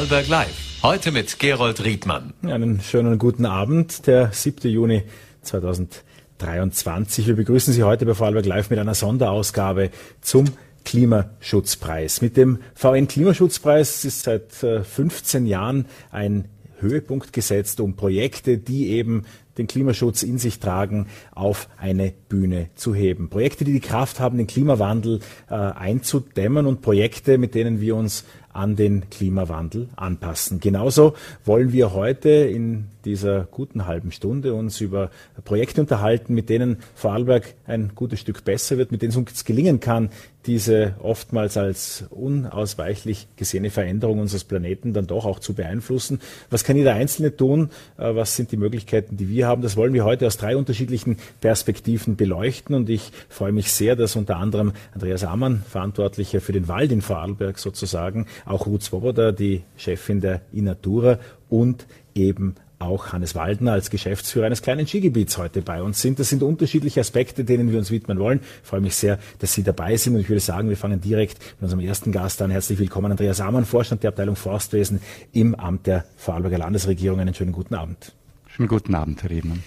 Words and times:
Vorarlberg 0.00 0.28
Live. 0.28 0.78
Heute 0.82 1.12
mit 1.12 1.38
Gerold 1.38 1.84
Riedmann. 1.84 2.32
Einen 2.42 2.80
schönen 2.80 3.18
guten 3.18 3.44
Abend, 3.44 4.06
der 4.06 4.32
7. 4.32 4.70
Juni 4.70 5.02
2023. 5.42 7.26
Wir 7.26 7.36
begrüßen 7.36 7.74
Sie 7.74 7.82
heute 7.82 8.06
bei 8.06 8.14
Vorarlberg 8.14 8.46
Live 8.46 8.70
mit 8.70 8.78
einer 8.78 8.94
Sonderausgabe 8.94 9.90
zum 10.22 10.46
Klimaschutzpreis. 10.86 12.22
Mit 12.22 12.38
dem 12.38 12.60
VN 12.74 13.08
Klimaschutzpreis 13.08 14.06
ist 14.06 14.22
seit 14.22 14.52
15 14.54 15.44
äh, 15.44 15.48
Jahren 15.50 15.84
ein 16.10 16.48
Höhepunkt 16.78 17.34
gesetzt, 17.34 17.78
um 17.80 17.94
Projekte, 17.94 18.56
die 18.56 18.88
eben 18.92 19.26
den 19.58 19.66
Klimaschutz 19.66 20.22
in 20.22 20.38
sich 20.38 20.58
tragen, 20.58 21.06
auf 21.32 21.68
eine 21.76 22.14
Bühne 22.28 22.70
zu 22.74 22.94
heben. 22.94 23.28
Projekte, 23.28 23.64
die 23.64 23.72
die 23.72 23.80
Kraft 23.80 24.18
haben, 24.18 24.38
den 24.38 24.46
Klimawandel 24.46 25.20
äh, 25.50 25.54
einzudämmen 25.54 26.66
und 26.66 26.80
Projekte, 26.80 27.36
mit 27.36 27.54
denen 27.54 27.80
wir 27.80 27.96
uns 27.96 28.24
an 28.52 28.76
den 28.76 29.08
Klimawandel 29.10 29.88
anpassen. 29.96 30.60
Genauso 30.60 31.14
wollen 31.44 31.72
wir 31.72 31.92
heute 31.92 32.28
in 32.28 32.88
dieser 33.04 33.44
guten 33.44 33.86
halben 33.86 34.12
Stunde 34.12 34.54
uns 34.54 34.80
über 34.80 35.10
Projekte 35.44 35.80
unterhalten, 35.80 36.34
mit 36.34 36.48
denen 36.48 36.78
Vorarlberg 36.94 37.54
ein 37.66 37.92
gutes 37.94 38.20
Stück 38.20 38.44
besser 38.44 38.78
wird, 38.78 38.92
mit 38.92 39.02
denen 39.02 39.10
es 39.10 39.16
uns 39.16 39.44
gelingen 39.44 39.80
kann, 39.80 40.10
diese 40.46 40.94
oftmals 41.02 41.56
als 41.56 42.04
unausweichlich 42.10 43.28
gesehene 43.36 43.70
Veränderung 43.70 44.20
unseres 44.20 44.44
Planeten 44.44 44.92
dann 44.92 45.06
doch 45.06 45.26
auch 45.26 45.38
zu 45.38 45.54
beeinflussen. 45.54 46.20
Was 46.48 46.64
kann 46.64 46.76
jeder 46.76 46.94
Einzelne 46.94 47.36
tun? 47.36 47.70
Äh, 47.98 48.14
was 48.14 48.36
sind 48.36 48.50
die 48.52 48.56
Möglichkeiten, 48.56 49.16
die 49.16 49.28
wir 49.28 49.46
haben? 49.46 49.62
Das 49.62 49.76
wollen 49.76 49.92
wir 49.92 50.04
heute 50.04 50.26
aus 50.26 50.38
drei 50.38 50.56
unterschiedlichen 50.56 51.18
Perspektiven 51.40 52.16
beleuchten. 52.16 52.74
Und 52.74 52.88
ich 52.88 53.12
freue 53.28 53.52
mich 53.52 53.72
sehr, 53.72 53.96
dass 53.96 54.16
unter 54.16 54.36
anderem 54.36 54.72
Andreas 54.94 55.24
Ammann, 55.24 55.62
Verantwortlicher 55.68 56.40
für 56.40 56.52
den 56.52 56.68
Wald 56.68 56.90
in 56.92 57.02
Vorarlberg 57.02 57.58
sozusagen, 57.58 58.26
auch 58.46 58.66
Ruth 58.66 58.82
Swoboda, 58.82 59.32
die 59.32 59.62
Chefin 59.76 60.20
der 60.20 60.40
Inatura 60.52 61.18
und 61.48 61.86
eben 62.14 62.54
auch 62.80 63.12
Hannes 63.12 63.34
Waldner 63.34 63.72
als 63.72 63.90
Geschäftsführer 63.90 64.46
eines 64.46 64.62
kleinen 64.62 64.86
Skigebiets 64.86 65.38
heute 65.38 65.62
bei 65.62 65.82
uns 65.82 66.00
sind. 66.00 66.18
Das 66.18 66.30
sind 66.30 66.42
unterschiedliche 66.42 67.00
Aspekte, 67.00 67.44
denen 67.44 67.70
wir 67.70 67.78
uns 67.78 67.90
widmen 67.90 68.18
wollen. 68.18 68.40
Ich 68.62 68.68
freue 68.68 68.80
mich 68.80 68.96
sehr, 68.96 69.18
dass 69.38 69.52
Sie 69.52 69.62
dabei 69.62 69.96
sind 69.96 70.14
und 70.14 70.20
ich 70.20 70.28
würde 70.28 70.40
sagen, 70.40 70.68
wir 70.68 70.76
fangen 70.76 71.00
direkt 71.00 71.38
mit 71.38 71.62
unserem 71.64 71.80
ersten 71.80 72.10
Gast 72.10 72.40
an. 72.42 72.50
Herzlich 72.50 72.78
willkommen, 72.78 73.10
Andreas 73.10 73.40
Amann, 73.40 73.66
Vorstand 73.66 74.02
der 74.02 74.08
Abteilung 74.08 74.34
Forstwesen 74.34 75.00
im 75.32 75.54
Amt 75.54 75.86
der 75.86 76.04
Vorarlberger 76.16 76.58
Landesregierung. 76.58 77.20
Einen 77.20 77.34
schönen 77.34 77.52
guten 77.52 77.74
Abend. 77.74 78.12
Schönen 78.48 78.68
guten 78.68 78.94
Abend, 78.94 79.22
Herr 79.22 79.30
Riemann. 79.30 79.62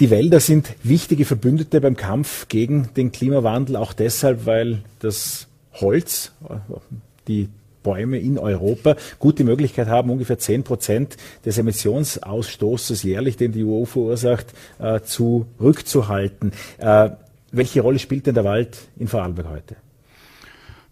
Die 0.00 0.10
Wälder 0.10 0.40
sind 0.40 0.74
wichtige 0.82 1.24
Verbündete 1.24 1.80
beim 1.80 1.96
Kampf 1.96 2.48
gegen 2.48 2.88
den 2.96 3.12
Klimawandel, 3.12 3.76
auch 3.76 3.92
deshalb, 3.92 4.46
weil 4.46 4.82
das 4.98 5.46
Holz, 5.72 6.32
die 7.28 7.48
Bäume 7.86 8.18
in 8.18 8.36
Europa 8.36 8.96
gute 9.20 9.44
Möglichkeit 9.44 9.86
haben, 9.86 10.10
ungefähr 10.10 10.38
10 10.38 10.64
Prozent 10.64 11.16
des 11.44 11.56
Emissionsausstoßes 11.56 13.04
jährlich, 13.04 13.36
den 13.36 13.52
die 13.52 13.64
EU 13.64 13.84
verursacht, 13.84 14.46
äh, 14.80 15.00
zurückzuhalten. 15.02 16.50
Äh, 16.78 17.10
welche 17.52 17.80
Rolle 17.80 18.00
spielt 18.00 18.26
denn 18.26 18.34
der 18.34 18.42
Wald 18.44 18.76
in 18.98 19.06
Vorarlberg 19.06 19.48
heute? 19.48 19.76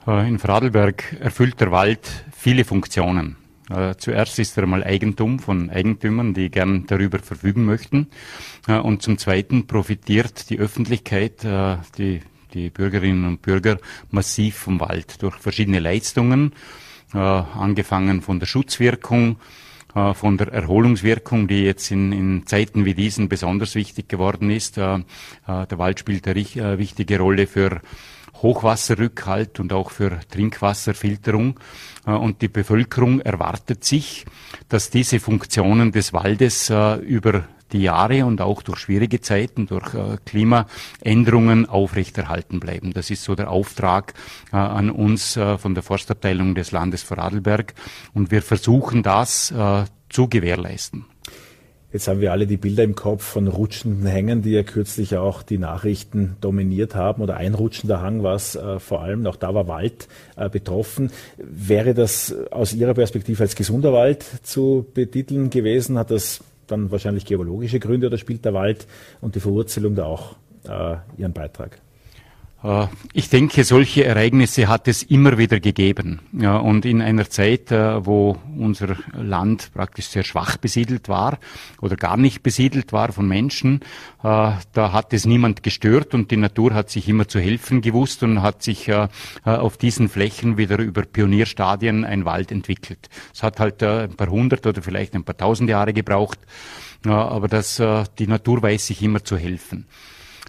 Äh, 0.06 0.28
in 0.28 0.38
Vorarlberg 0.38 1.16
erfüllt 1.20 1.60
der 1.60 1.72
Wald 1.72 2.08
viele 2.32 2.64
Funktionen. 2.64 3.36
Äh, 3.70 3.96
zuerst 3.96 4.38
ist 4.38 4.56
er 4.56 4.62
einmal 4.62 4.84
Eigentum 4.84 5.40
von 5.40 5.70
Eigentümern, 5.70 6.32
die 6.32 6.48
gern 6.48 6.86
darüber 6.86 7.18
verfügen 7.18 7.64
möchten. 7.64 8.06
Äh, 8.68 8.78
und 8.78 9.02
zum 9.02 9.18
Zweiten 9.18 9.66
profitiert 9.66 10.48
die 10.48 10.60
Öffentlichkeit, 10.60 11.44
die, 11.98 12.20
die 12.52 12.70
Bürgerinnen 12.70 13.24
und 13.24 13.42
Bürger 13.42 13.78
massiv 14.12 14.58
vom 14.58 14.78
Wald 14.78 15.20
durch 15.22 15.34
verschiedene 15.36 15.80
Leistungen 15.80 16.52
äh, 16.52 16.83
angefangen 17.18 18.22
von 18.22 18.40
der 18.40 18.46
Schutzwirkung, 18.46 19.36
äh, 19.94 20.12
von 20.14 20.36
der 20.36 20.52
Erholungswirkung, 20.52 21.46
die 21.46 21.62
jetzt 21.62 21.90
in, 21.90 22.12
in, 22.12 22.46
Zeiten 22.46 22.84
wie 22.84 22.94
diesen 22.94 23.28
besonders 23.28 23.76
wichtig 23.76 24.08
geworden 24.08 24.50
ist. 24.50 24.76
Äh, 24.76 25.00
der 25.46 25.78
Wald 25.78 26.00
spielt 26.00 26.26
eine 26.26 26.78
wichtige 26.78 27.18
Rolle 27.18 27.46
für 27.46 27.80
Hochwasserrückhalt 28.42 29.60
und 29.60 29.72
auch 29.72 29.90
für 29.90 30.18
Trinkwasserfilterung. 30.30 31.58
Und 32.04 32.42
die 32.42 32.48
Bevölkerung 32.48 33.20
erwartet 33.20 33.84
sich, 33.84 34.26
dass 34.68 34.90
diese 34.90 35.18
Funktionen 35.20 35.92
des 35.92 36.12
Waldes 36.12 36.68
über 36.68 37.44
die 37.74 37.82
Jahre 37.82 38.24
und 38.24 38.40
auch 38.40 38.62
durch 38.62 38.78
schwierige 38.78 39.20
Zeiten, 39.20 39.66
durch 39.66 39.92
äh, 39.92 40.16
Klimaänderungen 40.24 41.68
aufrechterhalten 41.68 42.60
bleiben. 42.60 42.94
Das 42.94 43.10
ist 43.10 43.24
so 43.24 43.34
der 43.34 43.50
Auftrag 43.50 44.14
äh, 44.52 44.56
an 44.56 44.90
uns 44.90 45.36
äh, 45.36 45.58
von 45.58 45.74
der 45.74 45.82
Forstabteilung 45.82 46.54
des 46.54 46.70
Landes 46.72 47.02
Vorarlberg 47.02 47.74
und 48.14 48.30
wir 48.30 48.40
versuchen 48.40 49.02
das 49.02 49.50
äh, 49.50 49.84
zu 50.08 50.28
gewährleisten. 50.28 51.04
Jetzt 51.92 52.08
haben 52.08 52.20
wir 52.20 52.32
alle 52.32 52.48
die 52.48 52.56
Bilder 52.56 52.82
im 52.82 52.96
Kopf 52.96 53.22
von 53.22 53.46
rutschenden 53.46 54.06
Hängen, 54.06 54.42
die 54.42 54.50
ja 54.50 54.64
kürzlich 54.64 55.16
auch 55.16 55.44
die 55.44 55.58
Nachrichten 55.58 56.36
dominiert 56.40 56.96
haben. 56.96 57.22
Oder 57.22 57.36
ein 57.36 57.54
rutschender 57.54 58.02
Hang 58.02 58.24
war 58.24 58.34
es 58.34 58.56
äh, 58.56 58.80
vor 58.80 59.02
allem, 59.02 59.24
auch 59.28 59.36
da 59.36 59.54
war 59.54 59.68
Wald 59.68 60.08
äh, 60.34 60.48
betroffen. 60.48 61.12
Wäre 61.36 61.94
das 61.94 62.34
aus 62.50 62.74
Ihrer 62.74 62.94
Perspektive 62.94 63.44
als 63.44 63.54
gesunder 63.54 63.92
Wald 63.92 64.24
zu 64.42 64.84
betiteln 64.92 65.50
gewesen? 65.50 65.96
Hat 65.96 66.10
das 66.10 66.40
dann 66.66 66.90
wahrscheinlich 66.90 67.24
geologische 67.26 67.80
Gründe 67.80 68.06
oder 68.08 68.18
spielt 68.18 68.44
der 68.44 68.54
Wald 68.54 68.86
und 69.20 69.34
die 69.34 69.40
Verwurzelung 69.40 69.94
da 69.94 70.04
auch 70.04 70.36
äh, 70.68 70.96
ihren 71.16 71.32
Beitrag? 71.32 71.80
Äh, 72.64 72.86
ich 73.12 73.28
denke, 73.28 73.62
solche 73.62 74.04
Ereignisse 74.04 74.68
hat 74.68 74.88
es 74.88 75.02
immer 75.02 75.38
wieder 75.38 75.60
gegeben. 75.60 76.20
Und 76.32 76.84
in 76.86 77.02
einer 77.02 77.28
Zeit, 77.28 77.70
äh, 77.70 78.04
wo 78.04 78.38
unser 78.58 78.96
Land 79.12 79.70
praktisch 79.74 80.06
sehr 80.06 80.24
schwach 80.24 80.56
besiedelt 80.56 81.08
war 81.08 81.38
oder 81.80 81.96
gar 81.96 82.16
nicht 82.16 82.42
besiedelt 82.42 82.92
war 82.92 83.12
von 83.12 83.28
Menschen, 83.28 83.80
äh, 84.22 84.52
da 84.72 84.92
hat 84.92 85.12
es 85.12 85.26
niemand 85.26 85.62
gestört 85.62 86.14
und 86.14 86.30
die 86.30 86.38
Natur 86.38 86.74
hat 86.74 86.90
sich 86.90 87.08
immer 87.08 87.28
zu 87.28 87.38
helfen 87.38 87.82
gewusst 87.82 88.22
und 88.22 88.40
hat 88.42 88.62
sich 88.62 88.90
auf 89.44 89.76
diesen 89.76 90.08
Flächen 90.08 90.56
wieder 90.56 90.78
über 90.78 91.02
Pionierstadien 91.02 92.04
ein 92.04 92.24
Wald 92.24 92.50
entwickelt. 92.50 93.10
Es 93.34 93.42
hat 93.42 93.60
halt 93.60 93.82
ein 93.82 94.14
paar 94.14 94.28
hundert 94.28 94.66
oder 94.66 94.80
vielleicht 94.80 95.14
ein 95.14 95.24
paar 95.24 95.36
tausend 95.36 95.68
Jahre 95.68 95.92
gebraucht, 95.92 96.38
aber 97.04 97.48
das, 97.48 97.82
die 98.18 98.26
Natur 98.26 98.62
weiß 98.62 98.86
sich 98.86 99.02
immer 99.02 99.22
zu 99.22 99.36
helfen. 99.36 99.86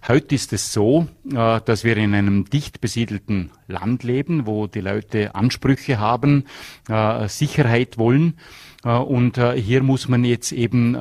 Heute 0.08 0.36
ist 0.36 0.54
es 0.54 0.72
so, 0.72 1.08
äh, 1.32 1.62
dass 1.66 1.84
wir 1.84 1.98
in 1.98 2.14
einem 2.14 2.46
dicht 2.46 2.80
besiedelten 2.80 3.50
Land 3.68 4.04
leben, 4.04 4.46
wo 4.46 4.68
die 4.68 4.82
Leute 4.82 5.34
Ansprüche 5.34 5.98
haben, 5.98 6.44
äh, 6.88 7.28
Sicherheit 7.28 7.98
wollen. 7.98 8.38
Äh, 8.84 8.90
und 8.90 9.40
hier 9.56 9.82
muss 9.82 10.08
man 10.08 10.24
jetzt 10.24 10.52
eben 10.52 10.96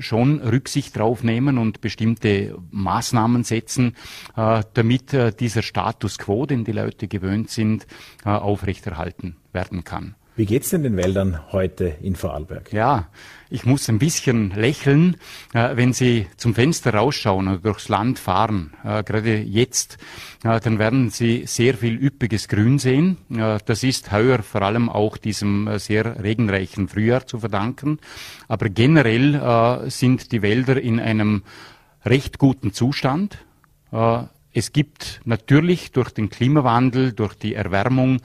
schon 0.00 0.40
Rücksicht 0.40 0.96
drauf 0.96 1.22
nehmen 1.22 1.56
und 1.56 1.80
bestimmte 1.80 2.58
Maßnahmen 2.70 3.44
setzen, 3.44 3.94
damit 4.34 5.16
dieser 5.38 5.62
Status 5.62 6.18
quo, 6.18 6.46
den 6.46 6.64
die 6.64 6.72
Leute 6.72 7.06
gewöhnt 7.06 7.50
sind, 7.50 7.86
aufrechterhalten 8.24 9.36
werden 9.52 9.84
kann. 9.84 10.16
Wie 10.40 10.46
geht's 10.46 10.70
denn 10.70 10.82
den 10.82 10.96
Wäldern 10.96 11.38
heute 11.52 11.98
in 12.00 12.16
Vorarlberg? 12.16 12.72
Ja, 12.72 13.08
ich 13.50 13.66
muss 13.66 13.90
ein 13.90 13.98
bisschen 13.98 14.52
lächeln, 14.52 15.18
äh, 15.52 15.76
wenn 15.76 15.92
Sie 15.92 16.28
zum 16.38 16.54
Fenster 16.54 16.94
rausschauen 16.94 17.46
oder 17.46 17.58
durchs 17.58 17.90
Land 17.90 18.18
fahren, 18.18 18.72
äh, 18.82 19.02
gerade 19.02 19.36
jetzt, 19.36 19.98
äh, 20.42 20.58
dann 20.58 20.78
werden 20.78 21.10
Sie 21.10 21.44
sehr 21.44 21.74
viel 21.74 21.94
üppiges 21.94 22.48
Grün 22.48 22.78
sehen. 22.78 23.18
Äh, 23.30 23.58
das 23.66 23.82
ist 23.82 24.12
heuer 24.12 24.42
vor 24.42 24.62
allem 24.62 24.88
auch 24.88 25.18
diesem 25.18 25.68
äh, 25.68 25.78
sehr 25.78 26.22
regenreichen 26.22 26.88
Frühjahr 26.88 27.26
zu 27.26 27.40
verdanken. 27.40 27.98
Aber 28.48 28.70
generell 28.70 29.34
äh, 29.34 29.90
sind 29.90 30.32
die 30.32 30.40
Wälder 30.40 30.80
in 30.80 31.00
einem 31.00 31.42
recht 32.06 32.38
guten 32.38 32.72
Zustand. 32.72 33.36
Es 34.54 34.72
gibt 34.72 35.20
natürlich 35.24 35.92
durch 35.92 36.10
den 36.12 36.30
Klimawandel, 36.30 37.12
durch 37.12 37.34
die 37.34 37.54
Erwärmung 37.54 38.22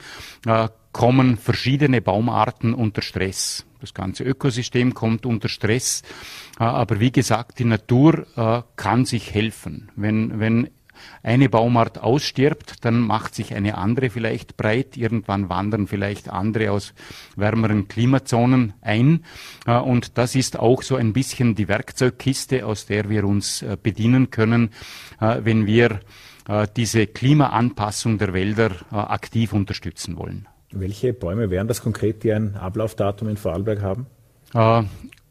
kommen 0.96 1.36
verschiedene 1.36 2.00
Baumarten 2.00 2.72
unter 2.72 3.02
Stress. 3.02 3.66
Das 3.82 3.92
ganze 3.92 4.24
Ökosystem 4.24 4.94
kommt 4.94 5.26
unter 5.26 5.50
Stress. 5.50 6.00
Äh, 6.58 6.64
aber 6.64 7.00
wie 7.00 7.12
gesagt, 7.12 7.58
die 7.58 7.66
Natur 7.66 8.26
äh, 8.34 8.62
kann 8.76 9.04
sich 9.04 9.34
helfen. 9.34 9.90
Wenn, 9.94 10.40
wenn 10.40 10.70
eine 11.22 11.50
Baumart 11.50 11.98
ausstirbt, 11.98 12.82
dann 12.86 13.00
macht 13.00 13.34
sich 13.34 13.54
eine 13.54 13.76
andere 13.76 14.08
vielleicht 14.08 14.56
breit. 14.56 14.96
Irgendwann 14.96 15.50
wandern 15.50 15.86
vielleicht 15.86 16.30
andere 16.30 16.72
aus 16.72 16.94
wärmeren 17.36 17.88
Klimazonen 17.88 18.72
ein. 18.80 19.22
Äh, 19.66 19.76
und 19.76 20.16
das 20.16 20.34
ist 20.34 20.58
auch 20.58 20.80
so 20.80 20.96
ein 20.96 21.12
bisschen 21.12 21.54
die 21.54 21.68
Werkzeugkiste, 21.68 22.64
aus 22.64 22.86
der 22.86 23.10
wir 23.10 23.26
uns 23.26 23.62
bedienen 23.82 24.30
können, 24.30 24.70
wenn 25.18 25.66
wir 25.66 26.00
diese 26.76 27.08
Klimaanpassung 27.08 28.18
der 28.18 28.32
Wälder 28.32 28.70
aktiv 28.92 29.52
unterstützen 29.52 30.16
wollen. 30.16 30.46
Welche 30.78 31.12
Bäume 31.12 31.50
wären 31.50 31.68
das 31.68 31.82
konkret, 31.82 32.22
die 32.22 32.32
ein 32.32 32.56
Ablaufdatum 32.56 33.28
in 33.28 33.36
Vorarlberg 33.36 33.80
haben? 33.82 34.06
Äh, 34.54 34.82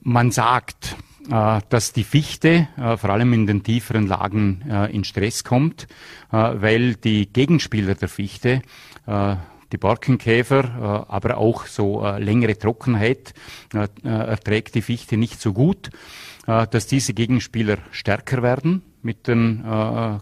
man 0.02 0.32
sagt, 0.32 0.96
äh, 1.30 1.60
dass 1.70 1.94
die 1.94 2.04
Fichte 2.04 2.68
äh, 2.78 2.98
vor 2.98 3.10
allem 3.12 3.34
in 3.34 3.48
den 3.48 3.64
tieferen 3.64 4.08
Lagen 4.08 4.64
äh, 4.70 4.94
in 4.94 5.04
Stress 5.04 5.44
kommt, 5.44 5.88
äh, 6.32 6.36
weil 6.36 6.96
die 6.96 7.32
Gegenspieler 7.32 7.96
der 7.96 8.10
Fichte, 8.10 8.62
äh, 9.08 9.36
die 9.72 9.78
Borkenkäfer, 9.78 11.06
aber 11.10 11.38
auch 11.38 11.66
so 11.66 12.06
längere 12.20 12.58
Trockenheit 12.58 13.34
erträgt 14.04 14.76
die 14.76 14.84
Fichte 14.84 15.18
nicht 15.18 15.42
so 15.42 15.54
gut, 15.54 15.90
dass 16.46 16.86
diese 16.86 17.16
Gegenspieler 17.16 17.80
stärker 17.92 18.44
werden 18.44 18.84
mit 19.02 19.28
den 19.28 19.66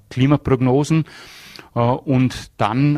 Klimaprognosen. 0.09 1.03
Und 1.73 2.51
dann 2.57 2.95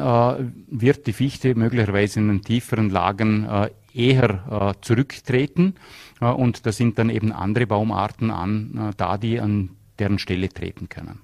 wird 0.67 1.07
die 1.07 1.13
Fichte 1.13 1.55
möglicherweise 1.55 2.19
in 2.19 2.27
den 2.27 2.41
tieferen 2.41 2.89
Lagen 2.89 3.47
eher 3.93 4.75
zurücktreten. 4.81 5.75
Und 6.19 6.65
da 6.65 6.71
sind 6.71 6.99
dann 6.99 7.09
eben 7.09 7.31
andere 7.31 7.67
Baumarten 7.67 8.31
an, 8.31 8.93
da 8.97 9.17
die 9.17 9.39
an 9.39 9.69
deren 9.99 10.19
Stelle 10.19 10.49
treten 10.49 10.89
können. 10.89 11.19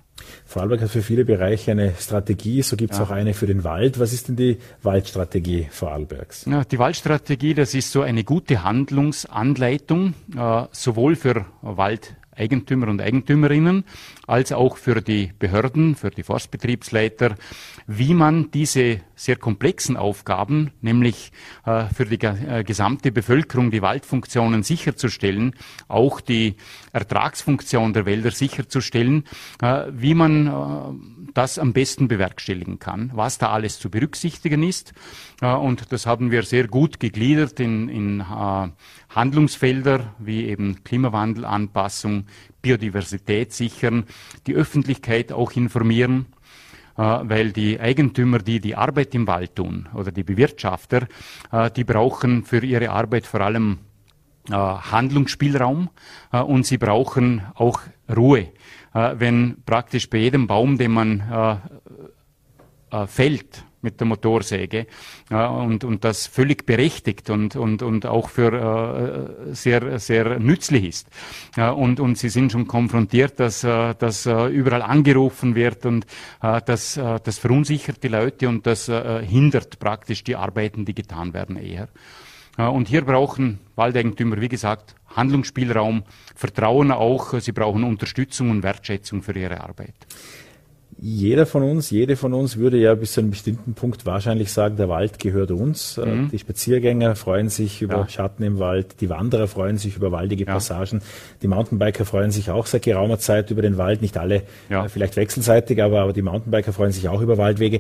Vorarlberg 0.46 0.82
hat 0.82 0.90
für 0.90 1.02
viele 1.02 1.26
Bereiche 1.26 1.72
eine 1.72 1.94
Strategie, 1.98 2.62
so 2.62 2.76
gibt 2.76 2.94
es 2.94 3.00
ja. 3.00 3.06
auch 3.06 3.10
eine 3.10 3.34
für 3.34 3.48
den 3.48 3.64
Wald. 3.64 4.00
Was 4.00 4.14
ist 4.14 4.28
denn 4.28 4.36
die 4.36 4.58
Waldstrategie 4.84 5.68
Vorarlbergs? 5.72 6.46
Ja, 6.46 6.64
die 6.64 6.78
Waldstrategie, 6.80 7.54
das 7.54 7.74
ist 7.74 7.92
so 7.92 8.02
eine 8.02 8.24
gute 8.24 8.64
Handlungsanleitung, 8.64 10.14
äh, 10.38 10.66
sowohl 10.72 11.16
für 11.16 11.46
Waldeigentümer 12.32 12.88
und 12.88 13.02
Eigentümerinnen 13.02 13.84
als 14.28 14.52
auch 14.52 14.78
für 14.78 15.02
die 15.02 15.32
Behörden, 15.38 15.96
für 15.96 16.10
die 16.10 16.24
Forstbetriebsleiter, 16.24 17.36
wie 17.88 18.14
man 18.14 18.52
diese 18.52 19.02
sehr 19.16 19.36
komplexen 19.36 19.98
Aufgaben, 19.98 20.72
nämlich 20.82 21.32
äh, 21.66 21.86
für 21.94 22.06
die 22.06 22.24
äh, 22.26 22.64
gesamte 22.64 23.12
Bevölkerung 23.12 23.72
die 23.72 23.82
Waldfunktionen 23.82 24.64
sicherzustellen, 24.64 25.56
auch 25.88 26.22
die 26.22 26.56
Ertragsfunktion 26.94 27.94
der 27.94 28.06
Wälder 28.06 28.32
sicherzustellen, 28.32 29.26
äh, 29.62 29.86
wie 29.92 30.14
man 30.14 30.48
das 31.34 31.60
am 31.60 31.74
besten 31.74 32.08
bewerkstelligen 32.08 32.80
kann, 32.80 33.12
was 33.14 33.38
da 33.38 33.50
alles 33.50 33.80
zu 33.80 33.90
berücksichtigen 33.90 34.64
ist. 34.64 34.94
Äh, 35.42 35.54
und 35.54 35.92
das 35.92 36.06
haben 36.06 36.32
wir 36.32 36.44
sehr 36.44 36.68
gut 36.68 37.00
gegliedert 37.00 37.60
in, 37.60 37.90
in 37.90 38.20
äh, 38.22 38.70
Handlungsfelder 39.10 40.16
wie 40.20 40.46
eben 40.46 40.84
Klimawandelanpassung, 40.84 42.26
Biodiversität 42.62 43.54
sichern, 43.54 44.06
die 44.48 44.54
Öffentlichkeit 44.54 45.32
auch 45.32 45.52
informieren 45.54 46.28
äh, 46.98 47.02
weil 47.02 47.52
die 47.52 47.80
Eigentümer, 47.80 48.40
die 48.40 48.60
die 48.60 48.76
Arbeit 48.76 49.16
im 49.16 49.28
Wald 49.28 49.56
tun 49.56 49.88
oder 49.94 50.12
die 50.12 50.24
Bewirtschafter, 50.24 51.08
die 51.76 51.84
brauchen 51.84 52.44
für 52.44 52.64
ihre 52.64 52.92
Arbeit 52.92 53.26
vor 53.26 53.42
allem 53.42 53.80
Handlungsspielraum 54.50 55.90
und 56.32 56.66
sie 56.66 56.78
brauchen 56.78 57.44
auch 57.56 57.82
Ruhe. 58.10 58.50
Wenn 58.94 59.64
praktisch 59.66 60.10
bei 60.10 60.18
jedem 60.18 60.48
Baum, 60.48 60.78
den 60.78 60.92
man 60.92 61.62
fällt, 63.08 63.64
mit 63.82 64.00
der 64.00 64.08
Motorsäge 64.08 64.88
äh, 65.30 65.48
und, 65.48 65.84
und 65.84 66.04
das 66.04 66.28
völlig 66.28 66.66
berechtigt 66.66 67.30
und, 67.30 67.56
und, 67.56 67.82
und 67.82 68.06
auch 68.06 68.30
für 68.30 69.48
äh, 69.50 69.54
sehr, 69.54 70.00
sehr 70.00 70.40
nützlich 70.40 70.86
ist. 70.86 71.08
Äh, 71.56 71.70
und, 71.70 72.00
und 72.00 72.18
sie 72.18 72.30
sind 72.30 72.52
schon 72.52 72.68
konfrontiert, 72.68 73.40
dass, 73.40 73.64
äh, 73.64 73.96
dass 73.96 74.26
äh, 74.26 74.48
überall 74.48 74.82
angerufen 74.82 75.56
wird 75.56 75.86
und 75.86 76.06
äh, 76.42 76.62
das, 76.66 76.98
äh, 76.98 77.20
das 77.24 77.40
verunsichert 77.40 78.04
die 78.04 78.10
Leute 78.10 78.48
und 78.48 78.66
das 78.66 78.88
äh, 78.88 79.26
hindert 79.26 79.80
praktisch 79.80 80.24
die 80.24 80.36
Arbeiten, 80.36 80.86
die 80.86 80.94
getan 80.94 81.34
werden 81.34 81.58
eher. 81.58 81.90
Äh, 82.58 82.68
und 82.68 82.88
hier 82.88 83.04
brauchen 83.04 83.60
Waldeigentümer, 83.76 84.40
wie 84.42 84.50
gesagt, 84.50 84.96
Handlungsspielraum, 85.16 86.04
Vertrauen 86.36 86.92
auch, 86.92 87.40
sie 87.40 87.52
brauchen 87.52 87.84
Unterstützung 87.84 88.50
und 88.50 88.64
Wertschätzung 88.64 89.22
für 89.22 89.38
ihre 89.38 89.62
Arbeit 89.62 89.96
jeder 91.04 91.48
von 91.48 91.64
uns, 91.64 91.90
jede 91.90 92.16
von 92.16 92.32
uns 92.36 92.58
würde 92.58 92.78
ja 92.78 92.94
bis 92.94 93.14
zu 93.14 93.22
einem 93.22 93.32
bestimmten 93.32 93.74
Punkt 93.74 94.06
wahrscheinlich 94.06 94.52
sagen, 94.52 94.78
der 94.78 94.88
Wald 94.88 95.18
gehört 95.18 95.50
uns. 95.50 95.98
Äh, 95.98 96.06
mhm. 96.06 96.30
Die 96.30 96.38
Spaziergänger 96.38 97.16
freuen 97.16 97.50
sich 97.50 97.82
über 97.82 97.98
ja. 97.98 98.08
Schatten 98.08 98.44
im 98.44 98.60
Wald, 98.60 99.02
die 99.02 99.10
Wanderer 99.10 99.48
freuen 99.48 99.80
sich 99.80 99.96
über 99.96 100.12
waldige 100.12 100.46
ja. 100.46 100.54
Passagen, 100.54 101.02
die 101.42 101.48
Mountainbiker 101.48 102.06
freuen 102.06 102.30
sich 102.30 102.52
auch 102.52 102.68
seit 102.68 102.84
geraumer 102.84 103.18
Zeit 103.18 103.50
über 103.50 103.64
den 103.64 103.78
Wald, 103.78 104.04
nicht 104.04 104.16
alle 104.18 104.44
ja. 104.70 104.86
Äh, 104.86 104.90
vielleicht 104.90 105.16
wechselseitig, 105.16 105.82
aber, 105.82 106.02
aber 106.02 106.14
die 106.14 106.22
Mountainbiker 106.22 106.72
freuen 106.72 106.92
sich 106.92 107.10
auch 107.10 107.22
über 107.22 107.40
Waldwege. 107.40 107.80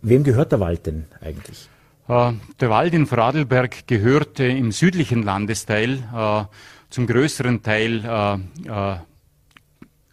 Wem 0.00 0.24
gehört 0.24 0.50
der 0.50 0.60
Wald 0.60 0.86
denn 0.86 1.04
eigentlich? 1.20 1.68
Äh, 2.08 2.32
der 2.60 2.70
Wald 2.70 2.94
in 2.94 3.06
Vorarlberg 3.06 3.86
gehörte 3.86 4.44
im 4.44 4.72
südlichen 4.72 5.22
Landesteil 5.22 6.48
zum 6.90 7.06
größeren 7.06 7.62
Teil 7.62 8.02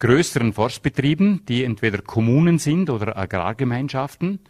größeren 0.02 0.52
Forstbetrieben, 0.52 1.46
die 1.46 1.62
entweder 1.62 1.98
Kommunen 1.98 2.58
sind 2.58 2.90
oder 2.90 3.16
Agrargemeinschaften, 3.16 4.40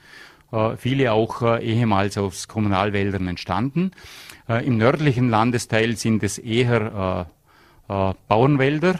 äh, 0.50 0.76
viele 0.78 1.12
auch 1.12 1.42
äh, 1.42 1.62
ehemals 1.62 2.16
aus 2.16 2.48
Kommunalwäldern 2.48 3.28
entstanden. 3.28 3.90
Äh, 4.48 4.66
Im 4.66 4.78
nördlichen 4.78 5.28
Landesteil 5.28 5.96
sind 5.98 6.22
es 6.22 6.38
eher 6.38 7.28
äh, 7.28 7.41
Bauernwälder, 7.88 8.94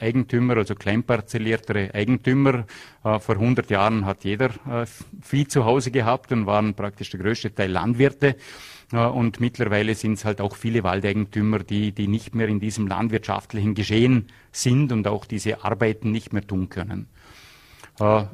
äh, 0.00 0.04
Eigentümer, 0.04 0.56
also 0.56 0.74
kleinparzelliertere 0.74 1.94
Eigentümer. 1.94 2.64
Äh, 3.04 3.18
vor 3.18 3.34
100 3.34 3.70
Jahren 3.70 4.06
hat 4.06 4.24
jeder 4.24 4.50
Vieh 5.20 5.46
zu 5.46 5.64
Hause 5.64 5.90
gehabt 5.90 6.32
und 6.32 6.46
waren 6.46 6.74
praktisch 6.74 7.10
der 7.10 7.20
größte 7.20 7.54
Teil 7.54 7.70
Landwirte. 7.70 8.36
Und 8.92 9.38
mittlerweile 9.38 9.94
sind 9.94 10.14
es 10.14 10.24
halt 10.24 10.40
auch 10.40 10.56
viele 10.56 10.82
Waldeigentümer, 10.82 11.60
die, 11.60 11.92
die 11.92 12.08
nicht 12.08 12.34
mehr 12.34 12.48
in 12.48 12.58
diesem 12.58 12.88
landwirtschaftlichen 12.88 13.74
Geschehen 13.74 14.26
sind 14.50 14.90
und 14.90 15.06
auch 15.06 15.26
diese 15.26 15.62
Arbeiten 15.62 16.10
nicht 16.10 16.32
mehr 16.32 16.44
tun 16.44 16.70
können. 16.70 17.06
Äh, 18.00 18.24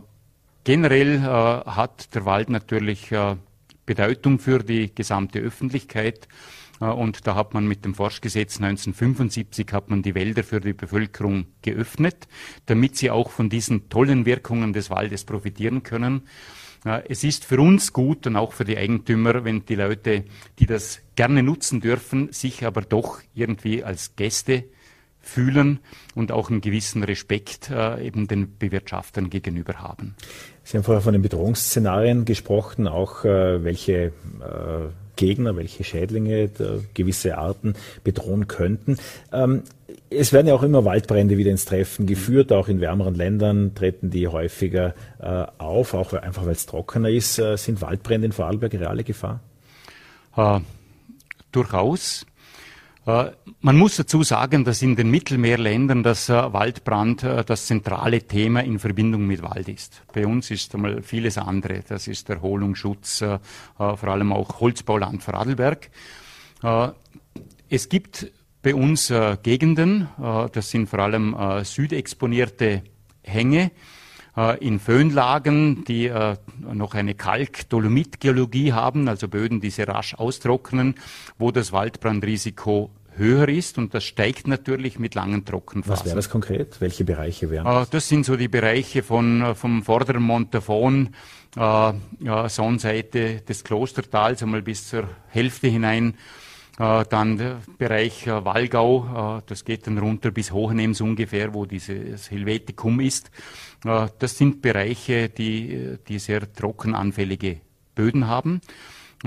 generell 0.65 1.17
äh, 1.17 1.71
hat 1.71 2.15
der 2.15 2.25
Wald 2.25 2.49
natürlich 2.49 3.11
äh, 3.13 3.37
Bedeutung 3.85 4.39
für 4.39 4.61
die 4.61 4.95
gesamte 4.95 5.41
Öffentlichkeit. 5.41 6.29
Und 6.79 7.27
da 7.27 7.35
hat 7.35 7.55
man 7.55 7.67
mit 7.67 7.85
dem 7.85 7.95
Forstgesetz 7.95 8.57
1975 8.57 9.73
hat 9.73 9.89
man 9.89 10.03
die 10.03 10.15
Wälder 10.15 10.45
für 10.45 10.61
die 10.61 10.75
Bevölkerung 10.75 11.47
geöffnet, 11.63 12.29
damit 12.67 12.97
sie 12.97 13.11
auch 13.11 13.31
von 13.31 13.49
diesen 13.49 13.89
tollen 13.89 14.27
Wirkungen 14.27 14.73
des 14.73 14.91
Waldes 14.91 15.25
profitieren 15.25 15.83
können. 15.83 16.23
Es 17.09 17.25
ist 17.25 17.45
für 17.45 17.61
uns 17.61 17.93
gut 17.93 18.27
und 18.27 18.37
auch 18.37 18.53
für 18.53 18.65
die 18.65 18.77
Eigentümer, 18.77 19.45
wenn 19.45 19.65
die 19.65 19.75
Leute, 19.75 20.25
die 20.59 20.67
das 20.67 21.01
gerne 21.17 21.43
nutzen 21.43 21.81
dürfen, 21.81 22.31
sich 22.33 22.65
aber 22.65 22.83
doch 22.83 23.21
irgendwie 23.35 23.83
als 23.83 24.15
Gäste 24.15 24.65
fühlen 25.27 25.81
und 26.15 26.31
auch 26.31 26.51
einen 26.51 26.61
gewissen 26.61 27.03
Respekt 27.03 27.71
äh, 27.71 28.07
eben 28.07 28.29
den 28.29 28.57
Bewirtschaftern 28.59 29.29
gegenüber 29.29 29.75
haben. 29.81 30.15
Sie 30.63 30.77
haben 30.77 30.85
vorher 30.85 31.03
von 31.03 31.13
den 31.13 31.23
Bedrohungsszenarien 31.23 32.25
gesprochen, 32.25 32.87
auch 32.87 33.25
äh, 33.25 33.65
welche 33.65 33.93
äh, 33.95 34.13
Gegner, 35.17 35.57
welche 35.57 35.85
Schädlinge 35.85 36.51
gewisse 36.95 37.39
Arten 37.39 37.75
bedrohen 38.05 38.47
könnten. 38.47 38.99
Ähm, 39.33 39.63
es 40.11 40.33
werden 40.33 40.47
ja 40.47 40.55
auch 40.55 40.63
immer 40.63 40.85
Waldbrände 40.85 41.37
wieder 41.37 41.51
ins 41.51 41.65
Treffen 41.65 42.07
geführt, 42.07 42.53
auch 42.53 42.69
in 42.69 42.81
wärmeren 42.81 43.15
Ländern 43.15 43.75
treten 43.75 44.11
die 44.11 44.29
häufiger 44.29 44.95
äh, 45.19 45.47
auf, 45.59 45.95
auch 45.95 46.13
einfach 46.13 46.45
weil 46.45 46.53
es 46.53 46.67
trockener 46.67 47.11
ist. 47.11 47.39
Äh, 47.39 47.57
sind 47.57 47.83
Waldbrände 47.83 48.27
in 48.27 48.33
Vorarlberg 48.33 48.73
reale 48.75 49.05
Gefahr? 49.05 49.41
Äh, 50.37 50.61
durchaus. 51.53 52.27
Äh, 53.07 53.31
man 53.61 53.77
muss 53.77 53.97
dazu 53.97 54.25
sagen, 54.25 54.65
dass 54.65 54.83
in 54.83 54.97
den 54.97 55.11
Mittelmeerländern 55.11 56.03
das 56.03 56.29
äh, 56.29 56.53
Waldbrand 56.53 57.23
äh, 57.23 57.45
das 57.45 57.67
zentrale 57.67 58.23
Thema 58.23 58.61
in 58.61 58.81
Verbindung 58.81 59.27
mit 59.27 59.43
Wald 59.43 59.69
ist. 59.69 60.03
Bei 60.13 60.27
uns 60.27 60.51
ist 60.51 60.75
einmal 60.75 61.03
vieles 61.03 61.39
andere. 61.39 61.83
Das 61.87 62.09
ist 62.09 62.29
Erholungsschutz, 62.29 63.23
vor 63.77 64.05
allem 64.05 64.33
auch 64.33 64.61
Holzbauland 64.61 65.23
Vorarlberg. 65.23 65.91
Es 67.69 67.89
gibt 67.89 68.33
bei 68.63 68.75
uns 68.75 69.13
Gegenden, 69.43 70.09
das 70.53 70.71
sind 70.71 70.89
vor 70.89 71.01
allem 71.01 71.37
südexponierte 71.63 72.83
Hänge, 73.23 73.71
in 74.61 74.81
Föhnlagen, 74.81 75.85
die 75.85 76.11
noch 76.73 76.95
eine 76.95 77.15
Kalk-Dolomit-Geologie 77.15 78.73
haben, 78.73 79.09
also 79.09 79.29
Böden, 79.29 79.61
die 79.61 79.71
sehr 79.71 79.89
rasch 79.89 80.15
austrocknen, 80.15 80.97
wo 81.39 81.51
das 81.51 81.73
Waldbrandrisiko 81.73 82.91
höher 83.17 83.49
ist 83.49 83.79
und 83.79 83.95
das 83.95 84.05
steigt 84.05 84.47
natürlich 84.47 84.99
mit 84.99 85.15
langen 85.15 85.45
Trockenphasen. 85.45 85.93
Was 85.93 86.05
wäre 86.05 86.17
das 86.17 86.31
konkret? 86.31 86.81
Welche 86.81 87.05
Bereiche 87.05 87.51
wären 87.51 87.65
das? 87.65 87.89
Äh, 87.89 87.91
das 87.93 88.09
sind 88.09 88.25
so 88.27 88.37
die 88.37 88.49
Bereiche 88.49 89.03
von, 89.03 89.43
äh, 89.43 89.55
vom 89.55 89.83
vorderen 89.83 90.23
Montafon, 90.23 91.11
äh, 91.57 91.61
ja, 91.61 92.49
Sonnenseite 92.49 93.41
des 93.41 93.65
Klostertals, 93.65 94.43
einmal 94.43 94.63
bis 94.63 94.89
zur 94.89 95.09
Hälfte 95.29 95.69
hinein. 95.69 96.15
Äh, 96.79 97.05
dann 97.09 97.39
der 97.39 97.61
Bereich 97.79 98.27
äh, 98.27 98.45
Wallgau, 98.45 99.39
äh, 99.39 99.43
das 99.47 99.65
geht 99.65 99.87
dann 99.87 99.97
runter 99.97 100.31
bis 100.31 100.53
Hohenems 100.53 101.01
ungefähr, 101.01 101.55
wo 101.55 101.65
dieses 101.65 102.31
Helvetikum 102.31 103.01
ist. 103.01 103.31
das 103.83 104.37
sind 104.37 104.63
Bereiche, 104.63 105.29
die, 105.29 105.97
die 106.09 106.19
sehr 106.19 106.53
trockenanfällige 106.53 107.61
Böden 107.95 108.27
haben. 108.27 108.61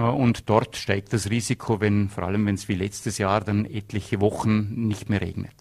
Und 0.01 0.49
dort 0.49 0.75
steigt 0.75 1.13
das 1.13 1.29
Risiko, 1.29 1.81
wenn, 1.81 2.09
vor 2.09 2.23
allem 2.23 2.45
wenn 2.45 2.55
es 2.55 2.67
wie 2.67 2.75
letztes 2.75 3.17
Jahr 3.17 3.41
dann 3.41 3.65
etliche 3.65 4.21
Wochen 4.21 4.87
nicht 4.87 5.09
mehr 5.09 5.21
regnet. 5.21 5.53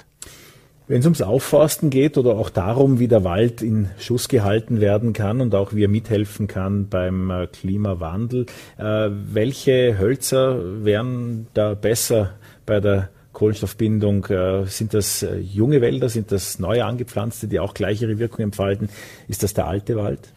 Wenn 0.88 1.00
es 1.00 1.04
ums 1.04 1.20
Aufforsten 1.20 1.90
geht 1.90 2.16
oder 2.16 2.36
auch 2.36 2.48
darum, 2.48 2.98
wie 2.98 3.08
der 3.08 3.22
Wald 3.22 3.60
in 3.60 3.90
Schuss 3.98 4.28
gehalten 4.28 4.80
werden 4.80 5.12
kann 5.12 5.42
und 5.42 5.54
auch 5.54 5.74
wie 5.74 5.84
er 5.84 5.88
mithelfen 5.88 6.46
kann 6.46 6.88
beim 6.88 7.30
äh, 7.30 7.46
Klimawandel, 7.46 8.46
äh, 8.78 9.10
welche 9.10 9.98
Hölzer 9.98 10.84
wären 10.84 11.46
da 11.52 11.74
besser 11.74 12.36
bei 12.64 12.80
der 12.80 13.10
Kohlenstoffbindung? 13.34 14.24
Äh, 14.26 14.64
sind 14.64 14.94
das 14.94 15.22
äh, 15.22 15.36
junge 15.36 15.82
Wälder? 15.82 16.08
Sind 16.08 16.32
das 16.32 16.58
neue 16.58 16.86
angepflanzte, 16.86 17.48
die 17.48 17.60
auch 17.60 17.74
gleich 17.74 18.00
ihre 18.00 18.18
Wirkung 18.18 18.46
entfalten? 18.46 18.88
Ist 19.28 19.42
das 19.42 19.52
der 19.52 19.66
alte 19.66 19.94
Wald? 19.96 20.32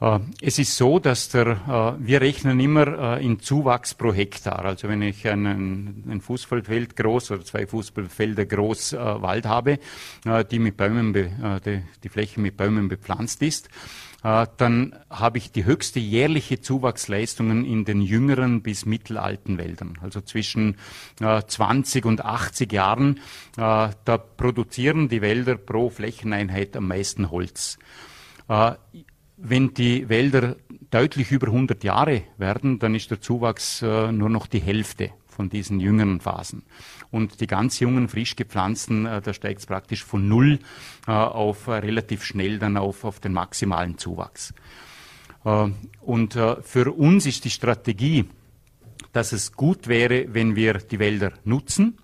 Äh, 0.00 0.20
es 0.40 0.58
ist 0.58 0.76
so, 0.76 0.98
dass 0.98 1.28
der, 1.28 1.96
äh, 1.98 2.06
wir 2.06 2.20
rechnen 2.20 2.60
immer 2.60 3.16
äh, 3.16 3.24
in 3.24 3.40
Zuwachs 3.40 3.94
pro 3.94 4.12
Hektar. 4.12 4.64
Also 4.64 4.88
wenn 4.88 5.02
ich 5.02 5.26
einen, 5.28 6.04
ein 6.08 6.20
Fußballfeld 6.20 6.96
groß 6.96 7.32
oder 7.32 7.44
zwei 7.44 7.66
Fußballfelder 7.66 8.46
groß 8.46 8.92
Wald 8.92 9.46
habe, 9.46 9.78
die 10.50 10.58
mit 10.58 10.76
Bäumen, 10.76 11.12
die, 11.12 11.82
die 12.02 12.08
Fläche 12.08 12.40
mit 12.40 12.56
Bäumen 12.56 12.88
bepflanzt 12.88 13.42
ist, 13.42 13.68
dann 14.22 14.96
habe 15.10 15.38
ich 15.38 15.52
die 15.52 15.64
höchste 15.64 16.00
jährliche 16.00 16.60
Zuwachsleistungen 16.60 17.64
in 17.64 17.84
den 17.84 18.00
jüngeren 18.00 18.62
bis 18.62 18.86
mittelalten 18.86 19.58
Wäldern. 19.58 19.98
Also 20.02 20.20
zwischen 20.20 20.76
20 21.18 22.04
und 22.04 22.24
80 22.24 22.72
Jahren, 22.72 23.20
da 23.56 23.92
produzieren 24.36 25.08
die 25.08 25.22
Wälder 25.22 25.56
pro 25.56 25.90
Flächeneinheit 25.90 26.76
am 26.76 26.88
meisten 26.88 27.30
Holz. 27.30 27.78
Wenn 29.40 29.72
die 29.72 30.08
Wälder 30.08 30.56
deutlich 30.90 31.30
über 31.30 31.46
100 31.46 31.84
Jahre 31.84 32.22
werden, 32.38 32.80
dann 32.80 32.94
ist 32.96 33.10
der 33.10 33.20
Zuwachs 33.20 33.82
äh, 33.82 34.10
nur 34.10 34.28
noch 34.28 34.48
die 34.48 34.58
Hälfte 34.58 35.10
von 35.28 35.48
diesen 35.48 35.78
jüngeren 35.78 36.20
Phasen. 36.20 36.64
Und 37.12 37.40
die 37.40 37.46
ganz 37.46 37.78
jungen, 37.78 38.08
frisch 38.08 38.34
gepflanzten, 38.34 39.06
äh, 39.06 39.22
da 39.22 39.32
steigt 39.32 39.60
es 39.60 39.66
praktisch 39.66 40.04
von 40.04 40.28
null 40.28 40.58
äh, 41.06 41.12
auf 41.12 41.68
äh, 41.68 41.74
relativ 41.74 42.24
schnell 42.24 42.58
dann 42.58 42.76
auf, 42.76 43.04
auf 43.04 43.20
den 43.20 43.32
maximalen 43.32 43.96
Zuwachs. 43.96 44.52
Äh, 45.44 45.68
und 46.00 46.34
äh, 46.34 46.60
für 46.62 46.90
uns 46.92 47.24
ist 47.24 47.44
die 47.44 47.50
Strategie, 47.50 48.24
dass 49.12 49.30
es 49.30 49.52
gut 49.52 49.86
wäre, 49.86 50.26
wenn 50.34 50.56
wir 50.56 50.74
die 50.74 50.98
Wälder 50.98 51.32
nutzen, 51.44 51.98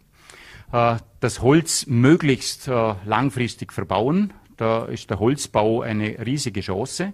das 1.20 1.40
Holz 1.40 1.86
möglichst 1.86 2.66
langfristig 2.66 3.72
verbauen, 3.72 4.32
da 4.56 4.84
ist 4.84 5.10
der 5.10 5.18
Holzbau 5.20 5.82
eine 5.82 6.24
riesige 6.24 6.60
Chance, 6.60 7.12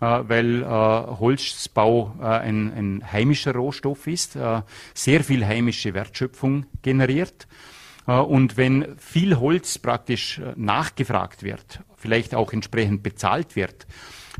äh, 0.00 0.22
weil 0.28 0.62
äh, 0.62 0.66
Holzbau 0.66 2.14
äh, 2.20 2.24
ein, 2.24 2.72
ein, 2.72 3.12
heimischer 3.12 3.54
Rohstoff 3.54 4.06
ist, 4.06 4.36
sehr 4.94 5.24
viel 5.24 5.46
heimische 5.46 5.94
Wertschöpfung 5.94 6.66
generiert. 6.82 7.46
Und 8.06 8.58
wenn 8.58 8.98
viel 8.98 9.38
Holz 9.40 9.78
praktisch 9.78 10.38
nachgefragt 10.56 11.42
wird, 11.42 11.80
vielleicht 11.96 12.34
auch 12.34 12.52
entsprechend 12.52 13.02
bezahlt 13.02 13.56
wird, 13.56 13.86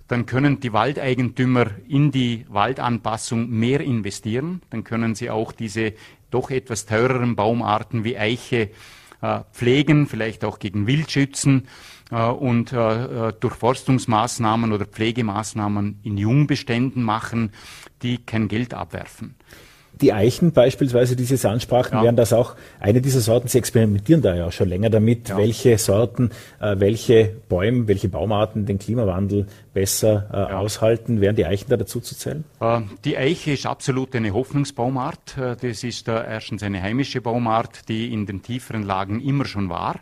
dann 0.06 0.26
können 0.26 0.60
die 0.60 0.74
Waldeigentümer 0.74 1.68
in 1.88 2.10
die 2.10 2.44
Waldanpassung 2.50 3.48
mehr 3.48 3.80
investieren. 3.80 4.60
Dann 4.68 4.84
können 4.84 5.14
sie 5.14 5.30
auch 5.30 5.50
diese 5.52 5.94
doch 6.30 6.50
etwas 6.50 6.84
teureren 6.84 7.36
Baumarten 7.36 8.04
wie 8.04 8.18
Eiche 8.18 8.68
pflegen, 9.52 10.08
vielleicht 10.08 10.44
auch 10.44 10.58
gegen 10.58 10.86
Wild 10.86 11.10
schützen 11.10 11.66
und 12.22 12.72
äh, 12.72 13.28
äh, 13.28 13.32
Durchforstungsmaßnahmen 13.38 14.72
oder 14.72 14.86
Pflegemaßnahmen 14.86 16.00
in 16.02 16.16
Jungbeständen 16.16 17.02
machen, 17.02 17.52
die 18.02 18.18
kein 18.18 18.48
Geld 18.48 18.74
abwerfen. 18.74 19.36
Die 20.00 20.12
Eichen 20.12 20.52
beispielsweise, 20.52 21.14
die 21.14 21.24
Sie 21.24 21.48
ansprachen, 21.48 21.98
ja. 21.98 22.02
wären 22.02 22.16
das 22.16 22.32
auch 22.32 22.56
eine 22.80 23.00
dieser 23.00 23.20
Sorten. 23.20 23.46
Sie 23.46 23.58
experimentieren 23.58 24.22
da 24.22 24.34
ja 24.34 24.50
schon 24.50 24.68
länger 24.68 24.90
damit, 24.90 25.28
ja. 25.28 25.36
welche 25.36 25.78
Sorten, 25.78 26.30
äh, 26.60 26.74
welche 26.78 27.36
Bäume, 27.48 27.86
welche 27.86 28.08
Baumarten 28.08 28.66
den 28.66 28.78
Klimawandel 28.78 29.46
besser 29.72 30.28
äh, 30.32 30.36
ja. 30.36 30.58
aushalten. 30.58 31.20
Wären 31.20 31.36
die 31.36 31.46
Eichen 31.46 31.66
da 31.68 31.76
dazu 31.76 32.00
zu 32.00 32.16
zählen? 32.16 32.44
Äh, 32.60 32.80
die 33.04 33.16
Eiche 33.16 33.52
ist 33.52 33.66
absolut 33.66 34.16
eine 34.16 34.32
Hoffnungsbaumart. 34.32 35.36
Das 35.60 35.84
ist 35.84 36.08
erstens 36.08 36.64
eine 36.64 36.82
heimische 36.82 37.20
Baumart, 37.20 37.88
die 37.88 38.12
in 38.12 38.26
den 38.26 38.42
tieferen 38.42 38.82
Lagen 38.82 39.20
immer 39.20 39.44
schon 39.44 39.68
war. 39.68 40.00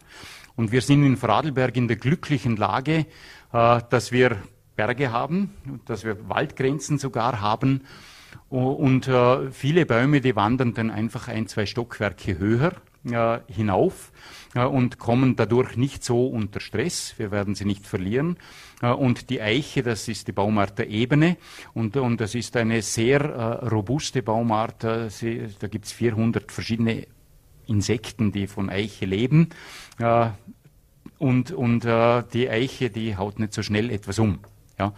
Und 0.56 0.72
wir 0.72 0.82
sind 0.82 1.04
in 1.04 1.16
Vorarlberg 1.16 1.76
in 1.76 1.88
der 1.88 1.96
glücklichen 1.96 2.56
Lage, 2.56 3.06
äh, 3.52 3.80
dass 3.90 4.12
wir 4.12 4.36
Berge 4.76 5.12
haben, 5.12 5.50
dass 5.84 6.04
wir 6.04 6.28
Waldgrenzen 6.28 6.98
sogar 6.98 7.40
haben. 7.40 7.82
Und 8.48 9.08
äh, 9.08 9.50
viele 9.50 9.86
Bäume, 9.86 10.20
die 10.20 10.36
wandern 10.36 10.74
dann 10.74 10.90
einfach 10.90 11.28
ein, 11.28 11.46
zwei 11.46 11.66
Stockwerke 11.66 12.38
höher 12.38 12.72
äh, 13.04 13.40
hinauf 13.52 14.12
und 14.54 14.98
kommen 14.98 15.34
dadurch 15.34 15.78
nicht 15.78 16.04
so 16.04 16.26
unter 16.26 16.60
Stress. 16.60 17.14
Wir 17.16 17.30
werden 17.30 17.54
sie 17.54 17.64
nicht 17.64 17.86
verlieren. 17.86 18.36
Und 18.82 19.30
die 19.30 19.40
Eiche, 19.40 19.82
das 19.82 20.08
ist 20.08 20.28
die 20.28 20.32
Baumart 20.32 20.78
der 20.78 20.90
Ebene 20.90 21.38
und, 21.72 21.96
und 21.96 22.20
das 22.20 22.34
ist 22.34 22.54
eine 22.58 22.82
sehr 22.82 23.62
robuste 23.62 24.22
Baumart. 24.22 24.84
Da 24.84 25.08
gibt 25.70 25.86
es 25.86 25.92
400 25.92 26.52
verschiedene 26.52 27.06
Insekten, 27.66 28.32
die 28.32 28.46
von 28.46 28.70
Eiche 28.70 29.06
leben. 29.06 29.50
Äh, 29.98 30.30
und 31.18 31.52
und 31.52 31.84
äh, 31.84 32.24
die 32.32 32.50
Eiche, 32.50 32.90
die 32.90 33.16
haut 33.16 33.38
nicht 33.38 33.52
so 33.52 33.62
schnell 33.62 33.90
etwas 33.90 34.18
um. 34.18 34.40
Ja. 34.78 34.92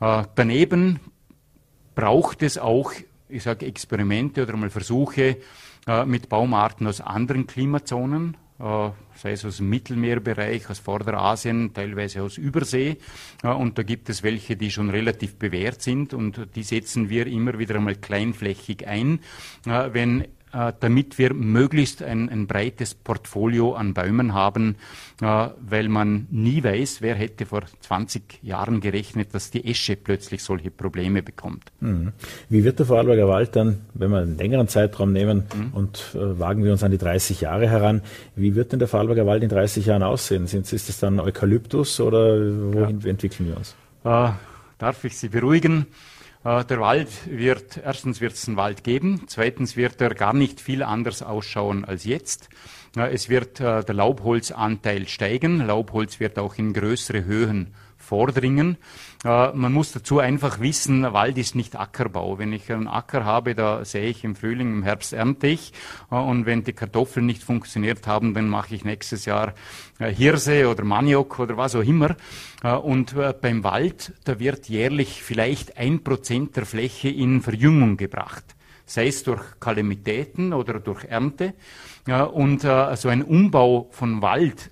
Äh, 0.00 0.24
daneben 0.34 1.00
braucht 1.94 2.42
es 2.42 2.58
auch, 2.58 2.92
ich 3.28 3.42
sage 3.42 3.66
Experimente 3.66 4.42
oder 4.42 4.56
mal 4.56 4.70
Versuche 4.70 5.38
äh, 5.86 6.04
mit 6.04 6.28
Baumarten 6.28 6.86
aus 6.86 7.00
anderen 7.00 7.48
Klimazonen, 7.48 8.36
äh, 8.60 8.90
sei 9.16 9.32
es 9.32 9.44
aus 9.44 9.56
dem 9.56 9.68
Mittelmeerbereich, 9.68 10.70
aus 10.70 10.78
Vorderasien, 10.78 11.74
teilweise 11.74 12.22
aus 12.22 12.38
Übersee. 12.38 12.98
Und 13.42 13.78
da 13.78 13.82
gibt 13.82 14.08
es 14.10 14.22
welche, 14.22 14.56
die 14.56 14.70
schon 14.70 14.90
relativ 14.90 15.36
bewährt 15.36 15.82
sind 15.82 16.14
und 16.14 16.54
die 16.54 16.62
setzen 16.62 17.08
wir 17.08 17.26
immer 17.26 17.58
wieder 17.58 17.74
einmal 17.74 17.96
kleinflächig 17.96 18.86
ein, 18.86 19.20
wenn 19.64 20.28
damit 20.80 21.18
wir 21.18 21.34
möglichst 21.34 22.02
ein, 22.02 22.28
ein, 22.28 22.46
breites 22.46 22.94
Portfolio 22.94 23.74
an 23.74 23.94
Bäumen 23.94 24.34
haben, 24.34 24.76
äh, 25.20 25.48
weil 25.60 25.88
man 25.88 26.26
nie 26.30 26.62
weiß, 26.64 27.00
wer 27.00 27.14
hätte 27.14 27.46
vor 27.46 27.62
20 27.80 28.40
Jahren 28.42 28.80
gerechnet, 28.80 29.34
dass 29.34 29.50
die 29.50 29.64
Esche 29.64 29.96
plötzlich 29.96 30.42
solche 30.42 30.70
Probleme 30.70 31.22
bekommt. 31.22 31.70
Mhm. 31.80 32.12
Wie 32.48 32.64
wird 32.64 32.78
der 32.78 32.86
Vorarlberger 32.86 33.28
Wald 33.28 33.56
dann, 33.56 33.80
wenn 33.94 34.10
wir 34.10 34.18
einen 34.18 34.36
längeren 34.36 34.68
Zeitraum 34.68 35.12
nehmen 35.12 35.44
mhm. 35.54 35.72
und 35.72 36.14
äh, 36.14 36.38
wagen 36.38 36.64
wir 36.64 36.72
uns 36.72 36.82
an 36.82 36.90
die 36.90 36.98
30 36.98 37.42
Jahre 37.42 37.68
heran, 37.68 38.02
wie 38.34 38.54
wird 38.54 38.72
denn 38.72 38.78
der 38.78 38.88
Vorarlberger 38.88 39.26
Wald 39.26 39.42
in 39.42 39.48
30 39.48 39.86
Jahren 39.86 40.02
aussehen? 40.02 40.46
Sind, 40.46 40.72
ist 40.72 40.88
es 40.88 40.98
dann 40.98 41.20
Eukalyptus 41.20 42.00
oder 42.00 42.38
wohin 42.72 43.00
ja. 43.00 43.08
entwickeln 43.08 43.48
wir 43.48 43.56
uns? 43.56 43.74
Äh, 44.04 44.30
darf 44.78 45.04
ich 45.04 45.16
Sie 45.16 45.28
beruhigen? 45.28 45.86
Äh, 46.44 46.64
der 46.64 46.80
Wald 46.80 47.08
wird, 47.26 47.78
erstens 47.78 48.20
wird 48.20 48.34
es 48.34 48.46
einen 48.46 48.56
Wald 48.56 48.84
geben, 48.84 49.22
zweitens 49.26 49.76
wird 49.76 50.00
er 50.00 50.14
gar 50.14 50.32
nicht 50.32 50.60
viel 50.60 50.82
anders 50.82 51.22
ausschauen 51.22 51.84
als 51.84 52.04
jetzt. 52.04 52.48
Äh, 52.96 53.12
es 53.12 53.28
wird 53.28 53.60
äh, 53.60 53.84
der 53.84 53.94
Laubholzanteil 53.94 55.08
steigen. 55.08 55.66
Laubholz 55.66 56.20
wird 56.20 56.38
auch 56.38 56.56
in 56.56 56.72
größere 56.72 57.24
Höhen 57.24 57.74
vordringen. 58.08 58.78
Äh, 59.24 59.52
man 59.52 59.72
muss 59.72 59.92
dazu 59.92 60.18
einfach 60.18 60.60
wissen, 60.60 61.12
Wald 61.12 61.36
ist 61.38 61.54
nicht 61.54 61.76
Ackerbau. 61.76 62.38
Wenn 62.38 62.52
ich 62.52 62.72
einen 62.72 62.88
Acker 62.88 63.24
habe, 63.24 63.54
da 63.54 63.84
sehe 63.84 64.08
ich 64.08 64.24
im 64.24 64.34
Frühling, 64.34 64.72
im 64.72 64.82
Herbst 64.82 65.12
ernte 65.12 65.48
ich. 65.48 65.72
Äh, 66.10 66.16
und 66.16 66.46
wenn 66.46 66.64
die 66.64 66.72
Kartoffeln 66.72 67.26
nicht 67.26 67.42
funktioniert 67.42 68.06
haben, 68.06 68.32
dann 68.32 68.48
mache 68.48 68.74
ich 68.74 68.84
nächstes 68.84 69.26
Jahr 69.26 69.52
äh, 69.98 70.12
Hirse 70.12 70.68
oder 70.68 70.84
Maniok 70.84 71.38
oder 71.38 71.56
was 71.56 71.76
auch 71.76 71.82
immer. 71.82 72.16
Und 72.82 73.14
beim 73.40 73.62
Wald, 73.62 74.14
da 74.24 74.40
wird 74.40 74.68
jährlich 74.68 75.22
vielleicht 75.22 75.78
ein 75.78 76.02
Prozent 76.02 76.56
der 76.56 76.66
Fläche 76.66 77.08
in 77.08 77.40
Verjüngung 77.40 77.96
gebracht 77.96 78.44
sei 78.84 79.08
es 79.08 79.22
durch 79.22 79.42
Kalamitäten 79.60 80.52
oder 80.52 80.80
durch 80.80 81.04
Ernte. 81.04 81.52
und 82.32 82.62
so 82.62 83.08
ein 83.08 83.22
Umbau 83.22 83.88
von 83.90 84.22
Wald 84.22 84.70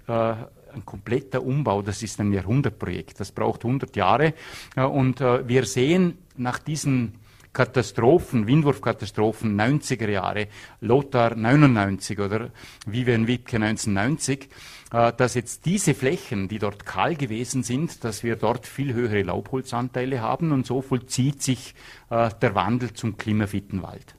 ein 0.76 0.85
kompletter 0.85 1.42
Umbau, 1.42 1.83
das 1.83 2.02
ist 2.02 2.21
ein 2.21 2.33
Jahrhundertprojekt. 2.33 3.21
Das 3.21 3.33
braucht 3.33 3.64
100 3.64 3.97
Jahre. 3.97 4.35
Und 4.76 5.21
äh, 5.21 5.47
wir 5.49 5.64
sehen 5.64 6.18
nach 6.37 6.59
diesen 6.59 7.14
Katastrophen, 7.56 8.47
Windwurfkatastrophen 8.47 9.59
90er 9.59 10.11
Jahre, 10.11 10.49
Lothar 10.83 11.35
99 11.35 12.21
oder 12.21 12.50
Vivian 12.85 13.26
Wiebke 13.26 13.56
1990, 13.56 14.50
äh, 14.92 15.12
dass 15.14 15.33
jetzt 15.33 15.64
diese 15.64 15.95
Flächen, 15.95 16.49
die 16.49 16.59
dort 16.59 16.85
kahl 16.85 17.16
gewesen 17.16 17.62
sind, 17.62 18.04
dass 18.04 18.23
wir 18.23 18.37
dort 18.37 18.66
viel 18.66 18.92
höhere 18.92 19.23
Laubholzanteile 19.23 20.21
haben 20.21 20.52
und 20.52 20.66
so 20.66 20.83
vollzieht 20.83 21.42
sich 21.42 21.75
äh, 22.11 22.28
der 22.42 22.54
Wandel 22.54 22.92
zum 22.92 23.16
klimafitten 23.16 23.83
Wald. 23.83 24.16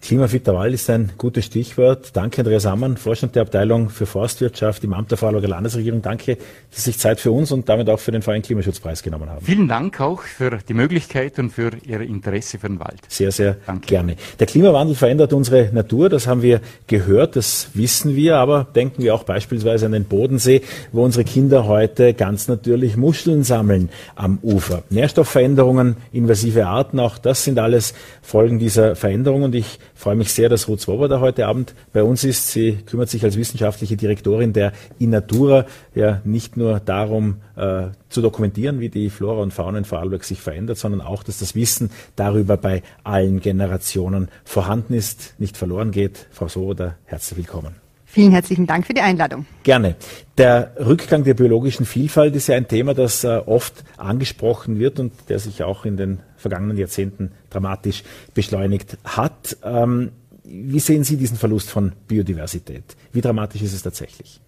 Klimafitter 0.00 0.54
Wald 0.54 0.72
ist 0.74 0.88
ein 0.90 1.10
gutes 1.18 1.44
Stichwort. 1.44 2.10
Danke, 2.16 2.40
Andreas 2.40 2.66
Ammann, 2.66 2.96
Vorstand 2.96 3.34
der 3.34 3.42
Abteilung 3.42 3.90
für 3.90 4.06
Forstwirtschaft 4.06 4.84
im 4.84 4.94
Amt 4.94 5.10
der 5.10 5.18
Vorarlberger 5.18 5.48
Landesregierung. 5.48 6.02
Danke, 6.02 6.36
dass 6.70 6.84
Sie 6.84 6.92
sich 6.92 6.98
Zeit 6.98 7.20
für 7.20 7.32
uns 7.32 7.50
und 7.50 7.68
damit 7.68 7.90
auch 7.90 7.98
für 7.98 8.12
den 8.12 8.22
Verein 8.22 8.42
Klimaschutzpreis 8.42 9.02
genommen 9.02 9.28
haben. 9.28 9.44
Vielen 9.44 9.66
Dank 9.66 10.00
auch 10.00 10.22
für 10.22 10.60
die 10.66 10.72
Möglichkeit 10.72 11.38
und 11.38 11.50
für 11.50 11.72
Ihr 11.84 12.00
Interesse 12.00 12.58
für 12.58 12.68
den 12.68 12.78
Wald. 12.78 13.00
Sehr, 13.08 13.32
sehr 13.32 13.56
Danke. 13.66 13.86
gerne. 13.86 14.16
Der 14.38 14.46
Klimawandel 14.46 14.94
verändert 14.94 15.32
unsere 15.32 15.70
Natur, 15.72 16.08
das 16.08 16.26
haben 16.26 16.42
wir 16.42 16.60
gehört, 16.86 17.36
das 17.36 17.70
wissen 17.74 18.14
wir, 18.14 18.36
aber 18.36 18.66
denken 18.74 19.02
wir 19.02 19.14
auch 19.14 19.24
beispielsweise 19.24 19.86
an 19.86 19.92
den 19.92 20.04
Bodensee, 20.04 20.62
wo 20.92 21.04
unsere 21.04 21.24
Kinder 21.24 21.66
heute 21.66 22.14
ganz 22.14 22.46
natürlich 22.46 22.96
Muscheln 22.96 23.42
sammeln 23.42 23.90
am 24.14 24.38
Ufer. 24.42 24.84
Nährstoffveränderungen, 24.90 25.96
invasive 26.12 26.66
Arten, 26.66 27.00
auch 27.00 27.18
das 27.18 27.44
sind 27.44 27.58
alles 27.58 27.94
Folgen 28.22 28.58
dieser 28.58 28.94
Veränderungen 28.94 29.44
und 29.44 29.54
ich 29.54 29.78
freue 29.98 30.14
mich 30.14 30.32
sehr, 30.32 30.48
dass 30.48 30.68
Ruth 30.68 30.80
Swoboda 30.80 31.18
heute 31.20 31.46
Abend 31.46 31.74
bei 31.92 32.04
uns 32.04 32.22
ist. 32.22 32.52
Sie 32.52 32.78
kümmert 32.86 33.10
sich 33.10 33.24
als 33.24 33.36
wissenschaftliche 33.36 33.96
Direktorin 33.96 34.52
der 34.52 34.72
Inatura 34.98 35.66
ja 35.94 36.20
nicht 36.24 36.56
nur 36.56 36.78
darum, 36.78 37.38
äh, 37.56 37.88
zu 38.08 38.22
dokumentieren, 38.22 38.78
wie 38.78 38.90
die 38.90 39.10
Flora 39.10 39.42
und 39.42 39.52
Fauna 39.52 39.78
in 39.78 39.84
Vorarlberg 39.84 40.22
sich 40.22 40.40
verändert, 40.40 40.78
sondern 40.78 41.00
auch, 41.00 41.24
dass 41.24 41.38
das 41.38 41.56
Wissen 41.56 41.90
darüber 42.14 42.56
bei 42.56 42.82
allen 43.02 43.40
Generationen 43.40 44.28
vorhanden 44.44 44.94
ist, 44.94 45.34
nicht 45.38 45.56
verloren 45.56 45.90
geht. 45.90 46.28
Frau 46.30 46.46
Swoboda, 46.46 46.94
herzlich 47.04 47.38
willkommen. 47.38 47.87
Vielen 48.10 48.32
herzlichen 48.32 48.66
Dank 48.66 48.86
für 48.86 48.94
die 48.94 49.02
Einladung. 49.02 49.44
Gerne. 49.64 49.96
Der 50.38 50.72
Rückgang 50.80 51.24
der 51.24 51.34
biologischen 51.34 51.84
Vielfalt 51.84 52.34
ist 52.34 52.46
ja 52.46 52.56
ein 52.56 52.66
Thema, 52.66 52.94
das 52.94 53.22
äh, 53.22 53.42
oft 53.44 53.84
angesprochen 53.98 54.78
wird 54.78 54.98
und 54.98 55.12
der 55.28 55.38
sich 55.38 55.62
auch 55.62 55.84
in 55.84 55.98
den 55.98 56.20
vergangenen 56.38 56.78
Jahrzehnten 56.78 57.32
dramatisch 57.50 58.04
beschleunigt 58.32 58.96
hat. 59.04 59.58
Ähm, 59.62 60.12
wie 60.42 60.80
sehen 60.80 61.04
Sie 61.04 61.18
diesen 61.18 61.36
Verlust 61.36 61.68
von 61.68 61.92
Biodiversität? 62.06 62.96
Wie 63.12 63.20
dramatisch 63.20 63.60
ist 63.60 63.74
es 63.74 63.82
tatsächlich? 63.82 64.40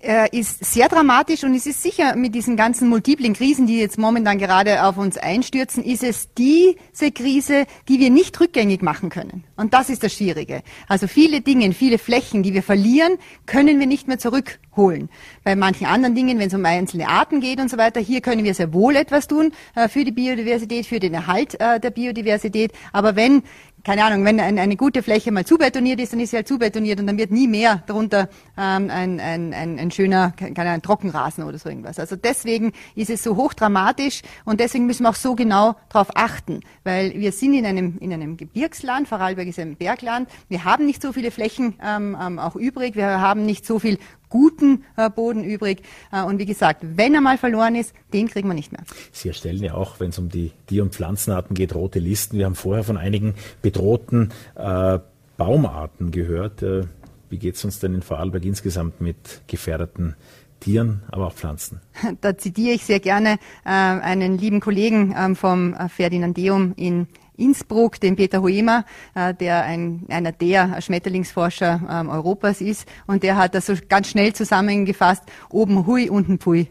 Äh, 0.00 0.28
ist 0.36 0.64
sehr 0.64 0.88
dramatisch 0.88 1.44
und 1.44 1.54
es 1.54 1.66
ist 1.66 1.82
sicher 1.82 2.14
mit 2.16 2.34
diesen 2.34 2.56
ganzen 2.56 2.88
multiplen 2.88 3.34
Krisen, 3.34 3.66
die 3.66 3.78
jetzt 3.78 3.98
momentan 3.98 4.38
gerade 4.38 4.84
auf 4.84 4.96
uns 4.96 5.16
einstürzen, 5.16 5.82
ist 5.82 6.02
es 6.02 6.32
diese 6.34 7.10
Krise, 7.12 7.66
die 7.88 7.98
wir 7.98 8.10
nicht 8.10 8.38
rückgängig 8.40 8.82
machen 8.82 9.10
können. 9.10 9.44
Und 9.56 9.74
das 9.74 9.90
ist 9.90 10.04
das 10.04 10.14
Schwierige. 10.14 10.62
Also 10.86 11.06
viele 11.06 11.40
Dinge, 11.40 11.72
viele 11.72 11.98
Flächen, 11.98 12.42
die 12.42 12.54
wir 12.54 12.62
verlieren, 12.62 13.18
können 13.46 13.80
wir 13.80 13.86
nicht 13.86 14.06
mehr 14.06 14.18
zurückholen. 14.18 15.08
Bei 15.42 15.56
manchen 15.56 15.86
anderen 15.86 16.14
Dingen, 16.14 16.38
wenn 16.38 16.48
es 16.48 16.54
um 16.54 16.64
einzelne 16.64 17.08
Arten 17.08 17.40
geht 17.40 17.60
und 17.60 17.70
so 17.70 17.76
weiter, 17.76 18.00
hier 18.00 18.20
können 18.20 18.44
wir 18.44 18.54
sehr 18.54 18.72
wohl 18.72 18.94
etwas 18.96 19.26
tun 19.26 19.52
äh, 19.74 19.88
für 19.88 20.04
die 20.04 20.12
Biodiversität, 20.12 20.86
für 20.86 21.00
den 21.00 21.14
Erhalt 21.14 21.60
äh, 21.60 21.80
der 21.80 21.90
Biodiversität. 21.90 22.72
Aber 22.92 23.16
wenn 23.16 23.42
keine 23.88 24.04
Ahnung, 24.04 24.22
wenn 24.26 24.38
eine, 24.38 24.60
eine 24.60 24.76
gute 24.76 25.02
Fläche 25.02 25.32
mal 25.32 25.46
zubetoniert 25.46 25.98
ist, 25.98 26.12
dann 26.12 26.20
ist 26.20 26.32
sie 26.32 26.36
halt 26.36 26.46
zubetoniert 26.46 27.00
und 27.00 27.06
dann 27.06 27.16
wird 27.16 27.30
nie 27.30 27.48
mehr 27.48 27.82
darunter 27.86 28.28
ähm, 28.58 28.90
ein, 28.90 29.18
ein, 29.18 29.54
ein, 29.54 29.78
ein 29.78 29.90
schöner, 29.90 30.32
keine 30.36 30.68
Ahnung, 30.68 30.82
Trockenrasen 30.82 31.42
oder 31.42 31.58
so 31.58 31.70
irgendwas. 31.70 31.98
Also 31.98 32.14
deswegen 32.14 32.72
ist 32.96 33.08
es 33.08 33.22
so 33.22 33.36
hochdramatisch 33.36 34.20
und 34.44 34.60
deswegen 34.60 34.84
müssen 34.84 35.04
wir 35.04 35.08
auch 35.08 35.14
so 35.14 35.34
genau 35.34 35.74
darauf 35.88 36.08
achten, 36.16 36.60
weil 36.84 37.14
wir 37.14 37.32
sind 37.32 37.54
in 37.54 37.64
einem, 37.64 37.96
in 38.00 38.12
einem 38.12 38.36
Gebirgsland, 38.36 39.08
Vorarlberg 39.08 39.48
ist 39.48 39.58
ein 39.58 39.76
Bergland, 39.76 40.28
wir 40.50 40.64
haben 40.64 40.84
nicht 40.84 41.00
so 41.00 41.14
viele 41.14 41.30
Flächen 41.30 41.76
ähm, 41.82 42.14
ähm, 42.20 42.38
auch 42.38 42.56
übrig, 42.56 42.94
wir 42.94 43.22
haben 43.22 43.46
nicht 43.46 43.64
so 43.64 43.78
viel 43.78 43.98
guten 44.28 44.84
äh, 44.96 45.10
Boden 45.10 45.44
übrig. 45.44 45.82
Äh, 46.12 46.22
und 46.22 46.38
wie 46.38 46.46
gesagt, 46.46 46.82
wenn 46.82 47.14
er 47.14 47.20
mal 47.20 47.38
verloren 47.38 47.74
ist, 47.74 47.94
den 48.12 48.28
kriegen 48.28 48.48
wir 48.48 48.54
nicht 48.54 48.72
mehr. 48.72 48.82
Sie 49.12 49.28
erstellen 49.28 49.62
ja 49.62 49.74
auch, 49.74 50.00
wenn 50.00 50.10
es 50.10 50.18
um 50.18 50.28
die 50.28 50.52
Tier- 50.66 50.82
und 50.82 50.94
Pflanzenarten 50.94 51.54
geht, 51.54 51.74
rote 51.74 51.98
Listen. 51.98 52.38
Wir 52.38 52.46
haben 52.46 52.54
vorher 52.54 52.84
von 52.84 52.96
einigen 52.96 53.34
bedrohten 53.62 54.32
äh, 54.54 54.98
Baumarten 55.36 56.10
gehört. 56.10 56.62
Äh, 56.62 56.84
wie 57.30 57.38
geht 57.38 57.56
es 57.56 57.64
uns 57.64 57.78
denn 57.78 57.94
in 57.94 58.02
Vorarlberg 58.02 58.44
insgesamt 58.44 59.00
mit 59.00 59.42
gefährdeten 59.46 60.16
Tieren, 60.60 61.02
aber 61.10 61.26
auch 61.28 61.34
Pflanzen. 61.34 61.80
Da 62.20 62.36
zitiere 62.36 62.74
ich 62.74 62.84
sehr 62.84 63.00
gerne 63.00 63.38
äh, 63.64 63.68
einen 63.68 64.38
lieben 64.38 64.60
Kollegen 64.60 65.14
ähm, 65.16 65.36
vom 65.36 65.74
Ferdinandeum 65.88 66.72
in 66.76 67.06
Innsbruck, 67.38 68.00
den 68.00 68.16
Peter 68.16 68.42
Hoemer, 68.42 68.84
äh, 69.14 69.32
der 69.34 69.62
ein, 69.62 70.04
einer 70.08 70.32
der 70.32 70.80
Schmetterlingsforscher 70.80 71.80
ähm, 71.90 72.08
Europas 72.08 72.60
ist. 72.60 72.86
Und 73.06 73.22
der 73.22 73.36
hat 73.36 73.54
das 73.54 73.66
so 73.66 73.74
ganz 73.88 74.08
schnell 74.08 74.32
zusammengefasst, 74.32 75.22
oben 75.48 75.86
hui, 75.86 76.10
unten 76.10 76.38
pui. 76.38 76.68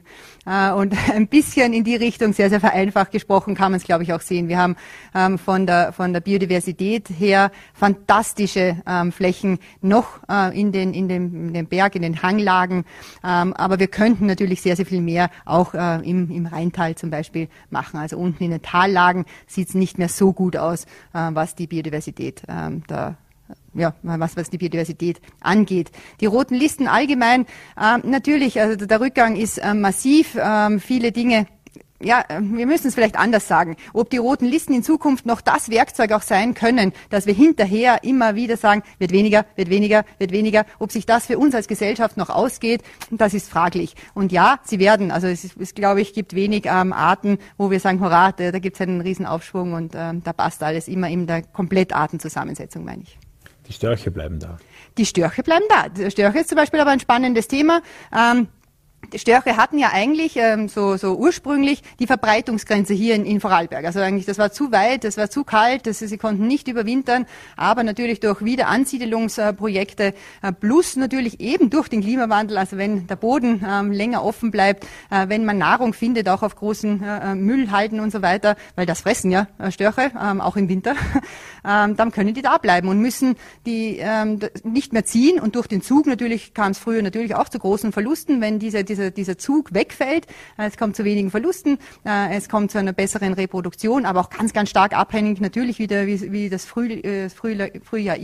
Äh, 0.47 0.71
und 0.71 0.95
ein 1.13 1.27
bisschen 1.27 1.73
in 1.73 1.83
die 1.83 1.95
Richtung, 1.95 2.33
sehr, 2.33 2.49
sehr 2.49 2.59
vereinfacht 2.59 3.11
gesprochen, 3.11 3.53
kann 3.53 3.71
man 3.71 3.79
es, 3.79 3.85
glaube 3.85 4.03
ich, 4.03 4.13
auch 4.13 4.21
sehen. 4.21 4.47
Wir 4.47 4.57
haben 4.57 4.75
ähm, 5.13 5.37
von, 5.37 5.67
der, 5.67 5.91
von 5.91 6.13
der 6.13 6.21
Biodiversität 6.21 7.09
her 7.09 7.51
fantastische 7.73 8.77
ähm, 8.87 9.11
Flächen 9.11 9.59
noch 9.81 10.19
äh, 10.29 10.57
in, 10.59 10.71
den, 10.71 10.93
in, 10.93 11.09
dem, 11.09 11.47
in 11.47 11.53
den 11.53 11.67
Berg, 11.67 11.95
in 11.95 12.01
den 12.01 12.21
Hanglagen. 12.23 12.85
Ähm, 13.23 13.53
aber 13.53 13.79
wir 13.79 13.87
könnten 13.87 14.25
natürlich 14.25 14.61
sehr, 14.61 14.75
sehr 14.75 14.85
viel 14.85 15.01
mehr 15.01 15.29
auch 15.45 15.73
äh, 15.73 15.97
im, 16.09 16.31
im 16.31 16.45
Rheintal 16.45 16.95
zum 16.95 17.09
Beispiel 17.09 17.49
machen. 17.69 17.99
Also 17.99 18.17
unten 18.17 18.43
in 18.43 18.51
den 18.51 18.61
Tallagen 18.61 19.25
sieht 19.47 19.69
es 19.69 19.75
nicht 19.75 19.97
mehr 19.97 20.09
so 20.09 20.31
gut 20.31 20.55
aus, 20.55 20.85
was 21.11 21.55
die 21.55 21.67
Biodiversität 21.67 22.43
da 22.87 23.17
ja, 23.77 23.93
was, 24.01 24.35
was 24.35 24.49
die 24.49 24.57
Biodiversität 24.57 25.21
angeht. 25.39 25.91
Die 26.19 26.25
roten 26.25 26.55
Listen 26.55 26.87
allgemein, 26.87 27.45
äh, 27.79 27.97
natürlich, 28.03 28.59
also 28.59 28.85
der 28.85 28.99
Rückgang 28.99 29.35
ist 29.35 29.59
äh, 29.59 29.73
massiv. 29.73 30.35
Äh, 30.35 30.79
viele 30.79 31.11
Dinge 31.11 31.47
ja, 31.99 32.23
wir 32.29 32.67
müssen 32.67 32.87
es 32.87 32.93
vielleicht 32.95 33.17
anders 33.17 33.47
sagen, 33.47 33.75
ob 33.91 34.11
die 34.11 34.17
roten 34.17 34.45
Listen 34.45 34.73
in 34.73 34.83
Zukunft 34.83 35.25
noch 35.25 35.41
das 35.41 35.69
Werkzeug 35.69 36.11
auch 36.11 36.21
sein 36.21 36.53
können, 36.53 36.93
dass 37.09 37.25
wir 37.25 37.33
hinterher 37.33 38.03
immer 38.03 38.35
wieder 38.35 38.55
sagen, 38.55 38.83
wird 38.99 39.11
weniger, 39.11 39.45
wird 39.55 39.69
weniger, 39.69 40.05
wird 40.19 40.31
weniger. 40.31 40.65
Ob 40.77 40.91
sich 40.91 41.07
das 41.07 41.25
für 41.25 41.39
uns 41.39 41.55
als 41.55 41.67
Gesellschaft 41.67 42.15
noch 42.15 42.29
ausgeht, 42.29 42.83
das 43.09 43.33
ist 43.33 43.49
fraglich. 43.49 43.95
Und 44.13 44.31
ja, 44.31 44.59
sie 44.63 44.77
werden. 44.77 45.09
Also 45.09 45.25
es, 45.25 45.43
ist, 45.43 45.57
es 45.57 45.73
glaube 45.73 46.01
ich, 46.01 46.13
gibt 46.13 46.35
wenig 46.35 46.65
ähm, 46.65 46.93
Arten, 46.93 47.39
wo 47.57 47.71
wir 47.71 47.79
sagen, 47.79 47.99
hurra, 47.99 48.31
da, 48.31 48.51
da 48.51 48.59
gibt 48.59 48.75
es 48.75 48.81
einen 48.81 49.01
Riesenaufschwung 49.01 49.73
und 49.73 49.93
ähm, 49.95 50.23
da 50.23 50.33
passt 50.33 50.61
alles 50.61 50.87
immer 50.87 51.09
in 51.09 51.25
der 51.25 51.41
Komplettartenzusammensetzung, 51.41 52.85
meine 52.85 53.03
ich. 53.03 53.17
Die 53.67 53.73
Störche 53.73 54.11
bleiben 54.11 54.39
da. 54.39 54.57
Die 54.97 55.05
Störche 55.05 55.43
bleiben 55.43 55.65
da. 55.69 56.09
Störche 56.09 56.39
ist 56.39 56.49
zum 56.49 56.55
Beispiel 56.55 56.79
aber 56.79 56.91
ein 56.91 56.99
spannendes 56.99 57.47
Thema. 57.47 57.81
Ähm, 58.15 58.47
Störche 59.15 59.57
hatten 59.57 59.77
ja 59.77 59.91
eigentlich 59.93 60.35
ähm, 60.35 60.67
so, 60.67 60.97
so 60.97 61.15
ursprünglich 61.15 61.81
die 61.99 62.07
Verbreitungsgrenze 62.07 62.93
hier 62.93 63.15
in, 63.15 63.25
in 63.25 63.39
Vorarlberg. 63.39 63.85
Also 63.85 63.99
eigentlich, 63.99 64.25
das 64.25 64.37
war 64.37 64.51
zu 64.51 64.71
weit, 64.71 65.03
das 65.03 65.17
war 65.17 65.29
zu 65.29 65.43
kalt, 65.43 65.87
das, 65.87 65.99
sie 65.99 66.17
konnten 66.17 66.47
nicht 66.47 66.67
überwintern. 66.67 67.25
Aber 67.55 67.83
natürlich 67.83 68.19
durch 68.19 68.43
Wiederansiedelungsprojekte 68.43 70.13
äh, 70.41 70.51
plus 70.51 70.95
natürlich 70.95 71.39
eben 71.39 71.69
durch 71.69 71.87
den 71.87 72.01
Klimawandel, 72.01 72.57
also 72.57 72.77
wenn 72.77 73.07
der 73.07 73.15
Boden 73.15 73.65
ähm, 73.67 73.91
länger 73.91 74.23
offen 74.23 74.51
bleibt, 74.51 74.85
äh, 75.09 75.29
wenn 75.29 75.45
man 75.45 75.57
Nahrung 75.57 75.93
findet, 75.93 76.27
auch 76.27 76.43
auf 76.43 76.55
großen 76.55 77.03
äh, 77.03 77.35
Müllhalden 77.35 77.99
und 77.99 78.11
so 78.11 78.21
weiter, 78.21 78.55
weil 78.75 78.85
das 78.85 79.01
fressen 79.01 79.31
ja 79.31 79.47
äh, 79.57 79.71
Störche, 79.71 80.11
ähm, 80.21 80.41
auch 80.41 80.57
im 80.57 80.69
Winter, 80.69 80.95
ähm, 81.65 81.95
dann 81.95 82.11
können 82.11 82.33
die 82.33 82.41
da 82.41 82.57
bleiben 82.57 82.89
und 82.89 82.99
müssen 82.99 83.35
die 83.65 83.97
ähm, 83.99 84.39
nicht 84.63 84.93
mehr 84.93 85.05
ziehen. 85.05 85.39
Und 85.39 85.55
durch 85.55 85.67
den 85.67 85.81
Zug 85.81 86.07
natürlich 86.07 86.53
kam 86.53 86.71
es 86.71 86.79
früher 86.79 87.01
natürlich 87.01 87.35
auch 87.35 87.49
zu 87.49 87.59
großen 87.59 87.91
Verlusten, 87.91 88.41
wenn 88.41 88.59
diese, 88.59 88.83
diese 88.83 88.96
dieser, 88.97 89.11
dieser 89.11 89.37
Zug 89.37 89.73
wegfällt. 89.73 90.25
Äh, 90.57 90.67
es 90.67 90.77
kommt 90.77 90.95
zu 90.95 91.05
wenigen 91.05 91.31
Verlusten, 91.31 91.77
äh, 92.05 92.35
es 92.35 92.49
kommt 92.49 92.71
zu 92.71 92.79
einer 92.79 92.93
besseren 92.93 93.33
Reproduktion, 93.33 94.05
aber 94.05 94.21
auch 94.21 94.29
ganz, 94.29 94.53
ganz 94.53 94.69
stark 94.69 94.97
abhängig 94.97 95.39
natürlich 95.39 95.79
wieder, 95.79 96.07
wie, 96.07 96.31
wie 96.31 96.49
das 96.49 96.65
Früh, 96.65 96.91
äh, 96.91 97.29
Frühjahr, 97.29 97.69
Frühjahr 97.83 98.17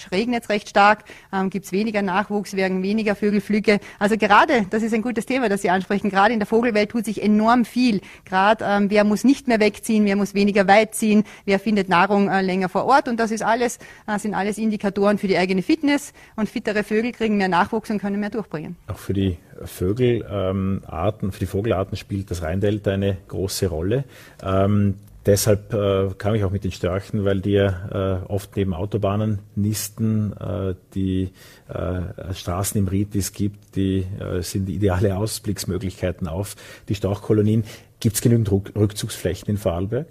ist. 0.00 0.06
Es 0.06 0.12
regnet 0.12 0.48
recht 0.48 0.68
stark, 0.68 1.04
ähm, 1.32 1.50
gibt 1.50 1.66
es 1.66 1.72
weniger 1.72 2.02
Nachwuchs, 2.02 2.54
werden 2.54 2.82
weniger 2.82 3.14
Vögelflüge. 3.14 3.80
Also 3.98 4.16
gerade, 4.16 4.66
das 4.70 4.82
ist 4.82 4.94
ein 4.94 5.02
gutes 5.02 5.26
Thema, 5.26 5.48
das 5.48 5.62
Sie 5.62 5.70
ansprechen, 5.70 6.10
gerade 6.10 6.32
in 6.32 6.40
der 6.40 6.46
Vogelwelt 6.46 6.90
tut 6.90 7.04
sich 7.04 7.22
enorm 7.22 7.64
viel. 7.64 8.00
Gerade 8.24 8.64
ähm, 8.66 8.90
wer 8.90 9.04
muss 9.04 9.24
nicht 9.24 9.48
mehr 9.48 9.60
wegziehen, 9.60 10.04
wer 10.04 10.16
muss 10.16 10.34
weniger 10.34 10.66
weit 10.66 10.94
ziehen, 10.94 11.24
wer 11.44 11.58
findet 11.58 11.88
Nahrung 11.88 12.28
äh, 12.28 12.42
länger 12.42 12.68
vor 12.68 12.84
Ort 12.84 13.08
und 13.08 13.18
das 13.18 13.30
ist 13.30 13.42
alles, 13.42 13.78
äh, 14.06 14.18
sind 14.18 14.34
alles 14.34 14.58
Indikatoren 14.58 15.18
für 15.18 15.28
die 15.28 15.36
eigene 15.36 15.62
Fitness 15.62 16.12
und 16.36 16.48
fittere 16.48 16.84
Vögel 16.84 17.12
kriegen 17.12 17.36
mehr 17.36 17.48
Nachwuchs 17.48 17.90
und 17.90 17.98
können 17.98 18.20
mehr 18.20 18.30
durchbringen. 18.30 18.76
Auch 18.86 18.98
für 18.98 19.12
die 19.12 19.36
Vögelarten, 19.64 20.82
ähm, 21.22 21.32
für 21.32 21.38
die 21.38 21.46
Vogelarten 21.46 21.96
spielt 21.96 22.30
das 22.30 22.42
Rheindelta 22.42 22.92
eine 22.92 23.18
große 23.28 23.66
Rolle. 23.66 24.04
Ähm, 24.42 24.94
deshalb 25.26 25.72
äh, 25.72 26.10
kam 26.16 26.34
ich 26.34 26.44
auch 26.44 26.50
mit 26.50 26.64
den 26.64 26.72
Störchen, 26.72 27.24
weil 27.24 27.40
die 27.40 27.52
ja 27.52 28.20
äh, 28.22 28.26
oft 28.26 28.56
neben 28.56 28.74
Autobahnen 28.74 29.40
nisten. 29.54 30.32
Äh, 30.32 30.74
die 30.94 31.32
äh, 31.68 32.34
Straßen 32.34 32.78
im 32.78 32.88
Ried, 32.88 33.14
die 33.14 33.18
es 33.18 33.32
gibt, 33.32 33.76
die 33.76 34.06
äh, 34.18 34.42
sind 34.42 34.68
ideale 34.68 35.16
Ausblicksmöglichkeiten 35.16 36.28
auf 36.28 36.56
die 36.88 36.94
Storchkolonien. 36.94 37.64
Gibt 38.00 38.16
es 38.16 38.22
genügend 38.22 38.50
Rückzugsflächen 38.50 39.48
in 39.48 39.58
Vorarlberg? 39.58 40.06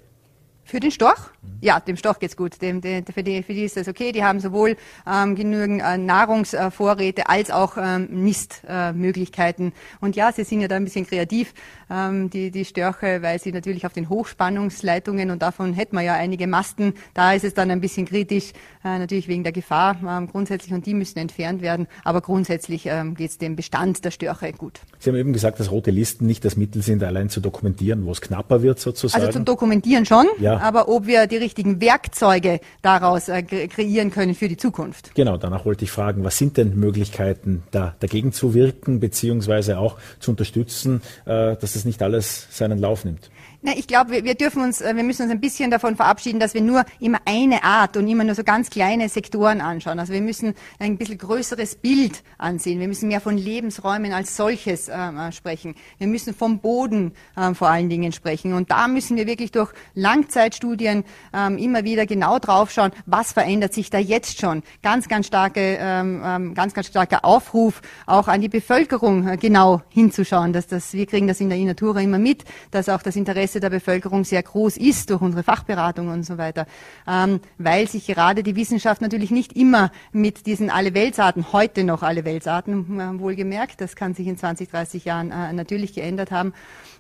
Für 0.70 0.80
den 0.80 0.92
Storch? 0.92 1.18
Ja, 1.62 1.80
dem 1.80 1.98
Storch 1.98 2.20
geht's 2.20 2.38
gut. 2.38 2.62
Dem, 2.62 2.80
dem, 2.80 3.04
für, 3.04 3.24
die, 3.24 3.42
für 3.42 3.56
die 3.56 3.64
ist 3.64 3.76
das 3.76 3.88
okay. 3.88 4.12
Die 4.12 4.24
haben 4.24 4.40
sowohl 4.40 4.78
ähm, 5.12 5.34
genügend 5.34 5.82
äh, 5.82 5.98
Nahrungsvorräte 5.98 7.28
als 7.28 7.50
auch 7.50 7.76
ähm, 7.76 8.08
Nistmöglichkeiten. 8.12 9.70
Äh, 9.70 9.72
und 10.00 10.16
ja, 10.16 10.32
sie 10.32 10.44
sind 10.44 10.62
ja 10.62 10.68
da 10.68 10.76
ein 10.76 10.84
bisschen 10.84 11.08
kreativ, 11.08 11.56
ähm, 11.90 12.30
die, 12.30 12.52
die 12.52 12.66
Störche, 12.66 13.22
weil 13.22 13.40
sie 13.40 13.52
natürlich 13.52 13.86
auf 13.86 13.94
den 13.94 14.10
Hochspannungsleitungen 14.10 15.32
und 15.32 15.42
davon 15.42 15.74
hätten 15.74 15.96
wir 15.96 16.04
ja 16.04 16.14
einige 16.14 16.48
Masten. 16.48 16.94
Da 17.14 17.34
ist 17.34 17.44
es 17.44 17.54
dann 17.54 17.72
ein 17.72 17.82
bisschen 17.82 18.06
kritisch, 18.06 18.54
äh, 18.86 19.00
natürlich 19.00 19.28
wegen 19.28 19.44
der 19.44 19.52
Gefahr 19.52 19.98
ähm, 20.08 20.28
grundsätzlich 20.28 20.74
und 20.74 20.86
die 20.86 20.94
müssen 20.94 21.20
entfernt 21.20 21.62
werden. 21.62 21.88
Aber 22.04 22.22
grundsätzlich 22.22 22.86
ähm, 22.86 23.16
geht's 23.16 23.38
dem 23.38 23.56
Bestand 23.56 24.06
der 24.06 24.12
Störche 24.12 24.54
gut. 24.54 24.80
Sie 25.00 25.10
haben 25.10 25.18
eben 25.18 25.34
gesagt, 25.34 25.60
dass 25.60 25.72
rote 25.72 25.92
Listen 25.92 26.26
nicht 26.26 26.46
das 26.46 26.56
Mittel 26.56 26.82
sind, 26.82 27.04
allein 27.04 27.30
zu 27.30 27.42
dokumentieren, 27.42 28.06
wo 28.06 28.12
es 28.12 28.22
knapper 28.22 28.62
wird 28.62 28.80
sozusagen. 28.80 29.26
Also 29.26 29.40
zu 29.40 29.44
dokumentieren 29.44 30.06
schon. 30.06 30.28
Ja 30.40 30.60
aber 30.70 30.88
ob 30.88 31.08
wir 31.08 31.28
die 31.28 31.38
richtigen 31.38 31.82
Werkzeuge 31.82 32.60
daraus 32.82 33.28
äh, 33.28 33.42
kreieren 33.42 34.12
können 34.12 34.36
für 34.36 34.48
die 34.48 34.58
Zukunft. 34.58 35.16
Genau, 35.16 35.38
danach 35.38 35.66
wollte 35.66 35.84
ich 35.84 35.92
fragen, 35.92 36.24
was 36.24 36.38
sind 36.38 36.58
denn 36.58 36.80
Möglichkeiten, 36.80 37.64
da 37.72 37.96
dagegen 38.00 38.32
zu 38.32 38.54
wirken, 38.54 39.00
beziehungsweise 39.00 39.80
auch 39.80 39.98
zu 40.20 40.32
unterstützen, 40.32 41.02
äh, 41.26 41.56
dass 41.56 41.74
das 41.74 41.79
nicht 41.86 42.02
alles 42.02 42.48
seinen 42.52 42.80
Lauf 42.80 43.06
nimmt? 43.06 43.30
Na, 43.62 43.74
ich 43.76 43.88
glaube, 43.88 44.24
wir, 44.24 44.36
dürfen 44.36 44.64
uns, 44.64 44.80
äh, 44.80 44.96
wir 44.96 45.04
müssen 45.04 45.24
uns 45.24 45.32
ein 45.32 45.42
bisschen 45.42 45.70
davon 45.70 45.98
verabschieden, 45.98 46.40
dass 46.40 46.54
wir 46.54 46.62
nur 46.62 46.86
immer 47.02 47.18
eine 47.26 47.66
Art 47.66 47.98
und 47.98 48.08
immer 48.08 48.24
nur 48.24 48.34
so 48.34 48.46
ganz 48.46 48.70
kleine 48.70 49.10
Sektoren 49.10 49.60
anschauen. 49.60 50.00
Also 50.00 50.14
wir 50.14 50.22
müssen 50.22 50.54
ein 50.80 50.98
bisschen 50.98 51.18
größeres 51.18 51.76
Bild 51.76 52.24
ansehen. 52.38 52.80
Wir 52.80 52.88
müssen 52.88 53.10
mehr 53.10 53.20
von 53.20 53.38
Lebensräumen 53.38 54.14
als 54.14 54.38
solches 54.38 54.88
äh, 54.88 54.94
äh 54.94 55.34
sprechen. 55.34 55.76
Wir 55.98 56.08
müssen 56.08 56.34
vom 56.34 56.60
Boden 56.60 57.12
äh, 57.36 57.54
vor 57.54 57.68
allen 57.68 57.90
Dingen 57.90 58.14
sprechen. 58.14 58.54
Und 58.54 58.72
da 58.72 58.88
müssen 58.88 59.18
wir 59.18 59.28
wirklich 59.28 59.52
durch 59.52 59.74
Langzeitstudien 59.94 61.04
äh, 61.34 61.62
immer 61.62 61.84
wieder 61.84 62.06
genau 62.06 62.40
draufschauen, 62.40 62.92
was 63.08 63.34
verändert 63.34 63.74
sich 63.74 63.90
da 63.90 63.98
jetzt 63.98 64.40
schon. 64.40 64.64
Ganz, 64.84 65.10
ganz 65.10 65.28
starke, 65.28 65.78
ähm, 65.82 66.22
ähm, 66.24 66.54
ganz, 66.54 66.74
ganz 66.74 66.88
starker 66.88 67.26
Aufruf 67.26 67.82
auch 68.06 68.30
an 68.30 68.40
die 68.40 68.48
Bevölkerung 68.48 69.28
äh, 69.28 69.36
genau 69.36 69.82
hinzuschauen. 69.90 70.54
Dass 70.54 70.68
das, 70.68 70.94
wir 70.94 71.08
kriegen 71.08 71.28
das 71.28 71.42
in 71.42 71.50
der 71.50 71.58
Inatura 71.58 72.00
immer 72.00 72.20
mit, 72.20 72.46
dass 72.72 72.88
auch 72.88 73.02
das 73.02 73.18
Interesse 73.18 73.49
Interesse 73.50 73.60
der 73.60 73.70
Bevölkerung 73.72 74.26
sehr 74.26 74.44
groß 74.44 74.78
ist 74.78 75.10
durch 75.10 75.22
unsere 75.22 75.42
Fachberatung 75.42 76.10
und 76.10 76.24
so 76.24 76.38
weiter, 76.38 76.68
ähm, 77.08 77.40
weil 77.58 77.88
sich 77.88 78.06
gerade 78.06 78.44
die 78.44 78.56
Wissenschaft 78.56 79.02
natürlich 79.02 79.32
nicht 79.32 79.54
immer 79.54 79.92
mit 80.12 80.46
diesen 80.46 80.70
alle 80.70 80.94
Weltsarten, 80.94 81.52
heute 81.52 81.84
noch 81.84 82.04
alle 82.04 82.26
Weltsarten, 82.26 83.00
äh, 83.00 83.20
wohlgemerkt, 83.20 83.82
das 83.82 83.96
kann 83.96 84.14
sich 84.14 84.28
in 84.28 84.38
20, 84.38 84.70
30 84.70 85.06
Jahren 85.06 85.32
äh, 85.32 85.52
natürlich 85.54 85.94
geändert 85.94 86.30
haben, 86.30 86.54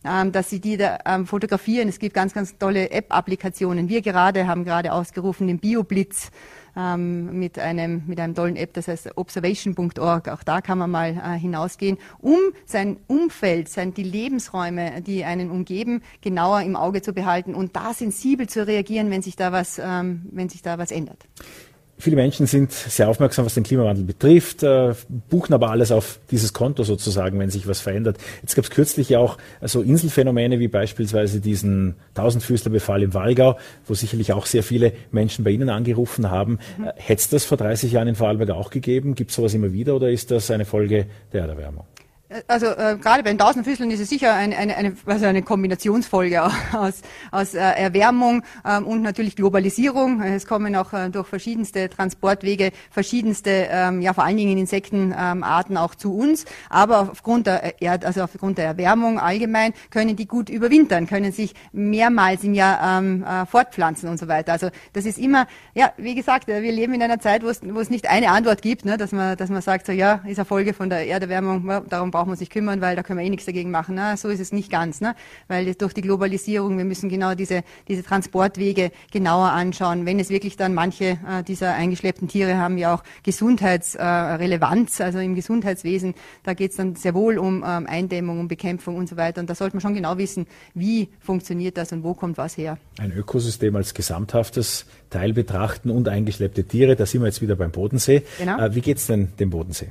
ähm, 0.03 0.31
dass 0.31 0.49
sie 0.49 0.59
die 0.59 0.77
da 0.77 0.97
ähm, 1.05 1.27
fotografieren. 1.27 1.87
Es 1.87 1.99
gibt 1.99 2.15
ganz, 2.15 2.33
ganz 2.33 2.57
tolle 2.57 2.89
App-Applikationen. 2.89 3.87
Wir 3.87 4.01
gerade 4.01 4.47
haben 4.47 4.65
gerade 4.65 4.91
ausgerufen 4.91 5.45
den 5.45 5.59
Bioblitz 5.59 6.31
ähm, 6.79 7.37
mit 7.37 7.59
einem 7.59 8.03
mit 8.07 8.19
einem 8.19 8.35
tollen 8.35 8.55
App, 8.55 8.73
das 8.73 8.87
heißt 8.87 9.17
observation.org. 9.17 10.29
Auch 10.29 10.43
da 10.43 10.61
kann 10.61 10.77
man 10.77 10.89
mal 10.89 11.09
äh, 11.11 11.37
hinausgehen, 11.37 11.97
um 12.19 12.39
sein 12.65 12.97
Umfeld, 13.07 13.69
sein 13.69 13.93
die 13.93 14.03
Lebensräume, 14.03 15.01
die 15.01 15.25
einen 15.25 15.51
umgeben, 15.51 16.01
genauer 16.21 16.61
im 16.61 16.75
Auge 16.75 17.01
zu 17.01 17.13
behalten 17.13 17.55
und 17.55 17.75
da 17.75 17.93
sensibel 17.93 18.47
zu 18.47 18.65
reagieren, 18.65 19.11
wenn 19.11 19.21
sich 19.21 19.35
da 19.35 19.51
was 19.51 19.79
ähm, 19.83 20.27
wenn 20.31 20.49
sich 20.49 20.61
da 20.61 20.77
was 20.77 20.91
ändert. 20.91 21.25
Viele 22.01 22.15
Menschen 22.15 22.47
sind 22.47 22.71
sehr 22.71 23.09
aufmerksam, 23.09 23.45
was 23.45 23.55
den 23.55 23.63
Klimawandel 23.63 24.05
betrifft, 24.05 24.63
äh, 24.63 24.93
buchen 25.29 25.53
aber 25.53 25.69
alles 25.69 25.91
auf 25.91 26.19
dieses 26.31 26.53
Konto 26.53 26.83
sozusagen, 26.83 27.37
wenn 27.39 27.49
sich 27.49 27.67
was 27.67 27.81
verändert. 27.81 28.17
Jetzt 28.41 28.55
gab 28.55 28.63
es 28.63 28.71
kürzlich 28.71 29.09
ja 29.09 29.19
auch 29.19 29.37
so 29.61 29.81
Inselphänomene 29.81 30.59
wie 30.59 30.69
beispielsweise 30.69 31.41
diesen 31.41 31.95
Tausendfüßlerbefall 32.13 33.03
im 33.03 33.13
Walgau, 33.13 33.57
wo 33.85 33.95
sicherlich 33.95 34.31
auch 34.31 34.45
sehr 34.45 34.63
viele 34.63 34.93
Menschen 35.11 35.43
bei 35.43 35.51
Ihnen 35.51 35.69
angerufen 35.69 36.31
haben. 36.31 36.59
Mhm. 36.77 36.87
Hätte 36.95 37.21
es 37.21 37.29
das 37.29 37.43
vor 37.43 37.57
30 37.57 37.91
Jahren 37.91 38.07
in 38.07 38.15
Vorarlberg 38.15 38.51
auch 38.51 38.69
gegeben? 38.69 39.13
Gibt 39.15 39.31
es 39.31 39.35
sowas 39.35 39.53
immer 39.53 39.73
wieder 39.73 39.93
oder 39.97 40.09
ist 40.09 40.31
das 40.31 40.51
eine 40.51 40.63
Folge 40.63 41.05
der 41.33 41.41
Erderwärmung? 41.41 41.83
Also 42.47 42.67
äh, 42.67 42.95
gerade 43.01 43.23
bei 43.23 43.31
den 43.31 43.39
Tausendfüßlern 43.39 43.89
ist 43.89 44.01
es 44.01 44.09
sicher 44.09 44.35
eine, 44.35 44.55
eine, 44.55 44.77
eine, 44.77 44.95
also 45.07 45.25
eine 45.25 45.41
Kombinationsfolge 45.41 46.43
aus, 46.73 47.01
aus 47.31 47.55
äh, 47.55 47.59
Erwärmung 47.59 48.43
ähm, 48.63 48.85
und 48.85 49.01
natürlich 49.01 49.35
Globalisierung. 49.35 50.21
Es 50.21 50.45
kommen 50.45 50.75
auch 50.75 50.93
äh, 50.93 51.09
durch 51.09 51.25
verschiedenste 51.25 51.89
Transportwege 51.89 52.71
verschiedenste, 52.91 53.67
ähm, 53.71 54.01
ja 54.01 54.13
vor 54.13 54.25
allen 54.25 54.37
Dingen 54.37 54.59
Insektenarten 54.59 55.71
ähm, 55.71 55.77
auch 55.77 55.95
zu 55.95 56.15
uns. 56.15 56.45
Aber 56.69 57.09
aufgrund 57.11 57.47
der 57.47 57.81
Erd, 57.81 58.05
also 58.05 58.21
aufgrund 58.21 58.59
der 58.59 58.65
Erwärmung 58.65 59.19
allgemein 59.19 59.73
können 59.89 60.15
die 60.15 60.27
gut 60.27 60.49
überwintern, 60.49 61.07
können 61.07 61.31
sich 61.31 61.55
mehrmals 61.71 62.43
im 62.43 62.53
Jahr 62.53 62.99
ähm, 62.99 63.23
äh, 63.23 63.47
fortpflanzen 63.47 64.07
und 64.07 64.19
so 64.19 64.27
weiter. 64.27 64.51
Also 64.51 64.69
das 64.93 65.05
ist 65.05 65.17
immer, 65.17 65.47
ja 65.73 65.93
wie 65.97 66.13
gesagt, 66.13 66.47
äh, 66.47 66.61
wir 66.61 66.73
leben 66.73 66.93
in 66.93 67.01
einer 67.01 67.19
Zeit, 67.19 67.41
wo 67.41 67.47
es, 67.47 67.61
wo 67.63 67.79
es 67.79 67.89
nicht 67.89 68.07
eine 68.07 68.29
Antwort 68.29 68.61
gibt, 68.61 68.85
ne, 68.85 68.97
dass 68.97 69.13
man, 69.13 69.35
dass 69.35 69.49
man 69.49 69.63
sagt 69.63 69.87
so 69.87 69.91
ja 69.91 70.21
ist 70.25 70.37
eine 70.37 70.45
Folge 70.45 70.75
von 70.75 70.91
der 70.91 71.07
Erderwärmung, 71.07 71.67
darum 71.89 72.11
braucht 72.19 72.27
man 72.27 72.35
sich 72.35 72.49
kümmern, 72.49 72.81
weil 72.81 72.97
da 72.97 73.03
können 73.03 73.17
wir 73.17 73.25
eh 73.25 73.29
nichts 73.29 73.45
dagegen 73.45 73.71
machen. 73.71 73.95
Ne? 73.95 74.17
So 74.17 74.27
ist 74.27 74.41
es 74.41 74.51
nicht 74.51 74.69
ganz, 74.69 74.99
ne? 74.99 75.15
weil 75.47 75.73
durch 75.73 75.93
die 75.93 76.01
Globalisierung, 76.01 76.77
wir 76.77 76.83
müssen 76.83 77.07
genau 77.07 77.33
diese, 77.33 77.63
diese 77.87 78.03
Transportwege 78.03 78.91
genauer 79.09 79.51
anschauen. 79.51 80.05
Wenn 80.05 80.19
es 80.19 80.29
wirklich 80.29 80.57
dann 80.57 80.73
manche 80.73 81.17
äh, 81.25 81.43
dieser 81.47 81.75
eingeschleppten 81.75 82.27
Tiere 82.27 82.57
haben 82.57 82.77
ja 82.77 82.93
auch 82.93 83.03
Gesundheitsrelevanz, 83.23 84.99
äh, 84.99 85.03
also 85.03 85.19
im 85.19 85.33
Gesundheitswesen, 85.33 86.13
da 86.43 86.53
geht 86.53 86.71
es 86.71 86.77
dann 86.77 86.97
sehr 86.97 87.13
wohl 87.13 87.37
um 87.37 87.63
ähm, 87.65 87.87
Eindämmung, 87.87 88.41
um 88.41 88.49
Bekämpfung 88.49 88.97
und 88.97 89.07
so 89.07 89.15
weiter. 89.15 89.39
Und 89.39 89.49
da 89.49 89.55
sollte 89.55 89.77
man 89.77 89.81
schon 89.81 89.93
genau 89.93 90.17
wissen, 90.17 90.45
wie 90.73 91.07
funktioniert 91.21 91.77
das 91.77 91.93
und 91.93 92.03
wo 92.03 92.15
kommt 92.15 92.37
was 92.37 92.57
her. 92.57 92.77
Ein 92.97 93.13
Ökosystem 93.13 93.77
als 93.77 93.93
gesamthaftes 93.93 94.87
Teil 95.09 95.31
betrachten 95.31 95.89
und 95.89 96.09
eingeschleppte 96.09 96.65
Tiere, 96.65 96.97
da 96.97 97.05
sind 97.05 97.21
wir 97.21 97.27
jetzt 97.27 97.41
wieder 97.41 97.55
beim 97.55 97.71
Bodensee. 97.71 98.23
Genau. 98.39 98.59
Äh, 98.59 98.75
wie 98.75 98.81
geht 98.81 98.97
es 98.97 99.07
denn 99.07 99.29
dem 99.39 99.51
Bodensee? 99.51 99.87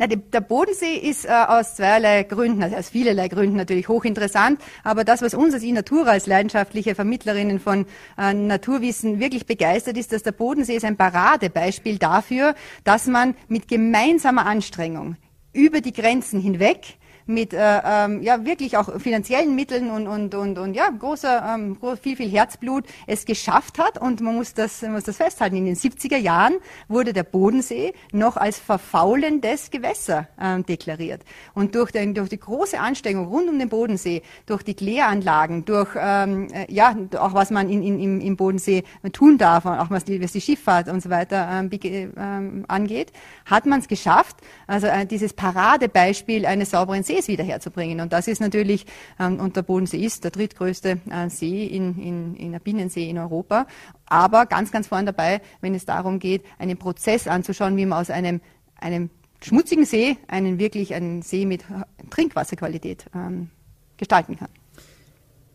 Na, 0.00 0.06
die, 0.06 0.16
der 0.16 0.40
Bodensee 0.40 0.96
ist 0.96 1.26
äh, 1.26 1.28
aus 1.28 1.74
zweierlei 1.74 2.22
Gründen, 2.22 2.62
also 2.62 2.74
aus 2.74 2.88
vielerlei 2.88 3.28
Gründen 3.28 3.56
natürlich 3.56 3.86
hochinteressant. 3.88 4.58
Aber 4.82 5.04
das, 5.04 5.20
was 5.20 5.34
uns 5.34 5.52
als 5.52 5.62
Inatura, 5.62 6.12
als 6.12 6.26
leidenschaftliche 6.26 6.94
Vermittlerinnen 6.94 7.60
von 7.60 7.84
äh, 8.16 8.32
Naturwissen 8.32 9.20
wirklich 9.20 9.44
begeistert, 9.44 9.98
ist, 9.98 10.12
dass 10.12 10.22
der 10.22 10.32
Bodensee 10.32 10.74
ist 10.74 10.86
ein 10.86 10.96
Paradebeispiel 10.96 11.98
dafür, 11.98 12.54
dass 12.82 13.08
man 13.08 13.34
mit 13.48 13.68
gemeinsamer 13.68 14.46
Anstrengung 14.46 15.16
über 15.52 15.82
die 15.82 15.92
Grenzen 15.92 16.40
hinweg 16.40 16.96
mit 17.30 17.52
äh, 17.52 17.80
ähm, 17.84 18.22
ja 18.22 18.44
wirklich 18.44 18.76
auch 18.76 19.00
finanziellen 19.00 19.54
Mitteln 19.54 19.90
und 19.90 20.06
und 20.06 20.34
und 20.34 20.58
und 20.58 20.74
ja 20.74 20.90
großer 20.90 21.54
ähm, 21.54 21.78
viel 22.00 22.16
viel 22.16 22.28
Herzblut 22.28 22.84
es 23.06 23.24
geschafft 23.24 23.78
hat. 23.78 23.98
Und 23.98 24.20
man 24.20 24.34
muss 24.34 24.54
das 24.54 24.82
man 24.82 24.92
muss 24.92 25.04
das 25.04 25.16
festhalten. 25.16 25.56
In 25.56 25.64
den 25.66 25.76
70er 25.76 26.16
Jahren 26.16 26.54
wurde 26.88 27.12
der 27.12 27.22
Bodensee 27.22 27.94
noch 28.12 28.36
als 28.36 28.58
verfaulendes 28.58 29.70
Gewässer 29.70 30.28
äh, 30.38 30.62
deklariert. 30.62 31.22
Und 31.54 31.74
durch 31.74 31.92
den 31.92 32.14
durch 32.14 32.28
die 32.28 32.40
große 32.40 32.78
Anstrengung 32.78 33.28
rund 33.28 33.48
um 33.48 33.58
den 33.58 33.68
Bodensee 33.68 34.22
durch 34.46 34.62
die 34.62 34.74
Kläranlagen 34.74 35.64
durch 35.64 35.90
ähm, 35.96 36.48
äh, 36.52 36.72
ja 36.72 36.96
auch 37.18 37.34
was 37.34 37.50
man 37.50 37.70
in, 37.70 37.82
in, 37.82 38.00
im, 38.00 38.20
im 38.20 38.36
Bodensee 38.36 38.84
tun 39.12 39.38
darf 39.38 39.66
auch 39.66 39.90
was 39.90 40.04
die, 40.04 40.22
was 40.22 40.32
die 40.32 40.40
Schifffahrt 40.40 40.88
und 40.88 41.02
so 41.02 41.10
weiter 41.10 41.48
ähm, 41.50 41.70
ähm, 42.16 42.64
angeht 42.68 43.12
hat 43.46 43.66
man 43.66 43.80
es 43.80 43.88
geschafft. 43.88 44.36
Also 44.66 44.86
äh, 44.86 45.06
dieses 45.06 45.32
Paradebeispiel 45.32 46.46
eines 46.46 46.70
sauberen 46.70 47.02
Sees 47.02 47.19
wiederherzubringen. 47.28 48.00
Und 48.00 48.12
das 48.12 48.28
ist 48.28 48.40
natürlich, 48.40 48.86
ähm, 49.18 49.40
und 49.40 49.56
der 49.56 49.62
Bodensee 49.62 50.04
ist 50.04 50.24
der 50.24 50.30
drittgrößte 50.30 50.98
äh, 51.10 51.28
See 51.28 51.66
in, 51.66 51.98
in, 51.98 52.34
in 52.36 52.52
der 52.52 52.60
Binnensee 52.60 53.08
in 53.08 53.18
Europa. 53.18 53.66
Aber 54.06 54.46
ganz, 54.46 54.70
ganz 54.70 54.88
vorne 54.88 55.06
dabei, 55.06 55.40
wenn 55.60 55.74
es 55.74 55.84
darum 55.84 56.18
geht, 56.18 56.44
einen 56.58 56.76
Prozess 56.76 57.26
anzuschauen, 57.26 57.76
wie 57.76 57.86
man 57.86 58.00
aus 58.00 58.10
einem, 58.10 58.40
einem 58.76 59.10
schmutzigen 59.42 59.84
See 59.84 60.16
einen 60.28 60.58
wirklich 60.58 60.94
einen 60.94 61.22
See 61.22 61.46
mit 61.46 61.64
Trinkwasserqualität 62.10 63.06
ähm, 63.14 63.50
gestalten 63.96 64.36
kann. 64.36 64.48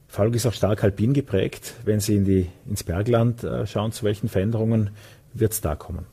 Falk 0.08 0.34
ist 0.34 0.45
auch 0.45 0.54
stark 0.54 0.84
alpin 0.84 1.13
geprägt. 1.13 1.75
Wenn 1.84 1.99
Sie 1.99 2.15
in 2.15 2.25
die, 2.25 2.47
ins 2.65 2.84
Bergland 2.84 3.43
äh, 3.43 3.67
schauen, 3.67 3.91
zu 3.91 4.06
welchen 4.06 4.30
Veränderungen 4.30 4.91
wird 5.34 5.51
es 5.51 5.62
da 5.62 5.75
kommen? 5.75 6.06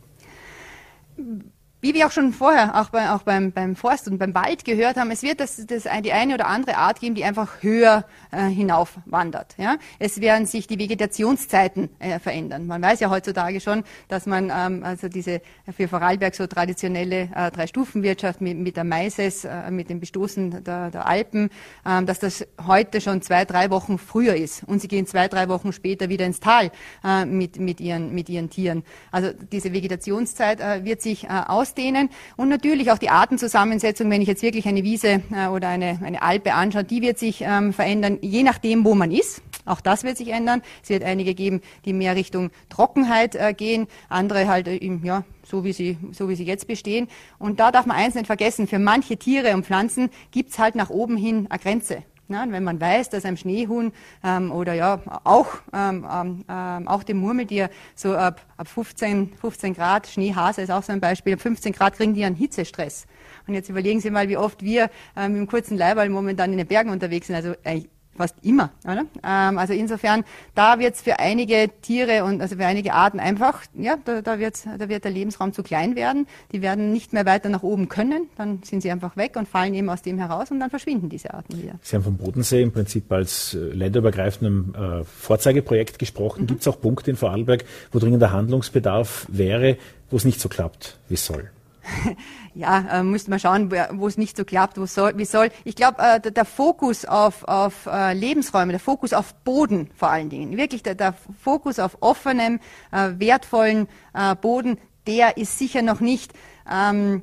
Wie 1.83 1.95
wir 1.95 2.07
auch 2.07 2.12
schon 2.12 2.33
vorher 2.33 2.81
auch, 2.81 2.90
bei, 2.90 3.11
auch 3.11 3.23
beim, 3.23 3.51
beim 3.51 3.75
Forst 3.75 4.07
und 4.07 4.18
beim 4.18 4.35
Wald 4.35 4.64
gehört 4.64 4.97
haben, 4.97 5.11
es 5.11 5.23
wird 5.23 5.40
das, 5.40 5.66
das 5.66 5.88
die 6.05 6.12
eine 6.12 6.35
oder 6.35 6.47
andere 6.47 6.77
Art 6.77 7.01
geben, 7.01 7.16
die 7.16 7.25
einfach 7.25 7.61
höher 7.61 8.05
äh, 8.31 8.47
hinauf 8.47 8.99
wandert. 9.05 9.57
Ja? 9.59 9.77
Es 9.99 10.21
werden 10.21 10.47
sich 10.47 10.68
die 10.68 10.79
Vegetationszeiten 10.79 11.90
äh, 11.99 12.21
verändern. 12.21 12.68
Man 12.68 12.81
weiß 12.81 13.01
ja 13.01 13.11
heutzutage 13.11 13.61
schon, 13.61 13.83
dass 14.07 14.27
man 14.27 14.53
ähm, 14.55 14.85
also 14.85 15.09
diese 15.09 15.42
für 15.77 15.88
Vorarlberg 15.88 16.37
so 16.37 16.47
traditionelle 16.47 17.29
äh, 17.35 17.51
Drei-Stufen-Wirtschaft 17.51 18.40
mit, 18.40 18.59
mit 18.59 18.77
der 18.77 18.85
Maises, 18.85 19.45
äh, 19.45 19.71
mit 19.73 19.90
dem 19.90 19.99
Bestoßen 19.99 20.62
der, 20.62 20.92
der 20.92 21.07
Alpen, 21.07 21.51
ähm, 21.85 22.07
dass 22.07 22.21
das 22.21 22.47
heute 22.64 23.01
schon 23.01 23.23
zwei, 23.23 23.45
drei 23.45 23.71
Wochen 23.71 23.99
früher 23.99 24.37
ist. 24.37 24.62
Und 24.64 24.81
sie 24.81 24.88
gehen 24.88 25.09
zwei, 25.09 25.27
drei 25.27 25.49
Wochen 25.49 25.73
später 25.73 26.09
wieder 26.09 26.27
ins 26.27 26.38
Tal 26.38 26.71
äh, 27.03 27.25
mit, 27.25 27.59
mit, 27.59 27.81
ihren, 27.81 28.14
mit 28.14 28.29
ihren 28.29 28.51
Tieren. 28.51 28.85
Also 29.11 29.33
diese 29.33 29.73
Vegetationszeit 29.73 30.61
äh, 30.61 30.85
wird 30.85 31.03
sich 31.03 31.25
äh, 31.25 31.29
aus 31.29 31.72
ausdehnen 31.73 32.11
und 32.37 32.49
natürlich 32.49 32.91
auch 32.91 32.99
die 32.99 33.09
Artenzusammensetzung, 33.09 34.11
wenn 34.11 34.21
ich 34.21 34.29
jetzt 34.29 34.43
wirklich 34.43 34.67
eine 34.67 34.83
Wiese 34.83 35.23
äh, 35.35 35.47
oder 35.49 35.69
eine, 35.69 35.99
eine 36.03 36.23
Alpe 36.23 36.55
anschaue, 36.55 36.85
die 36.85 37.03
wird 37.03 37.19
sich 37.19 37.43
ähm, 37.43 37.73
verändern, 37.73 38.19
je 38.21 38.43
nachdem, 38.43 38.85
wo 38.85 38.95
man 38.95 39.11
ist. 39.11 39.43
Auch 39.65 39.81
das 39.81 40.03
wird 40.03 40.17
sich 40.17 40.29
ändern. 40.29 40.61
Es 40.83 40.89
wird 40.89 41.05
einige 41.05 41.35
geben, 41.35 41.61
die 41.85 41.93
mehr 41.93 42.17
Richtung 42.17 42.51
Trockenheit 42.69 43.37
äh, 43.37 43.55
gehen, 43.55 43.87
andere 44.09 44.49
halt 44.49 44.67
äh, 44.67 44.99
ja, 45.03 45.25
so 45.45 45.65
wie, 45.65 45.73
sie, 45.73 45.99
so 46.11 46.29
wie 46.29 46.35
sie 46.35 46.45
jetzt 46.45 46.67
bestehen. 46.67 47.09
Und 47.39 47.61
da 47.61 47.71
darf 47.71 47.87
man 47.87 47.97
eins 47.97 48.15
nicht 48.15 48.27
vergessen, 48.27 48.67
für 48.67 48.79
manche 48.79 49.17
Tiere 49.17 49.55
und 49.55 49.65
Pflanzen 49.65 50.11
gibt's 50.33 50.59
halt 50.59 50.75
nach 50.75 50.91
oben 50.91 51.17
hin 51.17 51.47
eine 51.49 51.59
Grenze. 51.61 52.03
Na, 52.33 52.47
wenn 52.51 52.64
man 52.64 52.81
weiß, 52.81 53.11
dass 53.11 53.27
ein 53.27 53.37
Schneehuhn 53.37 53.92
ähm, 54.25 54.53
oder 54.53 54.73
ja 54.73 55.01
auch, 55.25 55.49
ähm, 55.75 56.07
ähm, 56.49 56.88
auch 56.88 57.03
dem 57.03 57.18
Murmeltier 57.18 57.68
so 57.95 58.14
ab, 58.16 58.40
ab 58.57 58.68
15, 58.68 59.35
15 59.38 59.75
Grad, 59.75 60.07
Schneehase 60.07 60.62
ist 60.62 60.71
auch 60.71 60.83
so 60.83 60.95
ein 60.95 61.01
Beispiel, 61.01 61.35
ab 61.35 61.42
15 61.42 61.75
Grad 61.75 61.95
kriegen 61.95 62.14
die 62.14 62.25
einen 62.25 62.35
Hitzestress. 62.35 63.07
Und 63.47 63.53
jetzt 63.53 63.68
überlegen 63.68 64.01
Sie 64.01 64.11
mal, 64.11 64.31
wie 64.31 64.38
oft 64.38 64.62
wir 64.62 64.88
ähm, 65.14 65.37
im 65.37 65.47
kurzen 65.47 65.77
Leiberl 65.77 66.09
momentan 66.09 66.53
in 66.53 66.59
den 66.59 66.66
Bergen 66.66 66.88
unterwegs 66.88 67.27
sind. 67.27 67.37
Also 67.37 67.55
äh, 67.64 67.83
fast 68.16 68.35
immer. 68.42 68.70
Oder? 68.85 69.05
Ähm, 69.25 69.59
also 69.59 69.72
insofern, 69.72 70.25
da 70.55 70.79
wird 70.79 70.94
es 70.94 71.03
für 71.03 71.18
einige 71.18 71.70
Tiere 71.81 72.25
und 72.25 72.40
also 72.40 72.57
für 72.57 72.66
einige 72.66 72.92
Arten 72.92 73.20
einfach, 73.20 73.62
ja, 73.75 73.96
da, 74.05 74.22
da, 74.22 74.38
wird's, 74.38 74.66
da 74.79 74.88
wird 74.88 75.05
der 75.05 75.11
Lebensraum 75.11 75.53
zu 75.53 75.62
klein 75.62 75.96
werden. 75.96 76.27
Die 76.53 76.62
werden 76.62 76.92
nicht 76.92 77.12
mehr 77.12 77.27
weiter 77.27 77.48
nach 77.48 77.62
oben 77.62 77.88
können. 77.88 78.29
Dann 78.37 78.62
sind 78.62 78.83
sie 78.83 78.90
einfach 78.90 79.16
weg 79.16 79.37
und 79.37 79.48
fallen 79.48 79.75
eben 79.75 79.88
aus 79.88 80.03
dem 80.03 80.18
heraus 80.18 80.51
und 80.51 80.61
dann 80.61 80.70
verschwinden 80.70 81.09
diese 81.09 81.33
Arten 81.35 81.57
wieder. 81.57 81.75
Sie 81.83 81.96
haben 81.96 82.05
vom 82.05 82.16
Bodensee 82.16 82.62
im 82.62 82.72
Prinzip 82.72 83.11
als 83.11 83.55
äh, 83.55 83.59
länderübergreifendem 83.59 84.75
äh, 84.75 85.05
Vorzeigeprojekt 85.05 85.98
gesprochen. 85.98 86.42
Mhm. 86.42 86.46
Gibt 86.48 86.61
es 86.61 86.68
auch 86.68 86.81
Punkte 86.81 87.11
in 87.11 87.16
Vorarlberg, 87.16 87.64
wo 87.90 87.98
dringender 87.98 88.33
Handlungsbedarf 88.33 89.27
wäre, 89.29 89.77
wo 90.11 90.16
es 90.16 90.25
nicht 90.25 90.40
so 90.40 90.48
klappt, 90.48 90.98
wie 91.09 91.14
es 91.14 91.25
soll? 91.25 91.51
ja, 92.55 93.01
äh, 93.01 93.03
müsste 93.03 93.31
man 93.31 93.38
schauen, 93.38 93.71
wo 93.71 94.07
es 94.07 94.18
nicht 94.18 94.37
so 94.37 94.45
klappt, 94.45 94.79
wo 94.79 94.87
soll, 94.87 95.16
wie 95.16 95.25
soll. 95.25 95.51
Ich 95.64 95.77
glaube, 95.77 96.03
äh, 96.03 96.21
der, 96.21 96.33
der, 96.33 96.45
Fokus 96.45 97.05
auf, 97.05 97.45
auf 97.45 97.87
äh, 97.87 98.12
Lebensräume, 98.14 98.73
der 98.73 98.81
Fokus 98.81 99.12
auf 99.12 99.35
Boden 99.35 99.90
vor 99.97 100.11
allen 100.11 100.29
Dingen, 100.29 100.57
wirklich 100.57 100.83
der, 100.83 100.95
der 100.95 101.14
Fokus 101.42 101.79
auf 101.79 101.99
offenem, 102.01 102.61
äh, 102.90 103.11
wertvollen 103.18 103.88
äh, 104.14 104.35
Boden, 104.37 104.79
der 105.07 105.37
ist 105.37 105.59
sicher 105.59 105.83
noch 105.83 106.01
nicht 106.01 106.33
ähm, 106.71 107.23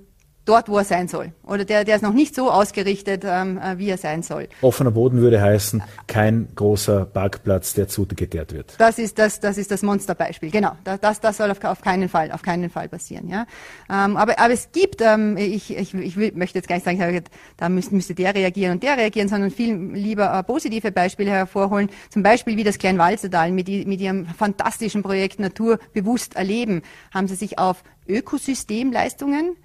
dort, 0.50 0.68
wo 0.68 0.80
er 0.80 0.84
sein 0.84 1.08
soll. 1.08 1.32
Oder 1.44 1.64
der, 1.64 1.86
der 1.86 1.96
ist 1.96 2.02
noch 2.02 2.14
nicht 2.14 2.34
so 2.34 2.50
ausgerichtet, 2.50 3.24
ähm, 3.24 3.60
äh, 3.60 3.78
wie 3.78 3.90
er 3.90 3.98
sein 3.98 4.24
soll. 4.24 4.48
Offener 4.62 4.90
Boden 4.90 5.22
würde 5.22 5.40
heißen, 5.40 5.84
kein 6.08 6.48
großer 6.56 7.06
Parkplatz, 7.06 7.76
der 7.76 7.88
zugeteert 7.88 8.52
wird. 8.52 8.74
Das 8.80 8.98
ist 8.98 9.20
das, 9.20 9.40
das 9.40 9.60
ist 9.60 9.70
das 9.70 9.84
Monsterbeispiel. 9.84 10.50
Genau. 10.50 10.72
Das, 10.84 11.20
das 11.22 11.38
soll 11.38 11.52
auf, 11.52 11.64
auf 11.64 11.82
keinen 11.82 12.10
Fall, 12.10 12.32
auf 12.32 12.42
keinen 12.42 12.72
Fall 12.72 12.90
passieren. 12.90 13.30
Ja. 13.30 13.46
Ähm, 13.90 14.18
aber, 14.18 14.40
aber 14.40 14.54
es 14.54 14.72
gibt, 14.72 15.02
ähm, 15.02 15.38
ich, 15.38 15.76
ich, 15.78 15.94
ich 15.94 16.18
will, 16.18 16.32
möchte 16.34 16.58
jetzt 16.58 16.68
gar 16.68 16.76
nicht 16.76 16.86
sagen, 16.86 17.24
da 17.58 17.70
müsste, 17.70 17.94
müsste 17.94 18.16
der 18.16 18.34
reagieren 18.34 18.74
und 18.74 18.84
der 18.84 18.98
reagieren, 18.98 19.30
sondern 19.30 19.52
viel 19.52 19.76
lieber 19.94 20.34
äh, 20.34 20.44
positive 20.44 20.92
Beispiele 20.92 21.30
hervorholen. 21.30 21.90
Zum 22.10 22.24
Beispiel 22.24 22.58
wie 22.58 22.64
das 22.64 22.80
Kleinwalzerdal 22.80 23.52
mit, 23.52 23.68
mit 23.68 24.02
ihrem 24.02 24.26
fantastischen 24.26 25.04
Projekt 25.04 25.40
Natur 25.40 25.78
bewusst 25.94 26.36
erleben, 26.36 26.82
haben 27.14 27.28
sie 27.28 27.36
sich 27.36 27.60
auf 27.60 27.84
Ökosystemleistungen 28.08 29.56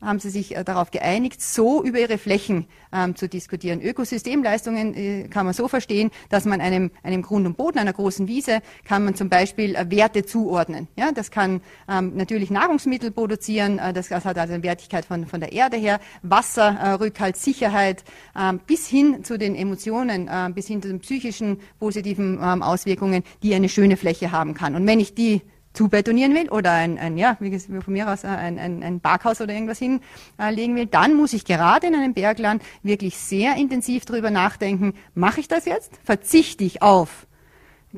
haben 0.00 0.18
sie 0.18 0.30
sich 0.30 0.56
äh, 0.56 0.64
darauf 0.64 0.90
geeinigt, 0.90 1.42
so 1.42 1.82
über 1.82 1.98
ihre 1.98 2.18
Flächen 2.18 2.66
ähm, 2.92 3.16
zu 3.16 3.28
diskutieren. 3.28 3.80
Ökosystemleistungen 3.80 4.94
äh, 4.94 5.28
kann 5.28 5.44
man 5.44 5.54
so 5.54 5.68
verstehen, 5.68 6.10
dass 6.28 6.44
man 6.44 6.60
einem, 6.60 6.90
einem 7.02 7.22
Grund 7.22 7.46
und 7.46 7.56
Boden, 7.56 7.78
einer 7.78 7.92
großen 7.92 8.28
Wiese, 8.28 8.60
kann 8.84 9.04
man 9.04 9.14
zum 9.14 9.28
Beispiel 9.28 9.74
äh, 9.74 9.90
Werte 9.90 10.24
zuordnen. 10.24 10.88
Ja, 10.96 11.12
das 11.12 11.30
kann 11.30 11.60
ähm, 11.88 12.12
natürlich 12.16 12.50
Nahrungsmittel 12.50 13.10
produzieren, 13.10 13.78
äh, 13.78 13.92
das, 13.92 14.08
das, 14.08 14.24
hat 14.24 14.38
also 14.38 14.54
eine 14.54 14.62
Wertigkeit 14.62 15.04
von, 15.04 15.26
von 15.26 15.40
der 15.40 15.52
Erde 15.52 15.76
her, 15.76 16.00
Wasserrückhalt, 16.22 17.36
Sicherheit, 17.36 18.04
ähm, 18.38 18.60
bis 18.66 18.86
hin 18.86 19.24
zu 19.24 19.38
den 19.38 19.54
Emotionen, 19.54 20.28
äh, 20.28 20.50
bis 20.54 20.66
hin 20.66 20.82
zu 20.82 20.88
den 20.88 21.00
psychischen 21.00 21.60
positiven 21.78 22.38
ähm, 22.42 22.62
Auswirkungen, 22.62 23.22
die 23.42 23.54
eine 23.54 23.68
schöne 23.68 23.96
Fläche 23.96 24.32
haben 24.32 24.54
kann. 24.54 24.74
Und 24.74 24.86
wenn 24.86 25.00
ich 25.00 25.14
die 25.14 25.42
zubetonieren 25.72 26.34
will 26.34 26.48
oder 26.48 26.72
ein, 26.72 26.98
ein 26.98 27.16
ja, 27.16 27.36
wie 27.40 27.58
von 27.58 27.92
mir 27.92 28.10
aus 28.10 28.24
ein, 28.24 28.58
ein, 28.58 28.82
ein 28.82 29.00
Parkhaus 29.00 29.40
oder 29.40 29.54
irgendwas 29.54 29.78
hinlegen 29.78 30.76
will, 30.76 30.86
dann 30.86 31.14
muss 31.14 31.32
ich 31.32 31.44
gerade 31.44 31.86
in 31.86 31.94
einem 31.94 32.14
Bergland 32.14 32.62
wirklich 32.82 33.16
sehr 33.16 33.56
intensiv 33.56 34.04
darüber 34.04 34.30
nachdenken, 34.30 34.94
mache 35.14 35.40
ich 35.40 35.48
das 35.48 35.64
jetzt? 35.66 35.92
Verzichte 36.04 36.64
ich 36.64 36.82
auf 36.82 37.26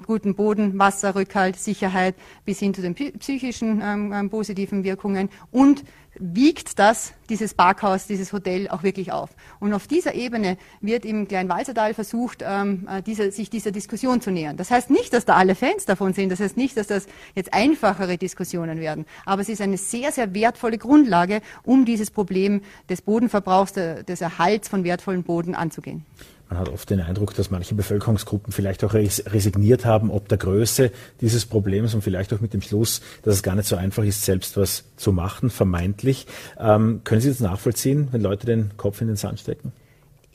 guten 0.07 0.35
Boden, 0.35 0.79
Wasser, 0.79 1.15
Rückhalt, 1.15 1.57
Sicherheit 1.57 2.15
bis 2.45 2.59
hin 2.59 2.73
zu 2.73 2.81
den 2.81 2.95
psychischen 2.95 3.83
ähm, 3.83 4.13
ähm, 4.13 4.31
positiven 4.31 4.85
Wirkungen 4.85 5.29
und 5.51 5.85
wiegt 6.19 6.79
das, 6.79 7.15
dieses 7.29 7.55
Parkhaus, 7.55 8.07
dieses 8.07 8.33
Hotel 8.33 8.69
auch 8.69 8.83
wirklich 8.83 9.13
auf. 9.13 9.31
Und 9.61 9.73
auf 9.73 9.87
dieser 9.87 10.15
Ebene 10.15 10.59
wird 10.81 11.05
im 11.05 11.27
Kleinwalsertal 11.27 11.95
versucht, 11.95 12.45
ähm, 12.47 12.87
äh, 12.91 13.03
diese, 13.03 13.31
sich 13.33 13.49
dieser 13.49 13.71
Diskussion 13.71 14.21
zu 14.21 14.31
nähern. 14.31 14.57
Das 14.57 14.71
heißt 14.71 14.91
nicht, 14.91 15.13
dass 15.13 15.25
da 15.25 15.37
alle 15.37 15.55
Fans 15.55 15.87
davon 15.87 16.13
sind, 16.13 16.31
das 16.31 16.41
heißt 16.41 16.57
nicht, 16.57 16.77
dass 16.77 16.89
das 16.89 17.07
jetzt 17.35 17.55
einfachere 17.55 18.19
Diskussionen 18.19 18.81
werden, 18.81 19.07
aber 19.25 19.43
es 19.43 19.49
ist 19.49 19.61
eine 19.61 19.79
sehr, 19.79 20.13
sehr 20.13 20.35
wertvolle 20.35 20.79
Grundlage, 20.79 21.41
um 21.63 21.85
dieses 21.85 22.11
Problem 22.11 22.61
des 22.89 23.03
Bodenverbrauchs, 23.03 23.73
des 23.73 24.21
Erhalts 24.21 24.69
von 24.69 24.85
wertvollen 24.85 25.23
Boden 25.23 25.55
anzugehen. 25.55 26.05
Man 26.53 26.61
hat 26.61 26.69
oft 26.69 26.91
den 26.91 27.01
Eindruck, 27.01 27.35
dass 27.35 27.51
manche 27.51 27.75
Bevölkerungsgruppen 27.75 28.53
vielleicht 28.53 28.85
auch 28.85 28.93
resigniert 28.93 29.87
haben, 29.87 30.11
ob 30.11 30.29
der 30.29 30.37
Größe 30.37 30.91
dieses 31.23 31.47
Problems 31.47 31.95
und 31.95 32.03
vielleicht 32.03 32.31
auch 32.35 32.41
mit 32.41 32.53
dem 32.53 32.61
Schluss, 32.61 33.01
dass 33.23 33.37
es 33.37 33.43
gar 33.43 33.55
nicht 33.55 33.67
so 33.67 33.77
einfach 33.77 34.05
ist, 34.05 34.23
selbst 34.23 34.59
was 34.59 34.85
zu 34.99 35.13
machen, 35.13 35.49
vermeintlich. 35.49 36.27
Ähm, 36.61 37.01
können 37.05 37.23
Sie 37.23 37.31
das 37.31 37.41
nachvollziehen, 37.41 38.09
wenn 38.13 38.21
Leute 38.21 38.45
den 38.45 38.77
Kopf 38.77 39.01
in 39.01 39.07
den 39.07 39.17
Sand 39.17 39.41
stecken? 39.41 39.73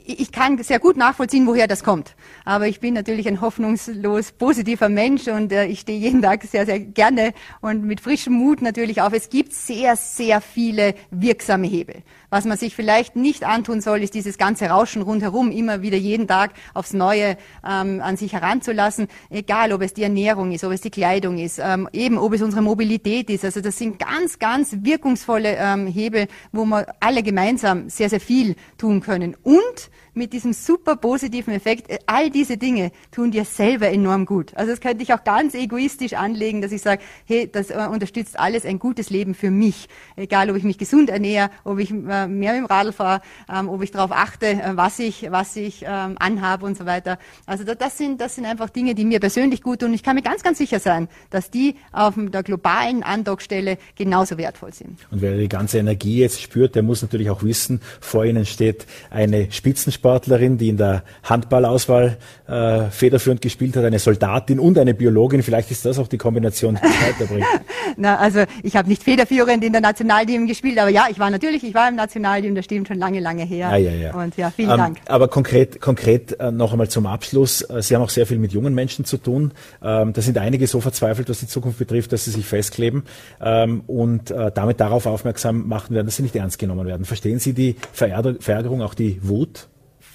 ich 0.08 0.32
kann 0.32 0.58
sehr 0.64 0.80
gut 0.80 0.96
nachvollziehen, 0.96 1.46
woher 1.48 1.68
das 1.68 1.84
kommt. 1.84 2.16
Aber 2.46 2.68
ich 2.68 2.80
bin 2.80 2.94
natürlich 2.94 3.28
ein 3.28 3.42
hoffnungslos 3.42 4.32
positiver 4.32 4.90
Mensch 4.90 5.28
und 5.28 5.52
äh, 5.52 5.66
ich 5.66 5.82
stehe 5.82 6.00
jeden 6.00 6.22
Tag 6.22 6.44
sehr, 6.44 6.66
sehr 6.66 6.80
gerne 6.80 7.34
und 7.60 7.84
mit 7.84 8.00
frischem 8.00 8.34
Mut 8.34 8.62
natürlich 8.62 9.02
auf. 9.02 9.12
Es 9.14 9.30
gibt 9.30 9.54
sehr, 9.54 9.98
sehr 9.98 10.40
viele 10.40 10.96
wirksame 11.12 11.68
Hebel. 11.68 12.04
Was 12.30 12.44
man 12.44 12.58
sich 12.58 12.76
vielleicht 12.76 13.16
nicht 13.16 13.46
antun 13.46 13.80
soll, 13.80 14.04
ist 14.04 14.14
dieses 14.14 14.38
ganze 14.38 14.66
Rauschen 14.66 15.02
rundherum 15.02 15.50
immer 15.50 15.82
wieder 15.82 15.98
jeden 15.98 16.28
Tag 16.28 16.52
aufs 16.74 16.92
Neue 16.92 17.38
ähm, 17.66 18.02
an 18.02 18.18
sich 18.18 18.34
heranzulassen. 18.34 19.08
Egal, 19.30 19.72
ob 19.72 19.82
es 19.82 19.94
die 19.94 20.04
Ernährung 20.04 20.52
ist, 20.52 20.66
ob 20.66 20.74
es 20.74 20.82
die 20.82 20.90
Kleidung 20.90 21.38
ist, 21.38 21.58
ähm, 21.64 21.88
eben 21.94 22.18
ob 22.18 22.34
es 22.34 22.42
unsere 22.42 22.62
Mobilität 22.62 23.30
ist. 23.30 23.46
Also 23.46 23.62
das 23.62 23.78
sind 23.78 24.00
ganz, 24.00 24.40
ganz 24.40 24.76
wirkungsvolle 24.82 25.56
ähm, 25.58 25.88
Hebel, 25.88 26.28
wo 26.52 26.66
wir 26.66 26.88
alle 27.00 27.24
gemeinsam 27.24 27.90
sehr, 27.90 28.10
sehr 28.10 28.20
viel 28.20 28.56
tun 28.78 29.00
können. 29.00 29.36
Und 29.44 29.90
mit 30.18 30.34
diesem 30.34 30.54
super 30.54 30.96
positiven 30.96 31.54
Effekt, 31.54 31.90
äh, 31.90 32.00
all 32.08 32.30
diese 32.30 32.58
Dinge 32.58 32.92
tun 33.12 33.32
dir 33.32 33.46
selber 33.46 33.88
enorm 33.90 34.26
gut. 34.26 34.52
Also 34.56 34.72
das 34.72 34.82
könnte 34.82 35.04
ich 35.04 35.14
auch 35.14 35.24
ganz 35.24 35.54
egoistisch 35.54 36.14
anlegen, 36.14 36.62
dass 36.62 36.72
ich 36.72 36.82
sage, 36.82 37.02
hey, 37.26 37.50
das 37.50 37.70
äh, 37.70 37.88
unterstützt 37.90 38.38
alles 38.38 38.66
ein 38.66 38.80
gutes 38.80 39.10
Leben 39.10 39.36
für 39.36 39.52
mich. 39.52 39.88
Egal, 40.16 40.50
ob 40.50 40.58
ich 40.58 40.64
mich 40.64 40.78
gesund 40.78 41.10
ernähre, 41.10 41.50
ob 41.64 41.80
ich 41.80 41.92
äh, 41.92 42.28
mehr 42.28 42.54
mit 42.54 42.62
dem 42.62 42.66
Radl 42.66 42.92
fahre, 42.92 43.22
ähm, 43.54 43.70
ob 43.70 43.82
ich 43.84 43.92
darauf 43.92 44.12
achte, 44.12 44.74
was 44.74 45.00
ich, 45.00 45.28
was 45.30 45.56
ich 45.56 45.84
ähm, 45.88 46.16
anhabe 46.20 46.66
und 46.66 46.78
so 46.78 46.86
weiter. 46.86 47.20
Also 47.46 47.64
das 47.64 47.98
sind, 47.98 48.20
das 48.20 48.36
sind 48.36 48.46
einfach 48.46 48.70
Dinge, 48.70 48.96
die 48.96 49.06
mir 49.06 49.20
persönlich 49.20 49.62
gut 49.62 49.80
tun. 49.80 49.94
Ich 49.94 50.04
kann 50.04 50.16
mir 50.16 50.22
ganz, 50.22 50.44
ganz 50.44 50.58
sicher 50.58 50.80
sein, 50.80 51.08
dass 51.30 51.52
die 51.52 51.76
auf 51.92 52.16
der 52.18 52.44
globalen 52.44 53.04
Andockstelle 53.04 53.78
genauso 53.96 54.38
wertvoll 54.38 54.74
sind. 54.74 54.98
Und 55.12 55.22
wer 55.22 55.38
die 55.38 55.48
ganze 55.48 55.78
Energie 55.78 56.20
jetzt 56.20 56.42
spürt, 56.42 56.76
der 56.76 56.84
muss 56.84 57.02
natürlich 57.02 57.30
auch 57.30 57.44
wissen, 57.44 57.82
vor 58.00 58.26
Ihnen 58.26 58.46
steht 58.46 58.88
eine 59.10 59.52
Spitzensport 59.52 60.07
Sportlerin, 60.08 60.58
die 60.58 60.70
in 60.70 60.78
der 60.78 61.04
Handballauswahl 61.24 62.18
äh, 62.48 62.84
federführend 62.92 63.42
gespielt 63.42 63.76
hat, 63.76 63.84
eine 63.84 64.00
Soldatin 64.00 64.58
und 64.58 64.78
eine 64.78 64.94
Biologin. 64.94 65.44
Vielleicht 65.44 65.70
ist 65.70 65.86
das 65.86 66.00
auch 66.00 66.08
die 66.08 66.18
Kombination, 66.18 66.80
die 66.82 66.88
weiterbringt. 66.88 67.46
Na, 67.98 68.18
also 68.18 68.44
ich 68.64 68.78
habe 68.78 68.88
nicht 68.88 69.04
federführend 69.04 69.66
in 69.66 69.74
der 69.74 69.82
Nationalteam 69.82 70.48
gespielt, 70.48 70.80
aber 70.80 70.90
ja, 70.90 71.08
ich 71.10 71.20
war 71.20 71.30
natürlich, 71.30 71.62
ich 71.66 71.74
war 71.74 71.90
im 71.90 71.96
Nationalteam, 71.96 72.56
das 72.56 72.64
stimmt 72.64 72.88
schon 72.88 72.98
lange, 72.98 73.20
lange 73.20 73.44
her. 73.44 73.70
Ah, 73.70 73.76
ja, 73.76 73.92
ja. 73.92 74.14
Und 74.14 74.38
ja, 74.38 74.50
vielen 74.50 74.72
ähm, 74.72 74.78
Dank. 74.78 74.98
Aber 75.08 75.28
konkret, 75.28 75.82
konkret 75.82 76.40
äh, 76.40 76.52
noch 76.52 76.72
einmal 76.72 76.88
zum 76.88 77.06
Abschluss. 77.06 77.62
Äh, 77.64 77.82
sie 77.82 77.94
haben 77.94 78.02
auch 78.02 78.10
sehr 78.10 78.26
viel 78.26 78.40
mit 78.40 78.54
jungen 78.54 78.74
Menschen 78.74 79.04
zu 79.04 79.18
tun. 79.18 79.52
Ähm, 79.84 80.14
da 80.14 80.22
sind 80.22 80.38
einige 80.38 80.68
so 80.68 80.80
verzweifelt, 80.80 81.30
was 81.30 81.42
die 81.42 81.48
Zukunft 81.48 81.80
betrifft, 81.80 82.14
dass 82.14 82.24
sie 82.24 82.32
sich 82.32 82.46
festkleben 82.46 83.04
ähm, 83.42 83.82
und 83.88 84.32
äh, 84.32 84.52
damit 84.56 84.80
darauf 84.80 85.06
aufmerksam 85.06 85.68
machen 85.68 85.94
werden, 85.94 86.06
dass 86.06 86.16
sie 86.16 86.24
nicht 86.24 86.36
ernst 86.38 86.60
genommen 86.60 86.88
werden. 86.88 87.06
Verstehen 87.06 87.40
Sie 87.40 87.52
die 87.52 87.76
Verärgerung, 87.92 88.82
auch 88.82 88.94
die 88.94 89.20
Wut? 89.22 89.68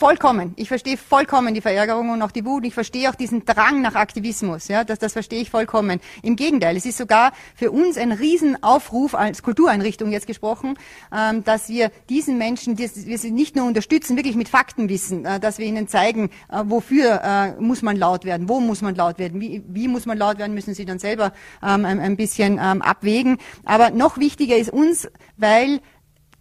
Vollkommen. 0.03 0.53
Ich 0.57 0.67
verstehe 0.67 0.97
vollkommen 0.97 1.55
die 1.55 1.61
Verärgerung 1.61 2.11
und 2.11 2.23
auch 2.23 2.33
die 2.33 2.45
Wut. 2.45 2.67
Ich 2.67 2.75
verstehe 2.75 3.09
auch 3.09 3.15
diesen 3.15 3.45
Drang 3.45 3.83
nach 3.83 3.95
Aktivismus. 3.95 4.67
Ja, 4.67 4.83
das, 4.83 4.99
das 4.99 5.13
verstehe 5.13 5.41
ich 5.41 5.49
vollkommen. 5.49 6.01
Im 6.25 6.35
Gegenteil, 6.35 6.77
es 6.77 6.85
ist 6.85 6.99
sogar 6.99 7.31
für 7.55 7.71
uns 7.71 7.97
ein 7.97 8.11
Riesenaufruf 8.11 9.15
als 9.15 9.45
Kultureinrichtung 9.45 10.11
jetzt 10.11 10.27
gesprochen, 10.27 10.77
ähm, 11.17 11.45
dass 11.45 11.69
wir 11.69 11.93
diesen 12.09 12.37
Menschen, 12.37 12.75
die, 12.75 12.91
wir 12.93 13.17
sie 13.17 13.31
nicht 13.31 13.55
nur 13.55 13.65
unterstützen, 13.65 14.17
wirklich 14.17 14.35
mit 14.35 14.49
Faktenwissen, 14.49 15.25
äh, 15.25 15.39
dass 15.39 15.59
wir 15.59 15.67
ihnen 15.67 15.87
zeigen, 15.87 16.31
äh, 16.51 16.65
wofür 16.65 17.21
äh, 17.23 17.61
muss 17.61 17.83
man 17.83 17.97
laut 17.97 18.25
werden, 18.25 18.49
wo 18.49 18.59
muss 18.59 18.83
man 18.83 18.97
laut 18.97 19.21
werden, 19.21 19.41
wie, 19.41 19.63
wie 19.69 19.87
muss 19.87 20.05
man 20.05 20.19
laut 20.19 20.37
werden, 20.39 20.53
müssen 20.53 20.75
sie 20.75 20.85
dann 20.85 20.99
selber 20.99 21.33
ähm, 21.63 21.85
ein, 21.85 22.01
ein, 22.01 22.17
bisschen 22.17 22.59
ähm, 22.61 22.83
abwägen. 22.83 23.39
Aber 23.65 23.91
noch 23.91 24.19
wichtiger 24.19 24.57
ist 24.57 24.73
uns, 24.73 25.09
weil 25.37 25.79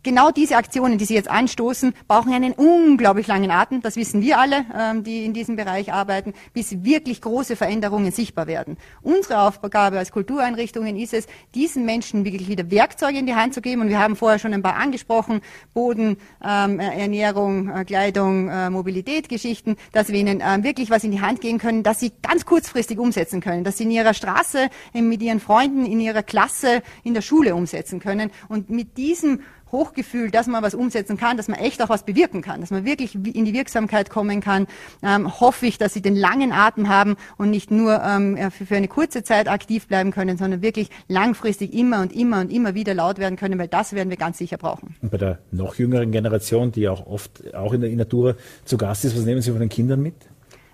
genau 0.03 0.31
diese 0.31 0.57
Aktionen, 0.57 0.97
die 0.97 1.05
Sie 1.05 1.13
jetzt 1.13 1.29
anstoßen, 1.29 1.93
brauchen 2.07 2.33
einen 2.33 2.53
unglaublich 2.53 3.27
langen 3.27 3.51
Atem, 3.51 3.81
das 3.81 3.95
wissen 3.95 4.21
wir 4.21 4.39
alle, 4.39 4.65
ähm, 4.77 5.03
die 5.03 5.25
in 5.25 5.33
diesem 5.33 5.55
Bereich 5.55 5.93
arbeiten, 5.93 6.33
bis 6.53 6.83
wirklich 6.83 7.21
große 7.21 7.55
Veränderungen 7.55 8.11
sichtbar 8.11 8.47
werden. 8.47 8.77
Unsere 9.01 9.41
Aufgabe 9.41 9.97
als 9.97 10.11
Kultureinrichtungen 10.11 10.97
ist 10.97 11.13
es, 11.13 11.27
diesen 11.55 11.85
Menschen 11.85 12.25
wirklich 12.25 12.47
wieder 12.47 12.69
Werkzeuge 12.71 13.19
in 13.19 13.25
die 13.25 13.35
Hand 13.35 13.53
zu 13.53 13.61
geben. 13.61 13.81
Und 13.81 13.89
wir 13.89 13.99
haben 13.99 14.15
vorher 14.15 14.39
schon 14.39 14.53
ein 14.53 14.63
paar 14.63 14.75
angesprochen, 14.75 15.41
Boden, 15.73 16.17
ähm, 16.43 16.79
Ernährung, 16.79 17.69
äh, 17.69 17.85
Kleidung, 17.85 18.49
äh, 18.49 18.69
Mobilität, 18.69 19.29
Geschichten, 19.29 19.75
dass 19.91 20.09
wir 20.09 20.19
ihnen 20.19 20.41
ähm, 20.45 20.63
wirklich 20.63 20.89
was 20.89 21.03
in 21.03 21.11
die 21.11 21.21
Hand 21.21 21.41
geben 21.41 21.59
können, 21.59 21.83
dass 21.83 21.99
sie 21.99 22.11
ganz 22.21 22.45
kurzfristig 22.45 22.99
umsetzen 22.99 23.41
können, 23.41 23.63
dass 23.63 23.77
sie 23.77 23.83
in 23.83 23.91
ihrer 23.91 24.13
Straße, 24.13 24.69
mit 24.93 25.21
ihren 25.21 25.39
Freunden, 25.39 25.85
in 25.85 25.99
ihrer 25.99 26.23
Klasse, 26.23 26.81
in 27.03 27.13
der 27.13 27.21
Schule 27.21 27.55
umsetzen 27.55 27.99
können. 27.99 28.31
Und 28.47 28.69
mit 28.69 28.97
diesem 28.97 29.41
Hochgefühl, 29.71 30.31
dass 30.31 30.47
man 30.47 30.63
was 30.63 30.73
umsetzen 30.73 31.17
kann, 31.17 31.37
dass 31.37 31.47
man 31.47 31.59
echt 31.59 31.81
auch 31.81 31.89
was 31.89 32.03
bewirken 32.03 32.41
kann, 32.41 32.61
dass 32.61 32.71
man 32.71 32.85
wirklich 32.85 33.15
in 33.15 33.45
die 33.45 33.53
Wirksamkeit 33.53 34.09
kommen 34.09 34.41
kann, 34.41 34.67
ähm, 35.03 35.39
hoffe 35.39 35.65
ich, 35.65 35.77
dass 35.77 35.93
sie 35.93 36.01
den 36.01 36.15
langen 36.15 36.51
Atem 36.51 36.89
haben 36.89 37.15
und 37.37 37.49
nicht 37.49 37.71
nur 37.71 38.01
ähm, 38.03 38.37
für, 38.51 38.65
für, 38.65 38.75
eine 38.75 38.87
kurze 38.87 39.23
Zeit 39.23 39.47
aktiv 39.47 39.87
bleiben 39.87 40.11
können, 40.11 40.37
sondern 40.37 40.61
wirklich 40.61 40.89
langfristig 41.07 41.73
immer 41.73 42.01
und 42.01 42.13
immer 42.13 42.41
und 42.41 42.51
immer 42.51 42.75
wieder 42.75 42.93
laut 42.93 43.19
werden 43.19 43.35
können, 43.35 43.59
weil 43.59 43.67
das 43.67 43.93
werden 43.93 44.09
wir 44.09 44.17
ganz 44.17 44.37
sicher 44.37 44.57
brauchen. 44.57 44.95
Und 45.01 45.11
bei 45.11 45.17
der 45.17 45.39
noch 45.51 45.75
jüngeren 45.75 46.11
Generation, 46.11 46.71
die 46.71 46.87
auch 46.87 47.05
oft 47.05 47.53
auch 47.53 47.73
in 47.73 47.81
der 47.81 47.89
Natur 47.91 48.35
zu 48.65 48.77
Gast 48.77 49.05
ist, 49.05 49.15
was 49.15 49.25
nehmen 49.25 49.41
Sie 49.41 49.51
von 49.51 49.59
den 49.59 49.69
Kindern 49.69 50.01
mit? 50.01 50.15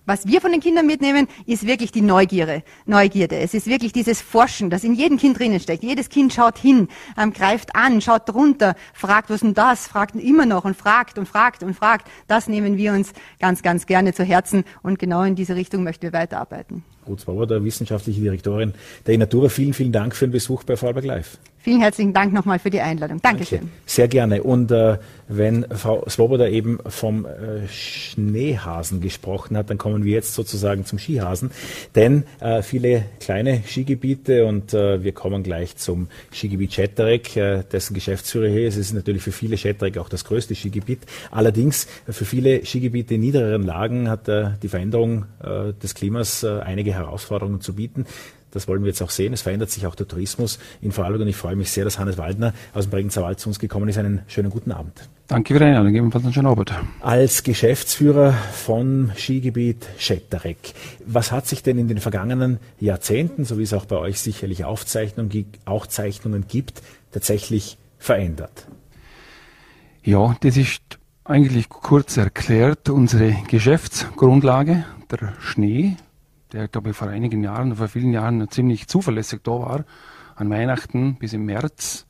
Was 0.08 0.26
wir 0.26 0.40
von 0.40 0.54
den 0.54 0.62
Kindern 0.62 0.88
mitnehmen, 0.88 1.28
ist 1.46 1.68
wirklich 1.68 1.92
die 1.92 2.00
Neugierde. 2.02 2.64
Neugierde. 2.86 3.40
Es 3.40 3.54
ist 3.54 3.68
wirklich 3.68 3.92
dieses 3.92 4.22
Forschen, 4.22 4.70
das 4.70 4.86
in 4.86 4.94
jedem 4.94 5.18
Kind 5.18 5.38
drinnen 5.38 5.60
steckt. 5.60 5.84
Jedes 5.84 6.08
Kind 6.08 6.32
schaut 6.32 6.58
hin, 6.58 6.88
ähm, 7.18 7.34
greift 7.34 7.76
an, 7.76 8.00
schaut 8.00 8.30
drunter, 8.30 8.76
fragt, 8.94 9.30
was 9.30 9.42
denn 9.42 9.54
das, 9.54 9.86
fragt 9.86 10.16
immer 10.16 10.46
noch 10.46 10.64
und 10.64 10.78
fragt 10.78 11.18
und 11.18 11.28
fragt 11.28 11.62
und 11.62 11.74
fragt. 11.74 12.08
Das 12.28 12.48
nehmen 12.48 12.78
wir 12.78 12.94
uns 12.94 13.12
ganz, 13.42 13.62
ganz 13.62 13.86
gerne 13.86 14.14
zu 14.14 14.24
Herzen 14.24 14.64
und 14.82 14.98
genau 14.98 15.24
in 15.24 15.36
diese 15.36 15.56
Richtung 15.56 15.84
möchten 15.84 16.04
wir 16.04 16.14
weiterarbeiten. 16.14 16.86
Ruth 17.08 17.22
Swoboda, 17.22 17.64
wissenschaftliche 17.64 18.22
Direktorin 18.22 18.74
der 19.06 19.16
Inatura. 19.16 19.50
Vielen, 19.50 19.74
vielen 19.74 19.92
Dank 19.92 20.16
für 20.16 20.28
den 20.28 20.32
Besuch 20.32 20.64
bei 20.64 20.76
Vorarlberg 20.76 21.06
Live. 21.06 21.38
Vielen 21.68 21.82
herzlichen 21.82 22.14
Dank 22.14 22.32
nochmal 22.32 22.60
für 22.60 22.70
die 22.70 22.80
Einladung. 22.80 23.22
Dankeschön. 23.22 23.60
Danke. 23.60 23.74
Sehr 23.86 24.08
gerne. 24.08 24.42
Und 24.42 24.72
äh, 24.72 25.00
wenn 25.28 25.66
Frau 25.72 26.08
Swoboda 26.08 26.48
eben 26.48 26.80
vom 26.88 27.26
äh, 27.26 27.68
Schneehasen 27.68 29.02
gesprochen 29.02 29.58
hat, 29.58 29.70
dann 29.70 29.78
kommen 29.78 30.06
wir 30.06 30.14
jetzt 30.14 30.34
sozusagen 30.34 30.86
zum 30.86 30.98
Skihasen. 30.98 31.52
Denn 31.94 32.24
äh, 32.40 32.62
viele 32.62 33.04
kleine 33.20 33.64
Skigebiete 33.68 34.46
und 34.46 34.74
äh, 34.74 35.04
wir 35.04 35.12
kommen 35.12 35.44
gleich 35.44 35.76
zum 35.76 36.08
Skigebiet 36.32 36.74
Schetterek, 36.74 37.36
äh, 37.36 37.64
dessen 37.70 37.94
Geschäftsführer 37.94 38.48
hier 38.48 38.66
ist. 38.66 38.76
Es 38.76 38.88
ist 38.88 38.94
natürlich 38.94 39.24
für 39.24 39.34
viele 39.34 39.58
Schetterek 39.58 39.98
auch 39.98 40.08
das 40.08 40.24
größte 40.24 40.56
Skigebiet. 40.56 41.00
Allerdings 41.32 41.88
für 42.08 42.24
viele 42.24 42.66
Skigebiete 42.66 43.16
in 43.16 43.22
niedrigeren 43.22 43.64
Lagen 43.64 44.10
hat 44.10 44.30
äh, 44.30 44.52
die 44.64 44.70
Veränderung 44.70 45.26
des 45.82 45.96
Klimas 45.96 46.44
einige 46.44 46.97
Herausforderungen 46.98 47.62
zu 47.62 47.74
bieten. 47.74 48.06
Das 48.52 48.68
wollen 48.68 48.82
wir 48.82 48.88
jetzt 48.88 49.02
auch 49.02 49.10
sehen. 49.10 49.34
Es 49.34 49.42
verändert 49.42 49.70
sich 49.70 49.86
auch 49.86 49.96
der 49.96 50.08
Tourismus 50.08 50.58
in 50.82 50.92
Vorarlberg 50.92 51.22
und 51.22 51.28
ich 51.28 51.36
freue 51.36 51.56
mich 51.56 51.72
sehr, 51.72 51.84
dass 51.84 52.00
Hannes 52.00 52.18
Waldner 52.18 52.54
aus 52.74 52.86
dem 52.86 52.92
Bregenzer 52.92 53.22
Wald 53.22 53.40
zu 53.40 53.50
uns 53.50 53.60
gekommen 53.60 53.90
ist. 53.90 53.98
Einen 53.98 54.22
schönen 54.28 54.50
guten 54.50 54.72
Abend. 54.72 55.10
Danke 55.28 55.54
für 55.54 55.60
die 55.60 55.66
Einladung, 55.66 55.94
ebenfalls 55.94 56.24
einen 56.24 56.34
schönen 56.34 56.48
Abend. 56.48 56.74
Als 57.02 57.44
Geschäftsführer 57.44 58.32
von 58.32 59.12
Skigebiet 59.18 59.86
Schetterek, 59.98 60.74
was 61.06 61.32
hat 61.32 61.46
sich 61.46 61.62
denn 61.62 61.78
in 61.78 61.90
den 61.90 62.00
vergangenen 62.00 62.60
Jahrzehnten, 62.80 63.44
so 63.44 63.58
wie 63.60 63.64
es 63.64 63.74
auch 63.74 63.86
bei 63.86 63.98
euch 63.98 64.22
sicherlich 64.22 64.64
Aufzeichnungen, 64.64 65.46
auch 65.66 65.86
Zeichnungen 65.86 66.48
gibt, 66.48 66.82
tatsächlich 67.12 67.78
verändert? 68.00 68.68
Ja, 70.04 70.38
das 70.40 70.56
ist 70.56 70.82
eigentlich 71.26 71.68
kurz 71.68 72.16
erklärt 72.16 72.90
unsere 72.90 73.36
Geschäftsgrundlage, 73.50 74.86
der 75.12 75.34
Schnee, 75.42 75.98
der, 76.58 76.68
glaube 76.68 76.90
ich, 76.90 76.98
vor 76.98 77.08
einigen 77.08 77.44
Jahren, 77.44 77.76
vor 77.76 77.88
vielen 77.88 78.12
Jahren 78.12 78.50
ziemlich 78.50 78.88
zuverlässig 78.88 79.42
da 79.44 79.52
war, 79.52 79.86
an 80.36 80.50
Weihnachten 80.50 81.16
bis 81.20 81.34
im 81.34 81.46
März, 81.46 82.08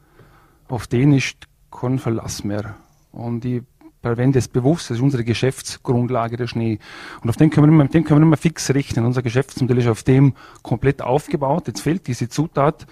auf 0.69 0.87
den 0.87 1.11
ist 1.11 1.47
kein 1.69 1.99
Verlass 1.99 2.45
mehr. 2.45 2.75
Und 3.11 3.43
ich 3.43 3.63
verwende 4.01 4.39
es 4.39 4.47
bewusst, 4.47 4.89
das 4.89 4.97
ist 4.97 5.03
unsere 5.03 5.25
Geschäftsgrundlage, 5.25 6.37
der 6.37 6.47
Schnee. 6.47 6.79
Und 7.21 7.29
auf 7.29 7.35
den 7.35 7.49
können 7.49 7.75
wir, 7.77 7.87
den 7.89 8.05
können 8.05 8.21
wir 8.21 8.25
immer 8.25 8.37
fix 8.37 8.73
rechnen. 8.73 9.05
Unser 9.05 9.21
Geschäftsmodell 9.21 9.79
ist 9.79 9.87
auf 9.87 10.03
dem 10.03 10.33
komplett 10.61 11.01
aufgebaut. 11.01 11.67
Jetzt 11.67 11.81
fehlt 11.81 12.07
diese 12.07 12.29
Zutat. 12.29 12.87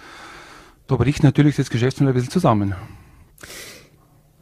Da 0.88 0.96
bricht 0.96 1.22
natürlich 1.22 1.56
das 1.56 1.70
Geschäftsmodell 1.70 2.12
ein 2.12 2.16
bisschen 2.16 2.32
zusammen. 2.32 2.74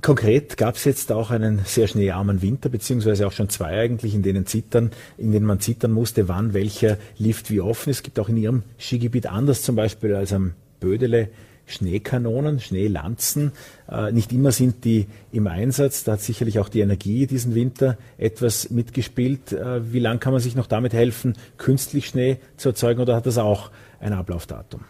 Konkret 0.05 0.59
gab 0.59 0.75
es 0.75 0.85
jetzt 0.85 1.11
auch 1.13 1.31
einen 1.31 1.63
sehr 1.65 1.89
schneearmen 1.89 2.43
Winter, 2.43 2.69
beziehungsweise 2.69 3.27
auch 3.27 3.33
schon 3.33 3.49
zwei 3.49 3.81
eigentlich, 3.81 4.15
in 4.15 4.21
denen 4.21 4.45
zittern, 4.45 4.91
in 5.17 5.33
denen 5.33 5.47
man 5.47 5.61
zittern 5.61 5.93
musste, 5.93 6.29
wann 6.29 6.53
welcher 6.53 6.99
Lift 7.17 7.51
wie 7.51 7.63
offen 7.63 7.89
ist. 7.89 7.97
Es 7.97 8.03
gibt 8.03 8.19
auch 8.19 8.29
in 8.29 8.37
Ihrem 8.37 8.65
Skigebiet 8.79 9.27
anders 9.27 9.63
zum 9.63 9.77
Beispiel 9.77 10.15
als 10.15 10.35
am 10.35 10.53
Bödele 10.79 11.31
Schneekanonen, 11.65 12.61
Schneelanzen. 12.61 13.53
Äh, 13.91 14.13
nicht 14.13 14.31
immer 14.35 14.53
sind 14.53 14.85
die 14.85 15.07
im 15.33 15.47
Einsatz. 15.47 16.05
Da 16.05 16.13
hat 16.13 16.21
sicherlich 16.21 16.59
auch 16.59 16.69
die 16.69 16.81
Energie 16.81 17.27
diesen 17.27 17.55
Winter 17.55 17.97
etwas 18.19 18.69
mitgespielt. 18.69 19.53
Äh, 19.53 19.91
wie 19.91 20.01
lange 20.01 20.19
kann 20.19 20.35
man 20.35 20.43
sich 20.43 20.55
noch 20.55 20.67
damit 20.67 20.93
helfen, 20.93 21.33
künstlich 21.57 22.09
Schnee 22.09 22.37
zu 22.59 22.69
erzeugen 22.69 23.01
oder 23.01 23.17
hat 23.17 23.25
das 23.25 23.39
auch 23.39 23.71
ein 24.01 24.13
Ablaufdatum? 24.13 24.83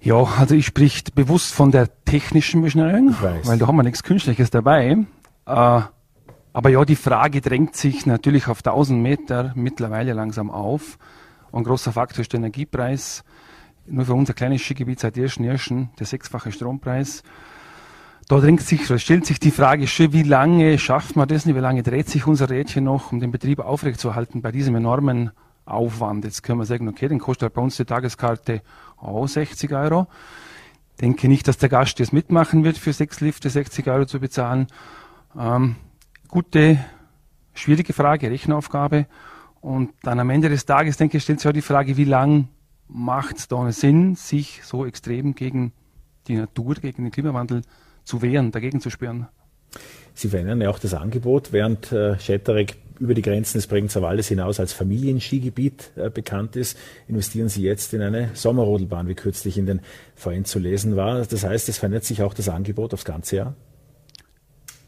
Ja, 0.00 0.22
also 0.22 0.54
ich 0.54 0.66
sprich 0.66 1.04
bewusst 1.14 1.52
von 1.52 1.72
der 1.72 1.88
technischen 2.04 2.62
Beschneiung, 2.62 3.16
weil 3.20 3.58
da 3.58 3.66
haben 3.66 3.76
wir 3.76 3.82
nichts 3.82 4.02
Künstliches 4.02 4.50
dabei. 4.50 4.96
Äh, 5.46 5.80
aber 6.52 6.70
ja, 6.70 6.84
die 6.84 6.96
Frage 6.96 7.40
drängt 7.40 7.76
sich 7.76 8.06
natürlich 8.06 8.48
auf 8.48 8.58
1000 8.58 9.00
Meter 9.00 9.52
mittlerweile 9.56 10.12
langsam 10.12 10.50
auf. 10.50 10.98
ein 11.52 11.64
großer 11.64 11.92
Faktor 11.92 12.20
ist 12.20 12.32
der 12.32 12.38
Energiepreis. 12.38 13.24
Nur 13.86 14.04
für 14.04 14.14
unser 14.14 14.34
kleines 14.34 14.62
Skigebiet 14.62 15.00
seit 15.00 15.16
1.1. 15.16 15.88
der 15.98 16.06
sechsfache 16.06 16.52
Strompreis. 16.52 17.22
Da 18.28 18.38
drängt 18.38 18.60
sich, 18.60 18.86
da 18.86 18.98
stellt 18.98 19.24
sich 19.24 19.40
die 19.40 19.50
Frage 19.50 19.86
schon, 19.86 20.12
wie 20.12 20.22
lange 20.22 20.78
schafft 20.78 21.16
man 21.16 21.26
das 21.26 21.46
nicht, 21.46 21.56
wie 21.56 21.60
lange 21.60 21.82
dreht 21.82 22.10
sich 22.10 22.26
unser 22.26 22.50
Rädchen 22.50 22.84
noch, 22.84 23.10
um 23.10 23.20
den 23.20 23.30
Betrieb 23.30 23.60
aufrechtzuerhalten 23.60 24.42
bei 24.42 24.52
diesem 24.52 24.74
enormen 24.74 25.30
Aufwand. 25.64 26.24
Jetzt 26.24 26.42
können 26.42 26.58
wir 26.58 26.66
sagen, 26.66 26.88
okay, 26.88 27.08
dann 27.08 27.18
kostet 27.18 27.44
halt 27.44 27.54
bei 27.54 27.62
uns 27.62 27.76
die 27.76 27.84
Tageskarte 27.84 28.62
auch 29.00 29.26
60 29.26 29.72
Euro. 29.72 30.06
Denke 31.00 31.28
nicht, 31.28 31.46
dass 31.46 31.58
der 31.58 31.68
Gast 31.68 32.00
das 32.00 32.12
mitmachen 32.12 32.64
wird, 32.64 32.76
für 32.76 32.92
sechs 32.92 33.20
Lifte 33.20 33.50
60 33.50 33.86
Euro 33.88 34.06
zu 34.06 34.18
bezahlen. 34.18 34.66
Ähm, 35.38 35.76
gute, 36.26 36.78
schwierige 37.54 37.92
Frage, 37.92 38.30
Rechenaufgabe. 38.30 39.06
Und 39.60 39.90
dann 40.02 40.20
am 40.20 40.30
Ende 40.30 40.48
des 40.48 40.66
Tages, 40.66 40.96
denke 40.96 41.16
ich, 41.16 41.22
stellt 41.22 41.40
sich 41.40 41.48
auch 41.48 41.52
die 41.54 41.62
Frage, 41.62 41.96
wie 41.96 42.04
lang 42.04 42.48
macht 42.88 43.38
es 43.38 43.48
da 43.48 43.60
einen 43.60 43.72
Sinn, 43.72 44.14
sich 44.14 44.62
so 44.64 44.86
extrem 44.86 45.34
gegen 45.34 45.72
die 46.26 46.36
Natur, 46.36 46.74
gegen 46.74 47.04
den 47.04 47.12
Klimawandel 47.12 47.62
zu 48.04 48.22
wehren, 48.22 48.50
dagegen 48.50 48.80
zu 48.80 48.90
spüren. 48.90 49.28
Sie 50.14 50.28
verändern 50.28 50.60
ja 50.60 50.70
auch 50.70 50.78
das 50.78 50.94
Angebot, 50.94 51.52
während 51.52 51.92
äh, 51.92 52.18
Schetterek 52.18 52.76
über 53.00 53.14
die 53.14 53.22
Grenzen 53.22 53.58
des 53.58 53.66
Bregenzer 53.66 54.02
Waldes 54.02 54.28
hinaus 54.28 54.60
als 54.60 54.72
Familienskigebiet 54.72 55.90
äh, 55.96 56.10
bekannt 56.10 56.56
ist, 56.56 56.78
investieren 57.06 57.48
Sie 57.48 57.62
jetzt 57.62 57.94
in 57.94 58.02
eine 58.02 58.30
Sommerrodelbahn, 58.34 59.08
wie 59.08 59.14
kürzlich 59.14 59.58
in 59.58 59.66
den 59.66 59.80
VN 60.14 60.44
zu 60.44 60.58
lesen 60.58 60.96
war. 60.96 61.24
Das 61.24 61.44
heißt, 61.44 61.68
es 61.68 61.78
verändert 61.78 62.04
sich 62.04 62.22
auch 62.22 62.34
das 62.34 62.48
Angebot 62.48 62.94
aufs 62.94 63.04
ganze 63.04 63.36
Jahr? 63.36 63.54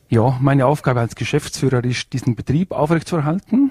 Ja, 0.08 0.36
meine 0.40 0.66
Aufgabe 0.66 1.00
als 1.00 1.14
Geschäftsführer 1.14 1.84
ist, 1.84 2.12
diesen 2.12 2.34
Betrieb 2.34 2.72
aufrechtzuerhalten. 2.72 3.70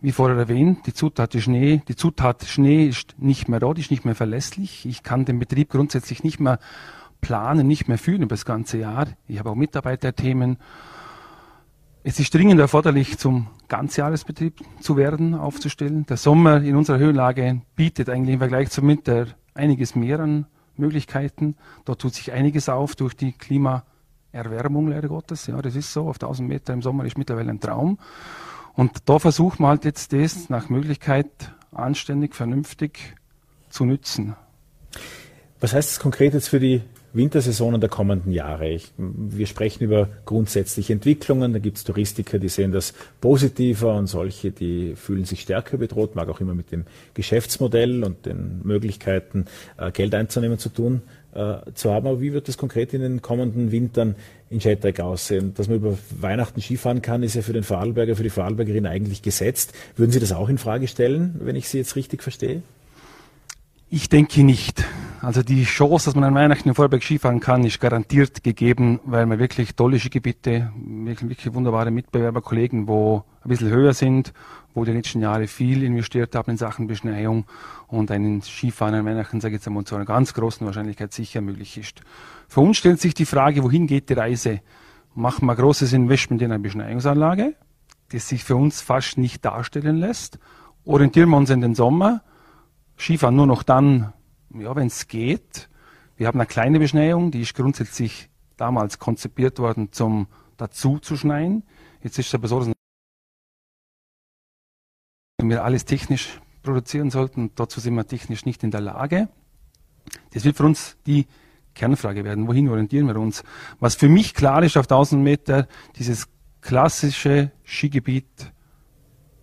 Wie 0.00 0.12
vorher 0.12 0.36
erwähnt, 0.36 0.86
die 0.86 0.92
Zutat 0.92 1.34
Schnee, 1.34 1.82
die 1.88 1.96
Zutat 1.96 2.44
Schnee 2.44 2.86
ist 2.86 3.14
nicht 3.18 3.48
mehr 3.48 3.60
die 3.60 3.80
ist 3.80 3.90
nicht 3.90 4.04
mehr 4.04 4.14
verlässlich. 4.14 4.84
Ich 4.84 5.02
kann 5.02 5.24
den 5.24 5.38
Betrieb 5.38 5.70
grundsätzlich 5.70 6.22
nicht 6.22 6.38
mehr 6.38 6.58
planen, 7.20 7.66
nicht 7.66 7.88
mehr 7.88 7.98
führen 7.98 8.22
über 8.22 8.34
das 8.34 8.44
ganze 8.44 8.78
Jahr. 8.78 9.06
Ich 9.26 9.38
habe 9.38 9.50
auch 9.50 9.54
Mitarbeiterthemen 9.54 10.58
es 12.08 12.20
ist 12.20 12.32
dringend 12.32 12.60
erforderlich, 12.60 13.18
zum 13.18 13.48
Ganzjahresbetrieb 13.66 14.60
zu 14.80 14.96
werden, 14.96 15.34
aufzustellen. 15.34 16.06
Der 16.06 16.16
Sommer 16.16 16.62
in 16.62 16.76
unserer 16.76 16.98
Höhenlage 16.98 17.62
bietet 17.74 18.08
eigentlich 18.08 18.34
im 18.34 18.38
Vergleich 18.38 18.70
zum 18.70 18.86
Winter 18.86 19.26
einiges 19.54 19.96
mehr 19.96 20.20
an 20.20 20.46
Möglichkeiten. 20.76 21.56
Da 21.84 21.96
tut 21.96 22.14
sich 22.14 22.30
einiges 22.30 22.68
auf 22.68 22.94
durch 22.94 23.16
die 23.16 23.32
Klimaerwärmung, 23.32 24.86
leider 24.86 25.08
Gottes. 25.08 25.48
Ja, 25.48 25.60
das 25.60 25.74
ist 25.74 25.92
so. 25.92 26.08
Auf 26.08 26.22
1000 26.22 26.48
Meter 26.48 26.74
im 26.74 26.80
Sommer 26.80 27.04
ist 27.06 27.18
mittlerweile 27.18 27.50
ein 27.50 27.58
Traum. 27.58 27.98
Und 28.74 29.08
da 29.08 29.18
versucht 29.18 29.58
man 29.58 29.70
halt 29.70 29.84
jetzt 29.84 30.12
das 30.12 30.48
nach 30.48 30.68
Möglichkeit 30.68 31.26
anständig, 31.72 32.36
vernünftig 32.36 33.16
zu 33.68 33.84
nützen. 33.84 34.36
Was 35.58 35.72
heißt 35.72 35.90
das 35.90 35.98
konkret 35.98 36.34
jetzt 36.34 36.50
für 36.50 36.60
die 36.60 36.82
Wintersaisonen 37.16 37.80
der 37.80 37.90
kommenden 37.90 38.32
Jahre. 38.32 38.68
Ich, 38.68 38.92
wir 38.96 39.46
sprechen 39.46 39.84
über 39.84 40.08
grundsätzliche 40.24 40.92
Entwicklungen. 40.92 41.52
Da 41.52 41.58
gibt 41.58 41.78
es 41.78 41.84
Touristiker, 41.84 42.38
die 42.38 42.48
sehen 42.48 42.72
das 42.72 42.94
positiver 43.20 43.94
und 43.94 44.06
solche, 44.06 44.50
die 44.50 44.94
fühlen 44.94 45.24
sich 45.24 45.40
stärker 45.40 45.78
bedroht, 45.78 46.14
mag 46.14 46.28
auch 46.28 46.40
immer 46.40 46.54
mit 46.54 46.72
dem 46.72 46.84
Geschäftsmodell 47.14 48.04
und 48.04 48.26
den 48.26 48.60
Möglichkeiten, 48.64 49.46
äh, 49.78 49.90
Geld 49.90 50.14
einzunehmen 50.14 50.58
zu 50.58 50.68
tun 50.68 51.02
äh, 51.36 51.58
zu 51.74 51.92
haben. 51.92 52.06
Aber 52.06 52.20
wie 52.20 52.32
wird 52.32 52.48
das 52.48 52.56
konkret 52.56 52.94
in 52.94 53.02
den 53.02 53.22
kommenden 53.22 53.70
Wintern 53.70 54.16
in 54.50 54.60
Schettreck 54.60 55.00
aussehen? 55.00 55.54
Dass 55.54 55.68
man 55.68 55.76
über 55.76 55.98
Weihnachten 56.18 56.60
Skifahren 56.60 57.02
kann, 57.02 57.22
ist 57.22 57.34
ja 57.34 57.42
für 57.42 57.52
den 57.52 57.62
Vorarlberger, 57.62 58.16
für 58.16 58.22
die 58.22 58.30
Vorarlbergerin 58.30 58.86
eigentlich 58.86 59.22
gesetzt. 59.22 59.74
Würden 59.96 60.12
Sie 60.12 60.20
das 60.20 60.32
auch 60.32 60.48
in 60.48 60.58
Frage 60.58 60.88
stellen, 60.88 61.40
wenn 61.40 61.56
ich 61.56 61.68
Sie 61.68 61.78
jetzt 61.78 61.96
richtig 61.96 62.22
verstehe? 62.22 62.62
Ich 63.88 64.08
denke 64.08 64.42
nicht. 64.42 64.84
Also 65.22 65.44
die 65.44 65.62
Chance, 65.62 66.06
dass 66.06 66.16
man 66.16 66.24
an 66.24 66.34
Weihnachten 66.34 66.68
in 66.68 66.74
Vorarlberg 66.74 67.04
Skifahren 67.04 67.38
kann, 67.38 67.62
ist 67.62 67.78
garantiert 67.78 68.42
gegeben, 68.42 68.98
weil 69.04 69.26
wir 69.26 69.38
wirklich 69.38 69.76
tolle 69.76 70.00
Skigebiete, 70.00 70.72
wirklich, 70.76 71.30
wirklich 71.30 71.54
wunderbare 71.54 71.92
Mitbewerberkollegen, 71.92 72.88
wo 72.88 73.22
ein 73.44 73.48
bisschen 73.48 73.70
höher 73.70 73.94
sind, 73.94 74.32
wo 74.74 74.84
die 74.84 74.90
letzten 74.90 75.20
Jahre 75.20 75.46
viel 75.46 75.84
investiert 75.84 76.34
haben 76.34 76.50
in 76.50 76.56
Sachen 76.56 76.88
Beschneiung 76.88 77.44
und 77.86 78.10
einen 78.10 78.42
Skifahren 78.42 78.94
an 78.94 79.06
Weihnachten, 79.06 79.40
sage 79.40 79.54
ich 79.54 79.60
jetzt 79.60 79.68
einmal, 79.68 79.84
zu 79.84 79.94
einer 79.94 80.04
ganz 80.04 80.34
großen 80.34 80.66
Wahrscheinlichkeit 80.66 81.12
sicher 81.12 81.40
möglich 81.40 81.78
ist. 81.78 82.00
Für 82.48 82.62
uns 82.62 82.78
stellt 82.78 83.00
sich 83.00 83.14
die 83.14 83.24
Frage, 83.24 83.62
wohin 83.62 83.86
geht 83.86 84.10
die 84.10 84.14
Reise? 84.14 84.62
Machen 85.14 85.46
wir 85.46 85.52
ein 85.52 85.58
großes 85.58 85.92
Investment 85.92 86.42
in 86.42 86.50
eine 86.50 86.58
Beschneiungsanlage, 86.58 87.54
das 88.10 88.28
sich 88.28 88.42
für 88.42 88.56
uns 88.56 88.80
fast 88.80 89.16
nicht 89.16 89.44
darstellen 89.44 89.98
lässt? 89.98 90.40
Orientieren 90.84 91.30
wir 91.30 91.36
uns 91.36 91.50
in 91.50 91.60
den 91.60 91.76
Sommer? 91.76 92.22
Skifahren 92.98 93.36
nur 93.36 93.46
noch 93.46 93.62
dann, 93.62 94.12
ja, 94.54 94.74
wenn 94.74 94.86
es 94.86 95.08
geht. 95.08 95.68
Wir 96.16 96.26
haben 96.26 96.40
eine 96.40 96.46
kleine 96.46 96.78
Beschneiung, 96.78 97.30
die 97.30 97.42
ist 97.42 97.54
grundsätzlich 97.54 98.30
damals 98.56 98.98
konzipiert 98.98 99.58
worden 99.58 99.92
zum 99.92 100.28
dazu 100.56 100.98
zu 100.98 101.16
schneien. 101.16 101.62
Jetzt 102.02 102.18
ist 102.18 102.28
es 102.28 102.34
aber 102.34 102.48
so, 102.48 102.60
dass 102.60 102.72
wir 105.42 105.64
alles 105.64 105.84
technisch 105.84 106.40
produzieren 106.62 107.10
sollten. 107.10 107.52
Dazu 107.54 107.80
sind 107.80 107.94
wir 107.94 108.06
technisch 108.06 108.46
nicht 108.46 108.62
in 108.64 108.70
der 108.70 108.80
Lage. 108.80 109.28
Das 110.32 110.44
wird 110.44 110.56
für 110.56 110.64
uns 110.64 110.96
die 111.06 111.26
Kernfrage 111.74 112.24
werden. 112.24 112.48
Wohin 112.48 112.68
orientieren 112.68 113.06
wir 113.06 113.16
uns? 113.16 113.44
Was 113.78 113.94
für 113.94 114.08
mich 114.08 114.34
klar 114.34 114.62
ist 114.62 114.76
auf 114.76 114.86
1000 114.86 115.22
Meter, 115.22 115.68
dieses 115.96 116.28
klassische 116.60 117.52
Skigebiet 117.64 118.52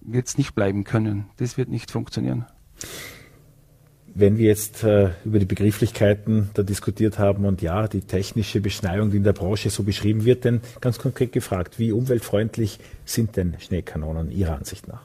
wird 0.01 0.27
es 0.27 0.37
nicht 0.37 0.55
bleiben 0.55 0.83
können. 0.83 1.29
Das 1.37 1.57
wird 1.57 1.69
nicht 1.69 1.91
funktionieren. 1.91 2.45
Wenn 4.15 4.37
wir 4.37 4.45
jetzt 4.45 4.83
äh, 4.83 5.09
über 5.25 5.39
die 5.39 5.45
Begrifflichkeiten 5.45 6.51
da 6.53 6.61
diskutiert 6.61 7.17
haben 7.17 7.45
und 7.45 7.63
ja, 7.63 7.87
die 7.87 8.01
technische 8.01 8.61
Beschneiung, 8.61 9.09
die 9.09 9.17
in 9.17 9.23
der 9.23 9.33
Branche 9.33 9.71
so 9.71 9.81
beschrieben 9.81 10.23
wird, 10.23 10.45
denn 10.45 10.61
ganz 10.81 10.99
konkret 10.99 11.31
gefragt, 11.31 11.79
wie 11.79 11.91
umweltfreundlich 11.91 12.79
sind 13.05 13.37
denn 13.37 13.55
Schneekanonen 13.59 14.31
Ihrer 14.31 14.55
Ansicht 14.55 14.87
nach? 14.87 15.01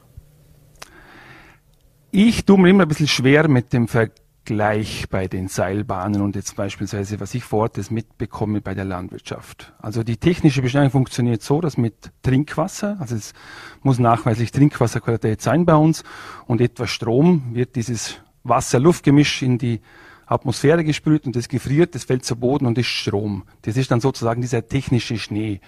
Ich 2.11 2.45
tue 2.45 2.59
mir 2.59 2.69
immer 2.69 2.83
ein 2.83 2.87
bisschen 2.87 3.07
schwer 3.07 3.47
mit 3.47 3.73
dem 3.73 3.87
Vergleich 3.87 5.05
bei 5.09 5.27
den 5.27 5.47
Seilbahnen 5.47 6.21
und 6.21 6.35
jetzt 6.35 6.55
beispielsweise, 6.55 7.19
was 7.19 7.33
ich 7.33 7.43
vor 7.43 7.61
Ort 7.61 7.77
das 7.77 7.89
mitbekomme 7.91 8.61
bei 8.61 8.75
der 8.75 8.85
Landwirtschaft. 8.85 9.73
Also 9.79 10.03
die 10.03 10.17
technische 10.17 10.61
Beschneiung 10.61 10.91
funktioniert 10.91 11.41
so, 11.41 11.61
dass 11.61 11.77
mit 11.77 12.11
Trinkwasser, 12.21 12.97
also 12.99 13.15
es 13.15 13.33
muss 13.81 13.97
nachweislich 13.97 14.51
Trinkwasserqualität 14.51 15.41
sein 15.41 15.65
bei 15.65 15.75
uns 15.75 16.03
und 16.45 16.61
etwas 16.61 16.91
Strom 16.91 17.53
wird 17.53 17.75
dieses 17.75 18.19
Wasser-Luft-Gemisch 18.43 19.41
in 19.41 19.57
die 19.57 19.81
Atmosphäre 20.25 20.83
gesprüht 20.83 21.25
und 21.25 21.35
das 21.35 21.49
gefriert, 21.49 21.95
das 21.95 22.03
fällt 22.03 22.23
zu 22.23 22.35
Boden 22.35 22.65
und 22.65 22.77
ist 22.77 22.87
Strom. 22.87 23.43
Das 23.63 23.77
ist 23.77 23.89
dann 23.89 23.99
sozusagen 23.99 24.41
dieser 24.41 24.67
technische 24.67 25.17
Schnee. 25.17 25.59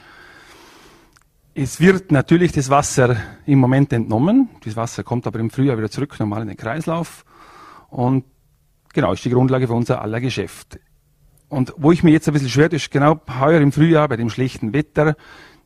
Es 1.53 1.81
wird 1.81 2.11
natürlich 2.11 2.51
das 2.51 2.69
Wasser 2.69 3.17
im 3.45 3.59
Moment 3.59 3.91
entnommen. 3.91 4.49
Das 4.63 4.75
Wasser 4.75 5.03
kommt 5.03 5.27
aber 5.27 5.39
im 5.39 5.49
Frühjahr 5.49 5.77
wieder 5.77 5.89
zurück, 5.89 6.17
normal 6.19 6.43
in 6.43 6.47
den 6.47 6.57
Kreislauf. 6.57 7.25
Und 7.89 8.23
genau, 8.93 9.11
ist 9.11 9.25
die 9.25 9.31
Grundlage 9.31 9.67
für 9.67 9.73
unser 9.73 10.01
aller 10.01 10.21
Geschäft. 10.21 10.79
Und 11.49 11.73
wo 11.75 11.91
ich 11.91 12.03
mir 12.03 12.11
jetzt 12.11 12.29
ein 12.29 12.33
bisschen 12.33 12.49
schwer 12.49 12.71
ist, 12.71 12.91
genau 12.91 13.19
heuer 13.39 13.59
im 13.59 13.73
Frühjahr 13.73 14.07
bei 14.07 14.15
dem 14.15 14.29
schlechten 14.29 14.71
Wetter. 14.73 15.17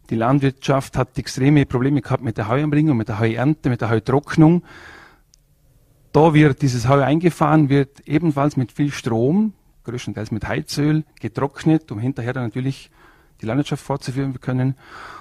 Die 0.09 0.15
Landwirtschaft 0.15 0.97
hat 0.97 1.17
extreme 1.19 1.67
Probleme 1.67 2.01
gehabt 2.01 2.23
mit 2.23 2.37
der 2.37 2.47
Heuanbringung, 2.47 2.97
mit 2.97 3.09
der 3.09 3.19
Heuernte, 3.19 3.69
mit 3.69 3.81
der 3.81 3.91
Heutrocknung. 3.91 4.63
Da 6.15 6.33
wird 6.33 6.61
dieses 6.61 6.87
Heu 6.87 7.03
eingefahren, 7.03 7.67
wird 7.67 8.07
ebenfalls 8.07 8.55
mit 8.55 8.71
viel 8.71 8.89
Strom, 8.93 9.51
größtenteils 9.83 10.31
mit 10.31 10.47
Heizöl, 10.47 11.03
getrocknet, 11.19 11.91
um 11.91 11.99
hinterher 11.99 12.31
dann 12.31 12.45
natürlich 12.45 12.89
die 13.41 13.45
Landwirtschaft 13.45 13.83
fortzuführen 13.83 14.39
können. 14.39 14.75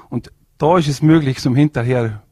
Und 0.08 0.30
da 0.56 0.78
ist 0.78 0.86
es 0.86 1.02
möglich, 1.02 1.40
so 1.40 1.52
hinterher 1.52 2.22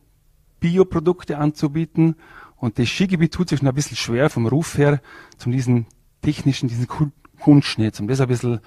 Bioprodukte 0.61 1.39
anzubieten. 1.39 2.15
Und 2.55 2.79
das 2.79 2.89
Skigebiet 2.89 3.35
tut 3.35 3.49
sich 3.49 3.59
schon 3.59 3.67
ein 3.67 3.75
bisschen 3.75 3.97
schwer 3.97 4.31
vom 4.31 4.47
Ruf 4.47 4.79
her, 4.79 5.01
zum 5.39 5.51
diesen 5.51 5.87
technischen, 6.21 6.69
diesen 6.69 6.87
Kunstschnitz, 7.41 7.99
um 7.99 8.07
das 8.07 8.21
ein 8.21 8.29
bisschen 8.29 8.61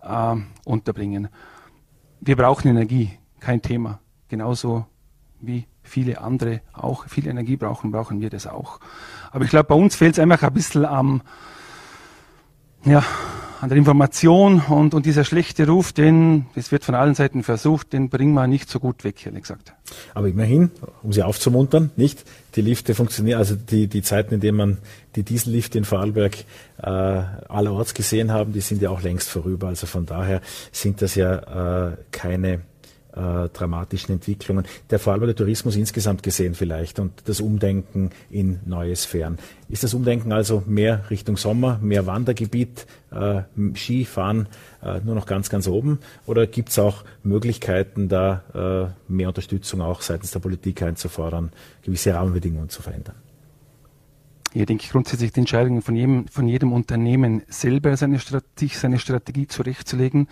äh, 0.00 0.36
unterbringen. 0.64 1.28
Wir 2.18 2.36
brauchen 2.36 2.68
Energie, 2.68 3.10
kein 3.40 3.60
Thema. 3.60 4.00
Genauso 4.26 4.86
wie 5.46 5.66
viele 5.82 6.20
andere 6.20 6.60
auch 6.72 7.06
viel 7.08 7.26
Energie 7.26 7.56
brauchen, 7.56 7.90
brauchen 7.90 8.20
wir 8.20 8.30
das 8.30 8.46
auch. 8.46 8.80
Aber 9.30 9.44
ich 9.44 9.50
glaube, 9.50 9.68
bei 9.68 9.74
uns 9.74 9.96
fehlt 9.96 10.14
es 10.14 10.18
einfach 10.18 10.42
ein 10.42 10.52
bisschen 10.52 10.84
am, 10.84 11.22
ja, 12.84 13.04
an 13.60 13.70
der 13.70 13.78
Information 13.78 14.60
und, 14.60 14.92
und 14.92 15.06
dieser 15.06 15.24
schlechte 15.24 15.66
Ruf, 15.66 15.92
den, 15.94 16.46
das 16.54 16.70
wird 16.70 16.84
von 16.84 16.94
allen 16.94 17.14
Seiten 17.14 17.42
versucht, 17.42 17.94
den 17.94 18.10
bringen 18.10 18.34
wir 18.34 18.46
nicht 18.46 18.68
so 18.68 18.78
gut 18.78 19.04
weg, 19.04 19.24
ehrlich 19.24 19.42
gesagt. 19.42 19.72
Aber 20.12 20.28
immerhin, 20.28 20.70
um 21.02 21.12
Sie 21.12 21.22
aufzumuntern, 21.22 21.90
nicht? 21.96 22.24
Die 22.56 22.60
Lifte 22.60 22.94
funktionieren, 22.94 23.38
also 23.38 23.54
die, 23.56 23.86
die 23.86 24.02
Zeiten, 24.02 24.34
in 24.34 24.40
denen 24.40 24.58
man 24.58 24.78
die 25.16 25.22
Diesellifte 25.22 25.78
in 25.78 25.84
Vorarlberg 25.84 26.44
äh, 26.82 26.90
allerorts 26.90 27.94
gesehen 27.94 28.32
haben, 28.32 28.52
die 28.52 28.60
sind 28.60 28.82
ja 28.82 28.90
auch 28.90 29.00
längst 29.00 29.30
vorüber. 29.30 29.68
Also 29.68 29.86
von 29.86 30.04
daher 30.04 30.42
sind 30.70 31.00
das 31.00 31.14
ja 31.14 31.88
äh, 31.88 31.96
keine 32.10 32.60
äh, 33.14 33.48
dramatischen 33.48 34.14
Entwicklungen. 34.14 34.64
Der 34.90 34.98
Vorarlberger 34.98 35.36
Tourismus 35.36 35.76
insgesamt 35.76 36.22
gesehen 36.22 36.54
vielleicht 36.54 36.98
und 36.98 37.12
das 37.26 37.40
Umdenken 37.40 38.10
in 38.30 38.60
neue 38.64 38.96
Sphären. 38.96 39.38
Ist 39.68 39.84
das 39.84 39.94
Umdenken 39.94 40.32
also 40.32 40.62
mehr 40.66 41.08
Richtung 41.10 41.36
Sommer, 41.36 41.78
mehr 41.80 42.06
Wandergebiet, 42.06 42.86
äh, 43.12 43.42
Skifahren 43.74 44.48
äh, 44.82 45.00
nur 45.00 45.14
noch 45.14 45.26
ganz, 45.26 45.48
ganz 45.50 45.68
oben? 45.68 46.00
Oder 46.26 46.46
gibt 46.46 46.70
es 46.70 46.78
auch 46.78 47.04
Möglichkeiten, 47.22 48.08
da 48.08 48.92
äh, 49.08 49.12
mehr 49.12 49.28
Unterstützung 49.28 49.80
auch 49.80 50.02
seitens 50.02 50.32
der 50.32 50.40
Politik 50.40 50.82
einzufordern, 50.82 51.52
gewisse 51.82 52.14
Rahmenbedingungen 52.14 52.68
zu 52.68 52.82
verändern? 52.82 53.16
Hier 54.54 54.66
denke 54.66 54.84
ich 54.84 54.90
grundsätzlich 54.90 55.32
die 55.32 55.40
Entscheidungen 55.40 55.82
von 55.82 55.96
jedem, 55.96 56.28
von 56.28 56.46
jedem 56.46 56.72
Unternehmen 56.72 57.42
selber 57.48 57.96
seine 57.96 58.20
Strategie, 58.20 58.68
seine 58.72 59.00
Strategie 59.00 59.48
zurechtzulegen. 59.48 60.28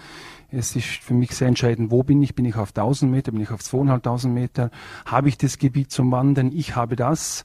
Es 0.55 0.77
ist 0.77 0.87
für 0.87 1.15
mich 1.15 1.31
sehr 1.35 1.49
entscheidend, 1.49 1.91
wo 1.91 2.03
bin 2.03 2.23
ich? 2.23 2.35
Bin 2.35 2.45
ich 2.45 2.57
auf 2.57 2.69
1000 2.69 3.11
Meter? 3.11 3.33
Bin 3.33 3.41
ich 3.41 3.51
auf 3.51 3.63
2500 3.63 4.33
Meter? 4.33 4.71
Habe 5.07 5.31
ich 5.31 5.39
das 5.39 5.59
Gebiet 5.59 5.91
zum 5.91 6.13
Wandern? 6.13 6.53
Ich 6.53 6.77
habe 6.77 6.95
das. 6.95 7.45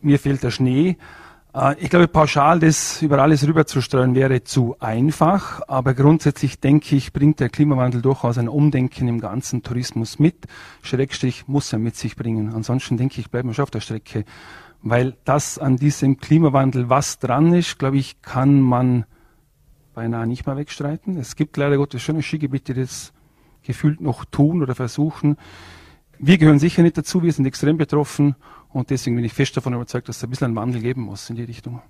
Mir 0.00 0.20
fehlt 0.20 0.44
der 0.44 0.52
Schnee. 0.52 0.98
Äh, 1.52 1.74
ich 1.82 1.90
glaube, 1.90 2.06
pauschal 2.06 2.60
das 2.60 3.02
über 3.02 3.18
alles 3.18 3.44
rüberzustreuen 3.44 4.14
wäre 4.14 4.44
zu 4.44 4.76
einfach, 4.78 5.62
aber 5.66 5.94
grundsätzlich 5.94 6.60
denke 6.60 6.94
ich, 6.94 7.12
bringt 7.12 7.40
der 7.40 7.48
Klimawandel 7.48 8.02
durchaus 8.02 8.38
ein 8.38 8.48
Umdenken 8.48 9.08
im 9.08 9.20
ganzen 9.20 9.64
Tourismus 9.64 10.20
mit. 10.20 10.46
Schrägstrich 10.82 11.48
muss 11.48 11.72
er 11.72 11.80
mit 11.80 11.96
sich 11.96 12.14
bringen. 12.14 12.54
Ansonsten 12.54 12.96
denke 12.96 13.20
ich, 13.20 13.30
bleiben 13.30 13.48
wir 13.48 13.54
schon 13.54 13.64
auf 13.64 13.70
der 13.70 13.80
Strecke 13.80 14.24
weil 14.82 15.16
das 15.24 15.58
an 15.58 15.76
diesem 15.76 16.18
Klimawandel, 16.18 16.88
was 16.88 17.18
dran 17.20 17.54
ist, 17.54 17.78
glaube 17.78 17.98
ich, 17.98 18.20
kann 18.20 18.60
man 18.60 19.04
beinahe 19.94 20.26
nicht 20.26 20.46
mehr 20.46 20.56
wegstreiten. 20.56 21.16
Es 21.16 21.36
gibt 21.36 21.56
leider 21.56 21.76
Gottes 21.76 22.02
schöne 22.02 22.22
Skigebiete, 22.22 22.74
die 22.74 22.80
das 22.80 23.12
gefühlt 23.62 24.00
noch 24.00 24.24
tun 24.24 24.62
oder 24.62 24.74
versuchen. 24.74 25.36
Wir 26.18 26.38
gehören 26.38 26.58
sicher 26.58 26.82
nicht 26.82 26.96
dazu, 26.96 27.22
wir 27.22 27.32
sind 27.32 27.46
extrem 27.46 27.76
betroffen 27.76 28.36
und 28.70 28.90
deswegen 28.90 29.16
bin 29.16 29.24
ich 29.24 29.32
fest 29.32 29.56
davon 29.56 29.74
überzeugt, 29.74 30.08
dass 30.08 30.18
es 30.18 30.24
ein 30.24 30.30
bisschen 30.30 30.46
einen 30.46 30.56
Wandel 30.56 30.80
geben 30.80 31.02
muss 31.02 31.28
in 31.30 31.36
die 31.36 31.44
Richtung 31.44 31.82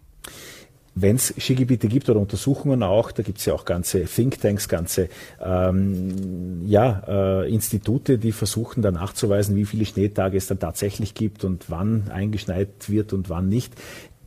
wenn 0.94 1.16
es 1.16 1.34
Skigebiete 1.38 1.88
gibt 1.88 2.10
oder 2.10 2.20
Untersuchungen 2.20 2.82
auch, 2.82 3.12
da 3.12 3.22
gibt 3.22 3.38
es 3.38 3.46
ja 3.46 3.54
auch 3.54 3.64
ganze 3.64 4.04
Thinktanks, 4.04 4.68
ganze 4.68 5.08
ähm, 5.42 6.66
ja, 6.66 7.02
äh, 7.08 7.52
Institute, 7.52 8.18
die 8.18 8.32
versuchen 8.32 8.82
dann 8.82 8.94
nachzuweisen, 8.94 9.56
wie 9.56 9.64
viele 9.64 9.86
Schneetage 9.86 10.36
es 10.36 10.48
dann 10.48 10.58
tatsächlich 10.58 11.14
gibt 11.14 11.44
und 11.44 11.70
wann 11.70 12.10
eingeschneit 12.10 12.68
wird 12.88 13.12
und 13.12 13.30
wann 13.30 13.48
nicht. 13.48 13.74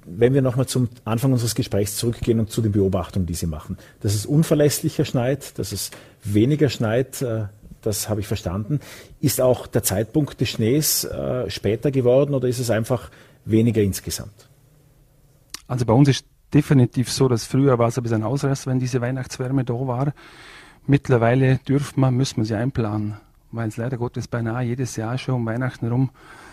Wenn 0.08 0.34
wir 0.34 0.42
nochmal 0.42 0.68
zum 0.68 0.90
Anfang 1.04 1.34
unseres 1.34 1.56
Gesprächs 1.56 1.96
zurückgehen 1.96 2.40
und 2.40 2.52
zu 2.52 2.62
den 2.62 2.72
Beobachtungen, 2.72 3.26
die 3.26 3.34
Sie 3.34 3.48
machen, 3.48 3.78
dass 4.02 4.14
es 4.14 4.26
unverlässlicher 4.26 5.04
schneit, 5.04 5.58
dass 5.58 5.72
es 5.72 5.90
weniger 6.24 6.70
schneit, 6.70 7.22
äh, 7.22 7.46
das 7.82 8.10
habe 8.10 8.20
ich 8.20 8.28
verstanden. 8.28 8.80
Ist 9.20 9.42
auch 9.42 9.68
der 9.68 9.84
Zeitpunkt 9.84 10.40
des 10.42 10.50
Schnees 10.50 11.04
äh, 11.06 11.50
später 11.50 11.92
geworden 11.92 12.34
oder 12.34 12.48
ist 12.48 12.60
es 12.60 12.70
einfach 12.70 13.10
weniger 13.46 13.82
insgesamt? 13.82 14.50
Also 15.68 15.86
bei 15.86 15.94
uns 15.94 16.10
ist 16.10 16.26
definitiv 16.54 17.12
so, 17.12 17.28
dass 17.28 17.46
früher 17.46 17.78
war 17.80 17.88
es 17.88 17.98
ein 17.98 18.04
bisschen 18.04 18.24
Ausreißer, 18.24 18.70
wenn 18.70 18.80
diese 18.80 19.02
Weihnachtswärme 19.02 19.64
da 19.64 19.74
war. 19.74 20.14
Mittlerweile 20.86 21.58
dürfen 21.68 22.00
wir, 22.00 22.12
müssen 22.12 22.38
wir 22.38 22.46
sie 22.46 22.56
einplanen, 22.56 23.18
weil 23.52 23.70
es 23.70 23.78
leider 23.78 23.98
Gottes 23.98 24.28
beinahe 24.28 24.66
jedes 24.66 24.96
Jahr 24.96 25.18
schon 25.18 25.36
um 25.36 25.46
Weihnachten 25.46 25.88
rum 25.88 26.12
äh, 26.12 26.45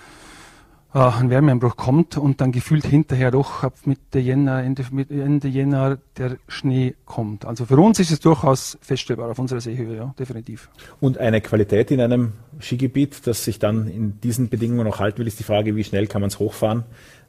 ein 1.01 1.31
Wärmeeinbruch 1.31 1.77
kommt 1.77 2.19
und 2.19 2.43
dann 2.43 2.53
gefühlt 2.53 2.85
hinterher 2.85 3.31
doch 3.31 3.63
ab 3.63 3.75
Mitte 3.87 4.19
Jänner, 4.19 4.63
Ende, 4.63 4.85
Ende 5.09 5.49
Jänner 5.49 5.99
der 6.19 6.37
Schnee 6.49 6.95
kommt. 7.07 7.47
Also 7.47 7.65
für 7.65 7.79
uns 7.79 7.99
ist 7.99 8.11
es 8.11 8.21
durchaus 8.21 8.77
feststellbar 8.83 9.31
auf 9.31 9.39
unserer 9.39 9.63
Seehöhe, 9.63 9.97
ja, 9.97 10.15
definitiv. 10.19 10.69
Und 11.01 11.17
eine 11.17 11.41
Qualität 11.41 11.91
in 11.91 12.01
einem 12.01 12.35
Skigebiet, 12.61 13.27
das 13.27 13.45
sich 13.45 13.59
dann 13.59 13.89
in 13.89 14.21
diesen 14.21 14.51
Bedingungen 14.51 14.87
noch 14.87 15.01
halten 15.01 15.19
will, 15.19 15.27
ist 15.27 15.39
die 15.39 15.45
Frage, 15.45 15.77
wie 15.77 15.85
schnell 15.85 16.07
kann 16.07 16.21
man 16.21 16.29
es 16.29 16.39
hochfahren 16.39 16.85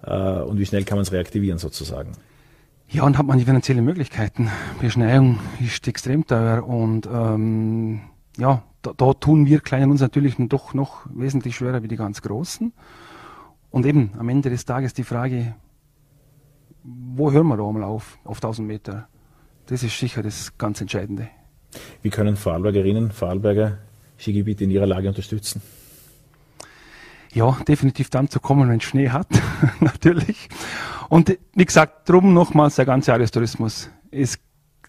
äh, 0.05 0.41
und 0.41 0.59
wie 0.59 0.65
schnell 0.65 0.83
kann 0.83 0.97
man 0.97 1.03
es 1.03 1.13
reaktivieren 1.13 1.57
sozusagen. 1.57 2.11
Ja, 2.89 3.03
und 3.03 3.17
hat 3.17 3.25
man 3.25 3.37
die 3.37 3.45
finanziellen 3.45 3.85
Möglichkeiten. 3.85 4.49
Beschneiung 4.81 5.39
ist 5.61 5.87
extrem 5.87 6.27
teuer 6.27 6.67
und 6.67 7.07
ähm, 7.07 8.01
ja, 8.37 8.61
da, 8.81 8.91
da 8.95 9.13
tun 9.13 9.45
wir 9.45 9.61
Kleinen 9.61 9.89
uns 9.89 10.01
natürlich 10.01 10.35
doch 10.37 10.73
noch 10.73 11.05
wesentlich 11.13 11.55
schwerer 11.55 11.81
wie 11.81 11.87
die 11.87 11.95
ganz 11.95 12.21
Großen. 12.21 12.73
Und 13.73 13.87
eben 13.87 14.11
am 14.19 14.29
Ende 14.29 14.51
des 14.51 14.65
Tages 14.65 14.93
die 14.93 15.03
Frage, 15.03 15.55
wo 16.83 17.31
hören 17.31 17.47
wir 17.47 17.57
da 17.57 17.67
einmal 17.67 17.81
auf, 17.81 18.19
auf 18.23 18.37
1000 18.37 18.67
Meter? 18.67 19.07
Das 19.65 19.81
ist 19.81 19.97
sicher 19.97 20.21
das 20.21 20.55
ganz 20.59 20.79
Entscheidende. 20.79 21.27
Wie 22.03 22.11
können 22.11 22.35
Vorarlbergerinnen, 22.35 23.11
Vorarlberger 23.11 23.79
Skigebiete 24.19 24.65
in 24.65 24.69
ihrer 24.69 24.85
Lage 24.85 25.07
unterstützen? 25.07 25.63
Ja, 27.33 27.57
definitiv 27.67 28.11
dann 28.11 28.29
zu 28.29 28.39
kommen, 28.39 28.69
wenn 28.69 28.77
es 28.77 28.83
Schnee 28.83 29.09
hat, 29.09 29.27
natürlich. 29.79 30.49
Und 31.09 31.35
wie 31.55 31.65
gesagt, 31.65 32.07
drum 32.07 32.31
nochmals 32.31 32.75
der 32.75 32.85
ganze 32.85 33.09
Jahrestourismus. 33.09 33.89
Es 34.11 34.37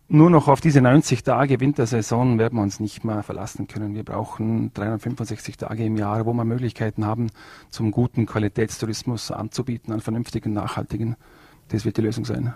nur 0.09 0.31
noch 0.31 0.49
auf 0.49 0.61
diese 0.61 0.81
90 0.83 1.25
Tage 1.25 1.61
Wintersaison 1.61 2.39
werden 2.39 2.59
wir 2.59 2.63
uns 2.63 2.79
nicht 2.79 3.05
mehr 3.05 3.23
verlassen 3.23 3.67
können. 3.67 3.95
Wir 3.95 4.05
brauchen 4.05 4.73
365 4.75 5.57
Tage 5.57 5.85
im 5.85 5.97
Jahr, 5.97 6.27
wo 6.27 6.33
wir 6.33 6.45
Möglichkeiten 6.45 7.07
haben, 7.07 7.31
zum 7.71 7.91
guten 7.91 8.27
Qualitätstourismus 8.27 9.31
anzubieten, 9.31 9.93
einen 9.93 10.03
vernünftigen, 10.03 10.53
nachhaltigen. 10.53 11.17
Das 11.69 11.85
wird 11.85 11.97
die 11.97 12.03
Lösung 12.03 12.25
sein. 12.25 12.53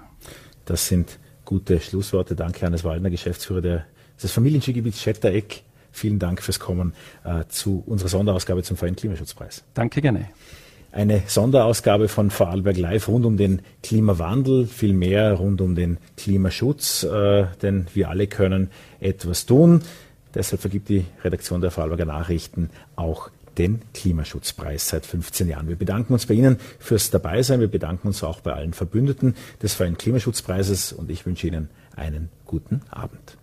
Das 0.66 0.86
sind 0.86 1.18
gute 1.44 1.80
Schlussworte. 1.80 2.36
Danke, 2.36 2.66
Hannes 2.66 2.84
Waldner, 2.84 3.08
Geschäftsführer 3.08 3.84
des 4.22 4.30
Familienskigebiets 4.30 5.00
Schettereck. 5.00 5.64
Vielen 5.90 6.18
Dank 6.18 6.42
fürs 6.42 6.60
Kommen 6.60 6.92
äh, 7.24 7.44
zu 7.48 7.82
unserer 7.86 8.10
Sonderausgabe 8.10 8.62
zum 8.62 8.76
Verein 8.76 8.94
Klimaschutzpreis. 8.94 9.64
Danke 9.72 10.02
gerne 10.02 10.28
eine 10.98 11.22
Sonderausgabe 11.28 12.08
von 12.08 12.32
Vorarlberg 12.32 12.76
Live 12.76 13.06
rund 13.06 13.24
um 13.24 13.36
den 13.36 13.62
Klimawandel, 13.84 14.66
viel 14.66 14.92
mehr 14.92 15.34
rund 15.34 15.60
um 15.60 15.76
den 15.76 15.98
Klimaschutz, 16.16 17.04
äh, 17.04 17.46
denn 17.62 17.86
wir 17.94 18.10
alle 18.10 18.26
können 18.26 18.70
etwas 18.98 19.46
tun. 19.46 19.82
Deshalb 20.34 20.60
vergibt 20.60 20.88
die 20.88 21.04
Redaktion 21.22 21.60
der 21.60 21.70
Vorarlberger 21.70 22.04
Nachrichten 22.04 22.70
auch 22.96 23.30
den 23.58 23.80
Klimaschutzpreis 23.94 24.88
seit 24.88 25.06
15 25.06 25.48
Jahren. 25.48 25.68
Wir 25.68 25.76
bedanken 25.76 26.14
uns 26.14 26.26
bei 26.26 26.34
Ihnen 26.34 26.58
fürs 26.80 27.10
Dabeisein. 27.10 27.60
Wir 27.60 27.68
bedanken 27.68 28.08
uns 28.08 28.24
auch 28.24 28.40
bei 28.40 28.52
allen 28.52 28.72
Verbündeten 28.72 29.36
des 29.62 29.74
Freien 29.74 29.98
Klimaschutzpreises 29.98 30.92
und 30.92 31.12
ich 31.12 31.24
wünsche 31.24 31.46
Ihnen 31.46 31.70
einen 31.94 32.28
guten 32.44 32.82
Abend. 32.90 33.37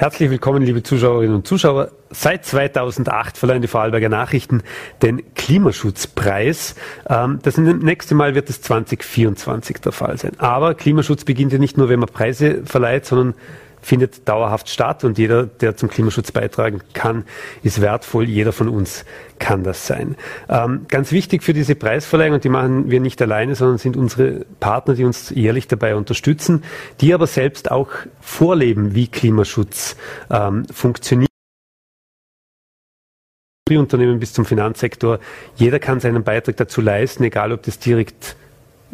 Herzlich 0.00 0.30
willkommen, 0.30 0.62
liebe 0.62 0.82
Zuschauerinnen 0.82 1.34
und 1.34 1.46
Zuschauer. 1.46 1.90
Seit 2.08 2.46
2008 2.46 3.36
verleihen 3.36 3.60
die 3.60 3.68
Vorarlberger 3.68 4.08
Nachrichten 4.08 4.62
den 5.02 5.34
Klimaschutzpreis. 5.34 6.74
Ähm, 7.06 7.38
das 7.42 7.58
nächste 7.58 8.14
Mal 8.14 8.34
wird 8.34 8.48
es 8.48 8.62
2024 8.62 9.76
der 9.82 9.92
Fall 9.92 10.16
sein. 10.16 10.32
Aber 10.38 10.72
Klimaschutz 10.72 11.26
beginnt 11.26 11.52
ja 11.52 11.58
nicht 11.58 11.76
nur, 11.76 11.90
wenn 11.90 12.00
man 12.00 12.08
Preise 12.08 12.62
verleiht, 12.64 13.04
sondern 13.04 13.34
findet 13.82 14.28
dauerhaft 14.28 14.68
statt 14.68 15.04
und 15.04 15.18
jeder, 15.18 15.46
der 15.46 15.76
zum 15.76 15.88
Klimaschutz 15.88 16.32
beitragen 16.32 16.80
kann, 16.92 17.24
ist 17.62 17.80
wertvoll. 17.80 18.24
Jeder 18.28 18.52
von 18.52 18.68
uns 18.68 19.04
kann 19.38 19.64
das 19.64 19.86
sein. 19.86 20.16
Ähm, 20.48 20.86
ganz 20.88 21.12
wichtig 21.12 21.42
für 21.42 21.54
diese 21.54 21.74
Preisverleihung, 21.74 22.34
und 22.34 22.44
die 22.44 22.48
machen 22.48 22.90
wir 22.90 23.00
nicht 23.00 23.20
alleine, 23.22 23.54
sondern 23.54 23.78
sind 23.78 23.96
unsere 23.96 24.44
Partner, 24.60 24.94
die 24.94 25.04
uns 25.04 25.30
jährlich 25.30 25.66
dabei 25.66 25.96
unterstützen, 25.96 26.62
die 27.00 27.14
aber 27.14 27.26
selbst 27.26 27.70
auch 27.70 27.88
vorleben, 28.20 28.94
wie 28.94 29.08
Klimaschutz 29.08 29.96
ähm, 30.30 30.66
funktioniert. 30.66 31.30
Unternehmen 33.70 34.18
bis 34.18 34.32
zum 34.32 34.44
Finanzsektor. 34.44 35.20
Jeder 35.54 35.78
kann 35.78 36.00
seinen 36.00 36.24
Beitrag 36.24 36.56
dazu 36.56 36.80
leisten, 36.80 37.22
egal 37.22 37.52
ob 37.52 37.62
das 37.62 37.78
direkt 37.78 38.34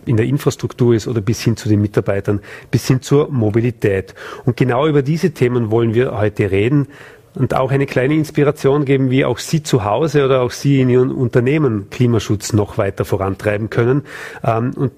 in 0.06 0.16
der 0.16 0.26
Infrastruktur 0.26 0.94
ist 0.94 1.06
oder 1.08 1.20
bis 1.20 1.42
hin 1.42 1.56
zu 1.56 1.68
den 1.68 1.80
Mitarbeitern, 1.80 2.40
bis 2.70 2.86
hin 2.86 3.02
zur 3.02 3.28
Mobilität. 3.30 4.14
Und 4.44 4.56
genau 4.56 4.86
über 4.86 5.02
diese 5.02 5.32
Themen 5.32 5.70
wollen 5.70 5.94
wir 5.94 6.16
heute 6.16 6.50
reden 6.50 6.88
und 7.34 7.54
auch 7.54 7.70
eine 7.70 7.86
kleine 7.86 8.14
Inspiration 8.14 8.84
geben, 8.84 9.10
wie 9.10 9.24
auch 9.24 9.38
Sie 9.38 9.62
zu 9.62 9.84
Hause 9.84 10.24
oder 10.24 10.40
auch 10.40 10.50
Sie 10.50 10.80
in 10.80 10.88
Ihren 10.88 11.10
Unternehmen 11.10 11.90
Klimaschutz 11.90 12.52
noch 12.52 12.78
weiter 12.78 13.04
vorantreiben 13.04 13.68
können 13.68 14.02
ähm, 14.42 14.72
und 14.74 14.92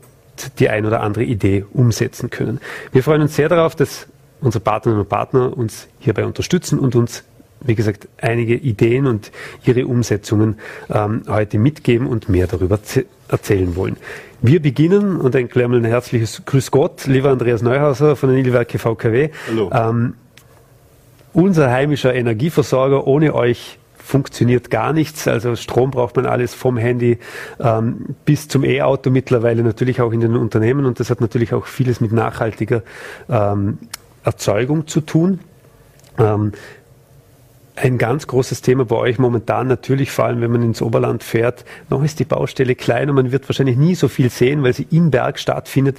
die 0.61 0.68
ein 0.68 0.86
oder 0.86 1.00
andere 1.00 1.24
Idee 1.24 1.64
umsetzen 1.72 2.30
können. 2.30 2.61
Wir 2.92 3.02
freuen 3.02 3.22
uns 3.22 3.34
sehr 3.34 3.48
darauf, 3.48 3.74
dass 3.74 4.06
unsere 4.40 4.62
Partnerinnen 4.62 5.02
und 5.02 5.09
Partner 5.09 5.56
uns 5.56 5.88
hierbei 5.98 6.24
unterstützen 6.24 6.78
und 6.78 6.94
uns 6.94 7.24
wie 7.61 7.74
gesagt, 7.74 8.09
einige 8.18 8.54
Ideen 8.54 9.06
und 9.06 9.32
ihre 9.64 9.86
Umsetzungen 9.86 10.61
ähm, 10.90 11.22
heute 11.28 11.59
mitgeben 11.59 12.06
und 12.06 12.28
mehr 12.28 12.46
darüber 12.46 12.82
erzählen 13.29 13.76
wollen. 13.76 13.97
Wir 14.41 14.62
beginnen 14.62 15.16
und 15.16 15.35
ein 15.35 15.49
ein 15.53 15.85
herzliches 15.85 16.43
Grüß 16.45 16.70
Gott, 16.70 17.07
lieber 17.07 17.31
Andreas 17.31 17.62
Neuhauser 17.62 18.16
von 18.16 18.29
den 18.31 18.39
Ilwerke 18.39 18.79
VKW. 18.79 19.31
Hallo. 19.49 19.70
Ähm, 19.72 20.14
unser 21.33 21.70
heimischer 21.70 22.14
Energieversorger, 22.14 23.07
ohne 23.07 23.35
euch 23.35 23.79
funktioniert 23.97 24.70
gar 24.70 24.93
nichts. 24.93 25.29
Also 25.29 25.55
Strom 25.55 25.91
braucht 25.91 26.16
man 26.16 26.24
alles 26.24 26.55
vom 26.55 26.79
Handy 26.79 27.18
ähm, 27.61 28.16
bis 28.24 28.49
zum 28.49 28.64
E-Auto 28.64 29.11
mittlerweile 29.11 29.62
natürlich 29.62 30.01
auch 30.01 30.12
in 30.12 30.20
den 30.20 30.35
Unternehmen 30.35 30.87
und 30.87 30.99
das 30.99 31.11
hat 31.11 31.20
natürlich 31.20 31.53
auch 31.53 31.66
vieles 31.66 32.01
mit 32.01 32.12
nachhaltiger 32.12 32.83
ähm, 33.29 33.79
Erzeugung 34.24 34.87
zu 34.87 35.03
tun. 35.03 35.41
Ähm, 36.18 36.53
ein 37.83 37.99
ganz 37.99 38.26
großes 38.26 38.62
Thema 38.62 38.85
bei 38.85 38.97
euch 38.97 39.18
momentan 39.18 39.66
natürlich, 39.68 40.11
vor 40.11 40.26
allem 40.26 40.41
wenn 40.41 40.51
man 40.51 40.62
ins 40.62 40.83
Oberland 40.83 41.22
fährt. 41.22 41.64
Noch 41.91 42.03
ist 42.03 42.18
die 42.18 42.24
Baustelle 42.24 42.74
klein 42.74 43.09
und 43.09 43.16
man 43.16 43.33
wird 43.33 43.49
wahrscheinlich 43.49 43.76
nie 43.76 43.95
so 43.95 44.09
viel 44.09 44.31
sehen, 44.31 44.62
weil 44.62 44.72
sie 44.72 44.87
im 44.91 45.11
Berg 45.11 45.39
stattfindet. 45.39 45.99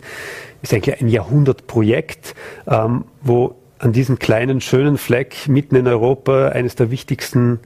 Ist 0.62 0.74
eigentlich 0.74 1.00
ein 1.02 1.08
Jahrhundertprojekt, 1.08 2.36
ähm, 2.68 3.06
wo 3.22 3.56
an 3.80 3.94
diesem 3.94 4.20
kleinen, 4.20 4.62
schönen 4.62 4.98
Fleck 4.98 5.48
mitten 5.48 5.76
in 5.76 5.88
Europa 5.88 6.50
eines 6.50 6.76
der 6.76 6.92
wichtigsten 6.92 7.60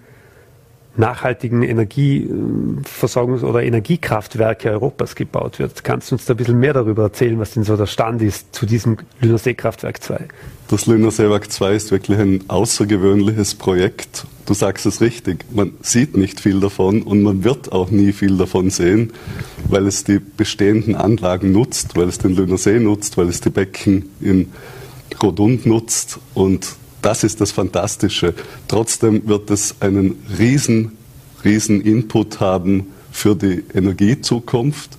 nachhaltigen 0.96 1.64
Energieversorgungs- 1.64 3.44
oder 3.44 3.64
Energiekraftwerke 3.64 4.70
Europas 4.70 5.16
gebaut 5.16 5.58
wird. 5.60 5.84
Kannst 5.84 6.12
du 6.12 6.16
uns 6.16 6.26
da 6.26 6.34
ein 6.34 6.38
bisschen 6.38 6.60
mehr 6.60 6.74
darüber 6.74 7.04
erzählen, 7.04 7.40
was 7.40 7.52
denn 7.52 7.64
so 7.64 7.76
der 7.76 7.88
Stand 7.88 8.22
ist 8.22 8.54
zu 8.54 8.66
diesem 8.66 8.98
Lünersee-Kraftwerk 9.20 10.04
2? 10.04 10.28
Das 10.68 10.86
Lünersee-Werk 10.86 11.52
2 11.52 11.74
ist 11.74 11.92
wirklich 11.92 12.20
ein 12.20 12.44
außergewöhnliches 12.48 13.56
Projekt. 13.56 14.26
Du 14.46 14.54
sagst 14.54 14.86
es 14.86 15.02
richtig, 15.02 15.46
man 15.52 15.72
sieht 15.82 16.16
nicht 16.16 16.40
viel 16.40 16.60
davon 16.60 17.02
und 17.02 17.24
man 17.24 17.44
wird 17.44 17.72
auch 17.72 17.90
nie 17.90 18.12
viel 18.12 18.38
davon 18.38 18.70
sehen, 18.70 19.14
weil 19.70 19.88
es 19.88 20.04
die 20.04 20.20
bestehenden 20.20 20.96
Anlagen 20.96 21.52
nutzt, 21.52 21.96
weil 21.96 22.08
es 22.08 22.20
den 22.20 22.36
Lünersee 22.36 22.80
nutzt, 22.80 23.18
weil 23.18 23.30
es 23.30 23.42
die 23.42 23.50
Becken 23.50 24.10
in 24.22 24.52
Rodund 25.22 25.66
nutzt 25.66 26.20
und 26.34 26.76
das 27.04 27.24
ist 27.24 27.42
das 27.42 27.52
Fantastische. 27.52 28.34
Trotzdem 28.68 29.28
wird 29.28 29.52
es 29.52 29.76
einen 29.82 30.16
riesen, 30.40 30.94
riesen 31.44 31.82
Input 31.82 32.40
haben 32.40 32.88
für 33.12 33.36
die 33.36 33.64
Energiezukunft, 33.74 34.98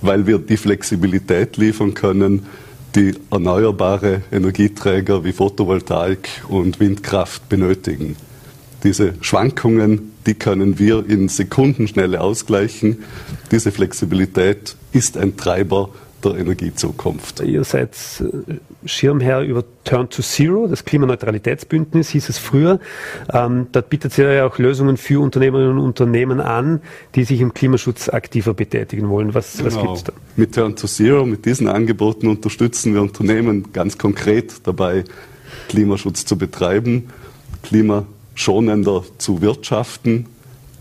weil 0.00 0.26
wir 0.26 0.38
die 0.38 0.56
Flexibilität 0.56 1.56
liefern 1.56 1.94
können, 1.94 2.46
die 2.94 3.14
erneuerbare 3.30 4.22
Energieträger 4.30 5.24
wie 5.24 5.32
Photovoltaik 5.32 6.28
und 6.48 6.80
Windkraft 6.80 7.48
benötigen. 7.48 8.16
Diese 8.84 9.14
Schwankungen, 9.20 10.12
die 10.26 10.34
können 10.34 10.78
wir 10.78 11.04
in 11.08 11.28
Sekundenschnelle 11.28 12.20
ausgleichen. 12.20 13.04
Diese 13.50 13.72
Flexibilität 13.72 14.76
ist 14.92 15.16
ein 15.16 15.36
Treiber 15.36 15.90
der 16.24 16.36
Energiezukunft. 16.36 17.40
Ihr 17.40 17.64
seid 17.64 17.94
äh, 18.20 18.54
Schirmherr 18.86 19.42
über 19.42 19.64
Turn 19.84 20.10
to 20.10 20.22
Zero, 20.22 20.66
das 20.66 20.84
Klimaneutralitätsbündnis 20.84 22.10
hieß 22.10 22.28
es 22.28 22.38
früher. 22.38 22.80
Ähm, 23.32 23.68
dort 23.72 23.90
bietet 23.90 24.16
ihr 24.18 24.32
ja 24.32 24.46
auch 24.46 24.58
Lösungen 24.58 24.96
für 24.96 25.20
Unternehmerinnen 25.20 25.78
und 25.78 25.84
Unternehmen 25.84 26.40
an, 26.40 26.80
die 27.14 27.24
sich 27.24 27.40
im 27.40 27.54
Klimaschutz 27.54 28.08
aktiver 28.08 28.54
betätigen 28.54 29.08
wollen. 29.08 29.34
Was, 29.34 29.58
genau. 29.58 29.66
was 29.66 29.82
gibt's 29.82 30.04
da? 30.04 30.12
Mit 30.36 30.54
Turn 30.54 30.76
to 30.76 30.86
Zero, 30.86 31.24
mit 31.24 31.44
diesen 31.44 31.68
Angeboten 31.68 32.26
unterstützen 32.26 32.94
wir 32.94 33.02
Unternehmen 33.02 33.72
ganz 33.72 33.96
konkret 33.98 34.66
dabei, 34.66 35.04
Klimaschutz 35.68 36.24
zu 36.24 36.36
betreiben, 36.36 37.10
klimaschonender 37.62 39.04
zu 39.18 39.40
wirtschaften, 39.40 40.26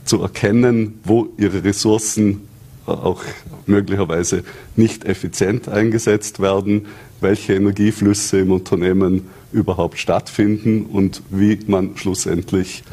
zu 0.05 0.21
erkennen, 0.21 0.99
wo 1.03 1.27
ihre 1.37 1.63
Ressourcen 1.63 2.46
auch 2.87 3.23
möglicherweise 3.65 4.43
nicht 4.75 5.05
effizient 5.05 5.67
eingesetzt 5.67 6.39
werden, 6.39 6.87
welche 7.21 7.53
Energieflüsse 7.53 8.39
im 8.39 8.51
Unternehmen 8.51 9.27
überhaupt 9.51 9.97
stattfinden 9.97 10.85
und 10.85 11.21
wie 11.29 11.59
man 11.67 11.97
schlussendlich 11.97 12.83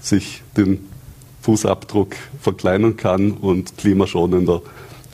sich 0.00 0.42
den 0.56 0.86
Fußabdruck 1.42 2.14
verkleinern 2.40 2.96
kann 2.96 3.32
und 3.32 3.76
klimaschonender 3.76 4.62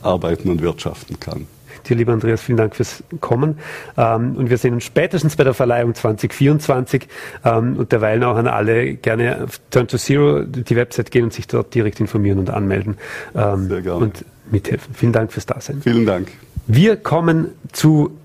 arbeiten 0.03 0.51
und 0.51 0.63
wirtschaften 0.63 1.19
kann. 1.19 1.47
Dir, 1.89 1.97
lieber 1.97 2.13
Andreas, 2.13 2.43
vielen 2.43 2.59
Dank 2.59 2.77
fürs 2.77 3.03
Kommen. 3.21 3.59
Ähm, 3.97 4.37
und 4.37 4.51
wir 4.51 4.59
sehen 4.59 4.75
uns 4.75 4.85
spätestens 4.85 5.37
bei 5.37 5.45
der 5.45 5.55
Verleihung 5.55 5.95
2024 5.95 7.09
ähm, 7.45 7.77
und 7.77 7.93
derweil 7.93 8.23
auch 8.25 8.37
an 8.37 8.47
alle 8.47 8.95
gerne 8.95 9.45
auf 9.45 9.61
Turn 9.71 9.89
to 9.89 9.97
Zero 9.97 10.43
die 10.45 10.77
Website 10.77 11.11
gehen 11.11 11.25
und 11.25 11.33
sich 11.33 11.47
dort 11.47 11.75
direkt 11.75 12.01
informieren 12.01 12.39
und 12.39 12.51
anmelden 12.51 12.97
ähm, 13.35 13.69
Sehr 13.69 13.83
gerne. 13.83 13.99
und 14.05 14.25
mithelfen. 14.51 14.95
Vielen 14.95 15.13
Dank 15.13 15.33
fürs 15.33 15.47
Dasein. 15.47 15.81
Vielen 15.83 16.07
Dank. 16.07 16.29
Wir 16.67 16.97
kommen 16.97 17.49
zu 17.73 18.17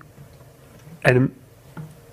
einem 1.02 1.30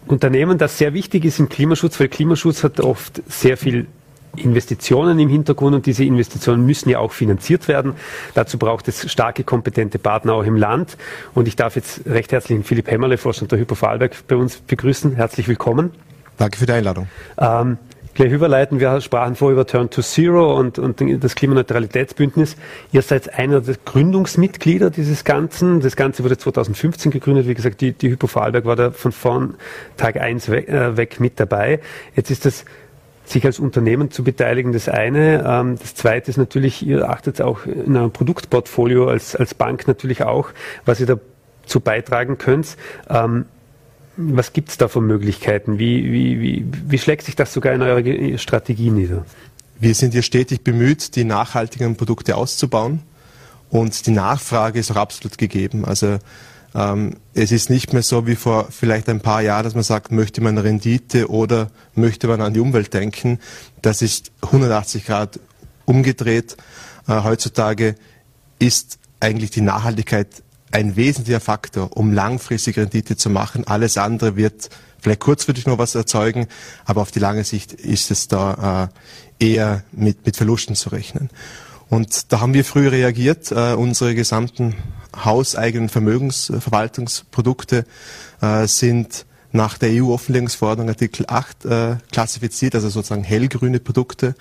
Unternehmen, 0.07 0.57
das 0.57 0.77
sehr 0.77 0.93
wichtig 0.93 1.25
ist 1.25 1.39
im 1.39 1.49
Klimaschutz, 1.49 1.99
weil 1.99 2.09
Klimaschutz 2.09 2.63
hat 2.63 2.79
oft 2.79 3.21
sehr 3.27 3.57
viel 3.57 3.87
Investitionen 4.35 5.19
im 5.19 5.29
Hintergrund 5.29 5.75
und 5.75 5.85
diese 5.85 6.03
Investitionen 6.03 6.65
müssen 6.65 6.89
ja 6.89 6.99
auch 6.99 7.11
finanziert 7.11 7.67
werden. 7.67 7.93
Dazu 8.33 8.57
braucht 8.57 8.87
es 8.87 9.11
starke, 9.11 9.43
kompetente 9.43 9.99
Partner 9.99 10.33
auch 10.33 10.43
im 10.43 10.55
Land. 10.55 10.97
Und 11.33 11.47
ich 11.47 11.55
darf 11.55 11.75
jetzt 11.75 12.01
recht 12.05 12.31
herzlich 12.31 12.65
Philipp 12.65 12.89
Hämmerle, 12.89 13.17
Vorstand 13.17 13.51
der 13.51 13.59
Hypo 13.59 13.75
Vorarlberg, 13.75 14.15
bei 14.27 14.35
uns 14.35 14.57
begrüßen. 14.57 15.15
Herzlich 15.15 15.47
willkommen. 15.47 15.91
Danke 16.37 16.57
für 16.57 16.65
die 16.65 16.73
Einladung. 16.73 17.07
Ähm, 17.37 17.77
gleich 18.15 18.31
überleiten, 18.31 18.79
wir 18.79 19.01
sprachen 19.01 19.35
vorher 19.35 19.53
über 19.53 19.67
Turn 19.67 19.91
to 19.91 20.01
Zero 20.01 20.57
und, 20.57 20.79
und 20.79 20.99
das 21.23 21.35
Klimaneutralitätsbündnis. 21.35 22.55
Ihr 22.91 23.03
seid 23.03 23.37
einer 23.37 23.61
der 23.61 23.75
Gründungsmitglieder 23.85 24.89
dieses 24.89 25.25
Ganzen. 25.25 25.79
Das 25.79 25.95
Ganze 25.95 26.23
wurde 26.23 26.37
2015 26.37 27.11
gegründet. 27.11 27.47
Wie 27.47 27.53
gesagt, 27.53 27.81
die, 27.81 27.93
die 27.93 28.09
Hypo 28.09 28.25
Vorarlberg 28.25 28.65
war 28.65 28.75
da 28.75 28.91
von 28.91 29.11
vorn 29.11 29.55
Tag 29.97 30.17
eins 30.17 30.49
weg, 30.49 30.67
äh, 30.69 30.97
weg 30.97 31.19
mit 31.19 31.39
dabei. 31.39 31.79
Jetzt 32.15 32.31
ist 32.31 32.45
das 32.45 32.65
sich 33.25 33.45
als 33.45 33.59
Unternehmen 33.59 34.11
zu 34.11 34.23
beteiligen, 34.23 34.73
das 34.73 34.89
eine. 34.89 35.43
Ähm, 35.47 35.77
das 35.79 35.95
zweite 35.95 36.29
ist 36.29 36.37
natürlich, 36.37 36.85
ihr 36.85 37.09
achtet 37.09 37.41
auch 37.41 37.65
in 37.65 37.95
einem 37.95 38.11
Produktportfolio 38.11 39.07
als, 39.07 39.35
als 39.35 39.53
Bank 39.53 39.87
natürlich 39.87 40.23
auch, 40.23 40.49
was 40.85 40.99
ihr 40.99 41.05
dazu 41.05 41.79
beitragen 41.79 42.37
könnt. 42.37 42.77
Ähm, 43.09 43.45
was 44.15 44.53
gibt 44.53 44.69
es 44.69 44.77
da 44.77 44.87
für 44.87 45.01
Möglichkeiten? 45.01 45.79
Wie, 45.79 46.11
wie, 46.11 46.39
wie, 46.39 46.65
wie 46.87 46.97
schlägt 46.99 47.23
sich 47.23 47.35
das 47.35 47.51
sogar 47.51 47.73
in 47.73 47.81
eurer 47.81 48.37
Strategie 48.37 48.91
nieder? 48.91 49.25
Wir 49.79 49.95
sind 49.95 50.13
hier 50.13 50.21
stetig 50.21 50.63
bemüht, 50.63 51.15
die 51.15 51.23
nachhaltigen 51.23 51.95
Produkte 51.95 52.35
auszubauen. 52.35 53.01
Und 53.69 54.05
die 54.05 54.11
Nachfrage 54.11 54.79
ist 54.79 54.91
auch 54.91 54.97
absolut 54.97 55.39
gegeben. 55.39 55.83
Also 55.83 56.19
ähm, 56.75 57.17
es 57.33 57.51
ist 57.51 57.69
nicht 57.69 57.93
mehr 57.93 58.01
so 58.01 58.25
wie 58.25 58.35
vor 58.35 58.67
vielleicht 58.69 59.09
ein 59.09 59.19
paar 59.19 59.41
Jahren, 59.41 59.63
dass 59.63 59.75
man 59.75 59.83
sagt, 59.83 60.11
möchte 60.11 60.41
man 60.41 60.57
Rendite 60.57 61.29
oder 61.29 61.69
möchte 61.95 62.27
man 62.27 62.41
an 62.41 62.53
die 62.53 62.59
Umwelt 62.59 62.93
denken. 62.93 63.39
Das 63.81 64.01
ist 64.01 64.31
180 64.41 65.05
Grad 65.05 65.39
umgedreht. 65.85 66.57
Äh, 67.07 67.23
heutzutage 67.23 67.95
ist 68.59 68.97
eigentlich 69.19 69.51
die 69.51 69.61
Nachhaltigkeit 69.61 70.27
ein 70.71 70.95
wesentlicher 70.95 71.39
Faktor, 71.39 71.95
um 71.95 72.13
langfristig 72.13 72.77
Rendite 72.77 73.15
zu 73.15 73.29
machen. 73.29 73.67
Alles 73.67 73.97
andere 73.97 74.35
wird 74.35 74.69
vielleicht 74.99 75.19
kurzfristig 75.19 75.67
noch 75.67 75.77
was 75.77 75.93
erzeugen, 75.93 76.47
aber 76.85 77.01
auf 77.01 77.11
die 77.11 77.19
lange 77.19 77.43
Sicht 77.43 77.73
ist 77.73 78.09
es 78.09 78.27
da 78.27 78.89
äh, 79.39 79.45
eher 79.45 79.83
mit, 79.91 80.25
mit 80.25 80.35
Verlusten 80.35 80.75
zu 80.75 80.89
rechnen. 80.89 81.29
Und 81.89 82.31
da 82.31 82.39
haben 82.39 82.55
wir 82.55 82.65
früh 82.65 82.87
reagiert. 82.87 83.51
Äh, 83.51 83.73
unsere 83.73 84.15
gesamten 84.15 84.75
hauseigenen 85.15 85.89
Vermögensverwaltungsprodukte 85.89 87.85
äh, 88.41 88.67
sind 88.67 89.25
nach 89.51 89.77
der 89.77 89.89
EU-Offenlegungsverordnung 89.91 90.89
Artikel 90.89 91.25
8 91.27 91.65
äh, 91.65 91.95
klassifiziert, 92.11 92.75
also 92.75 92.89
sozusagen 92.89 93.23
hellgrüne 93.23 93.79
Produkte. 93.79 94.35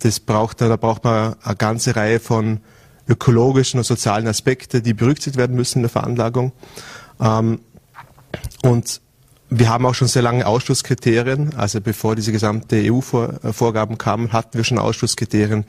Das 0.00 0.18
braucht, 0.20 0.60
da 0.60 0.76
braucht 0.76 1.04
man 1.04 1.36
eine 1.42 1.56
ganze 1.56 1.94
Reihe 1.96 2.20
von 2.20 2.60
ökologischen 3.08 3.78
und 3.78 3.84
sozialen 3.84 4.26
Aspekten, 4.26 4.82
die 4.82 4.94
berücksichtigt 4.94 5.36
werden 5.36 5.56
müssen 5.56 5.78
in 5.78 5.82
der 5.82 5.90
Veranlagung. 5.90 6.52
Ähm, 7.20 7.60
und 8.62 9.00
wir 9.48 9.68
haben 9.68 9.86
auch 9.86 9.94
schon 9.94 10.08
sehr 10.08 10.22
lange 10.22 10.44
Ausschlusskriterien. 10.46 11.54
Also 11.54 11.80
bevor 11.80 12.16
diese 12.16 12.32
gesamte 12.32 12.82
EU-Vorgaben 12.92 13.96
kamen, 13.96 14.32
hatten 14.32 14.58
wir 14.58 14.64
schon 14.64 14.78
Ausschlusskriterien. 14.78 15.64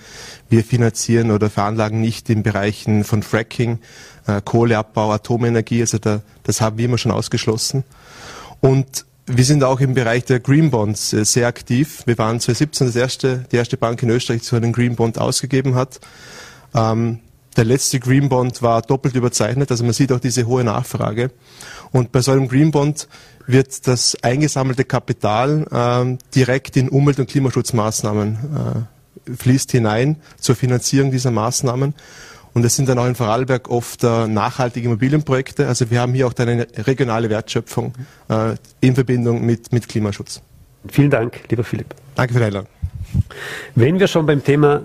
Wir 0.49 0.63
finanzieren 0.63 1.29
oder 1.29 1.49
veranlagen 1.49 2.01
nicht 2.01 2.29
in 2.29 2.41
Bereichen 2.41 3.03
von 3.03 3.21
Fracking, 3.21 3.79
äh, 4.27 4.41
Kohleabbau, 4.43 5.11
Atomenergie. 5.11 5.81
Also 5.81 5.97
da, 5.97 6.21
das 6.43 6.61
haben 6.61 6.77
wir 6.77 6.85
immer 6.85 6.97
schon 6.97 7.11
ausgeschlossen. 7.11 7.83
Und 8.59 9.05
wir 9.25 9.43
sind 9.43 9.63
auch 9.63 9.81
im 9.81 9.93
Bereich 9.93 10.25
der 10.25 10.39
Green 10.39 10.71
Bonds 10.71 11.13
äh, 11.13 11.25
sehr 11.25 11.47
aktiv. 11.47 12.03
Wir 12.05 12.17
waren 12.17 12.39
2017 12.39 12.87
das 12.87 12.95
erste, 12.95 13.45
die 13.51 13.57
erste 13.57 13.77
Bank 13.77 14.01
in 14.03 14.09
Österreich, 14.09 14.41
die 14.41 14.47
so 14.47 14.55
einen 14.55 14.71
Green 14.71 14.95
Bond 14.95 15.19
ausgegeben 15.19 15.75
hat. 15.75 15.99
Ähm, 16.73 17.19
der 17.57 17.65
letzte 17.65 17.99
Green 17.99 18.29
Bond 18.29 18.61
war 18.61 18.83
doppelt 18.83 19.15
überzeichnet, 19.15 19.71
also 19.71 19.83
man 19.83 19.93
sieht 19.93 20.11
auch 20.11 20.19
diese 20.19 20.45
hohe 20.45 20.63
Nachfrage. 20.63 21.31
Und 21.91 22.11
bei 22.11 22.21
so 22.21 22.31
einem 22.31 22.47
Green 22.47 22.69
Bond 22.69 23.07
wird 23.47 23.87
das 23.87 24.15
eingesammelte 24.21 24.85
Kapital 24.85 25.65
äh, 25.71 26.17
direkt 26.35 26.77
in 26.77 26.87
Umwelt- 26.87 27.19
und 27.19 27.29
Klimaschutzmaßnahmen 27.29 28.87
äh, 29.25 29.35
fließt 29.35 29.71
hinein 29.71 30.17
zur 30.39 30.55
Finanzierung 30.55 31.11
dieser 31.11 31.31
Maßnahmen. 31.31 31.95
Und 32.57 32.65
es 32.65 32.75
sind 32.75 32.89
dann 32.89 32.97
auch 32.97 33.05
in 33.05 33.13
Vorarlberg 33.13 33.69
oft 33.69 34.03
äh, 34.03 34.27
nachhaltige 34.27 34.87
Immobilienprojekte. 34.87 35.67
Also 35.67 35.91
wir 35.91 36.01
haben 36.01 36.15
hier 36.15 36.25
auch 36.25 36.33
eine 36.39 36.65
regionale 36.87 37.29
Wertschöpfung 37.29 37.93
äh, 38.29 38.55
in 38.81 38.95
Verbindung 38.95 39.45
mit, 39.45 39.71
mit 39.71 39.87
Klimaschutz. 39.87 40.41
Vielen 40.89 41.11
Dank, 41.11 41.39
lieber 41.51 41.63
Philipp. 41.63 41.93
Danke 42.15 42.33
für 42.33 42.39
die 42.39 42.45
Einladung. 42.45 42.67
Wenn 43.75 43.99
wir 43.99 44.07
schon 44.07 44.25
beim 44.25 44.43
Thema 44.43 44.81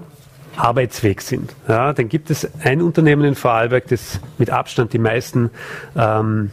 Arbeitsweg 0.55 1.23
sind, 1.23 1.55
ja, 1.67 1.95
dann 1.95 2.11
gibt 2.11 2.29
es 2.29 2.47
ein 2.61 2.83
Unternehmen 2.83 3.25
in 3.25 3.35
Vorarlberg, 3.37 3.89
das 3.89 4.21
mit 4.37 4.51
Abstand 4.51 4.93
die 4.93 4.99
meisten 4.99 5.49
ähm, 5.97 6.51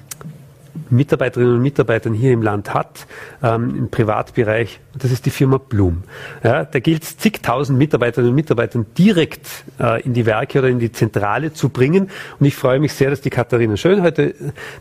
Mitarbeiterinnen 0.90 1.56
und 1.56 1.62
Mitarbeitern 1.62 2.14
hier 2.14 2.32
im 2.32 2.42
Land 2.42 2.74
hat, 2.74 3.08
ähm, 3.44 3.76
im 3.76 3.90
Privatbereich, 3.90 4.80
das 4.98 5.12
ist 5.12 5.26
die 5.26 5.30
Firma 5.30 5.58
Blum. 5.58 6.04
Ja, 6.44 6.66
da 6.66 6.80
gilt 6.80 7.04
es, 7.04 7.18
zigtausend 7.18 7.78
Mitarbeiterinnen 7.78 8.30
und 8.30 8.36
Mitarbeitern 8.36 8.86
direkt 8.98 9.48
äh, 9.80 10.02
in 10.04 10.14
die 10.14 10.26
Werke 10.26 10.60
oder 10.60 10.70
in 10.70 10.80
die 10.80 10.92
Zentrale 10.92 11.54
zu 11.54 11.70
bringen. 11.70 12.10
Und 12.40 12.46
ich 12.46 12.56
freue 12.56 12.80
mich 12.80 12.94
sehr, 12.94 13.10
dass 13.10 13.22
die 13.22 13.30
Katharina 13.30 13.78
Schön 13.78 14.02
heute, 14.02 14.34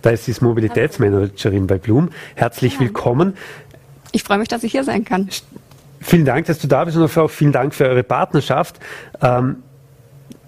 da 0.03 0.11
ist 0.11 0.25
sie 0.25 0.35
Mobilitätsmanagerin 0.41 1.67
bei 1.67 1.79
Blum. 1.79 2.11
Herzlich 2.35 2.75
ja. 2.75 2.81
willkommen. 2.81 3.37
Ich 4.13 4.23
freue 4.23 4.39
mich, 4.39 4.49
dass 4.49 4.63
ich 4.65 4.73
hier 4.73 4.85
sein 4.85 5.05
kann. 5.05 5.29
Vielen 6.01 6.25
Dank, 6.25 6.47
dass 6.47 6.59
du 6.59 6.69
da 6.69 6.85
bist 6.85 6.97
und 6.97 7.19
auch 7.19 7.29
vielen 7.29 7.53
Dank 7.53 7.75
für 7.75 7.87
eure 7.87 8.03
Partnerschaft. 8.03 8.79
Ähm, 9.21 9.57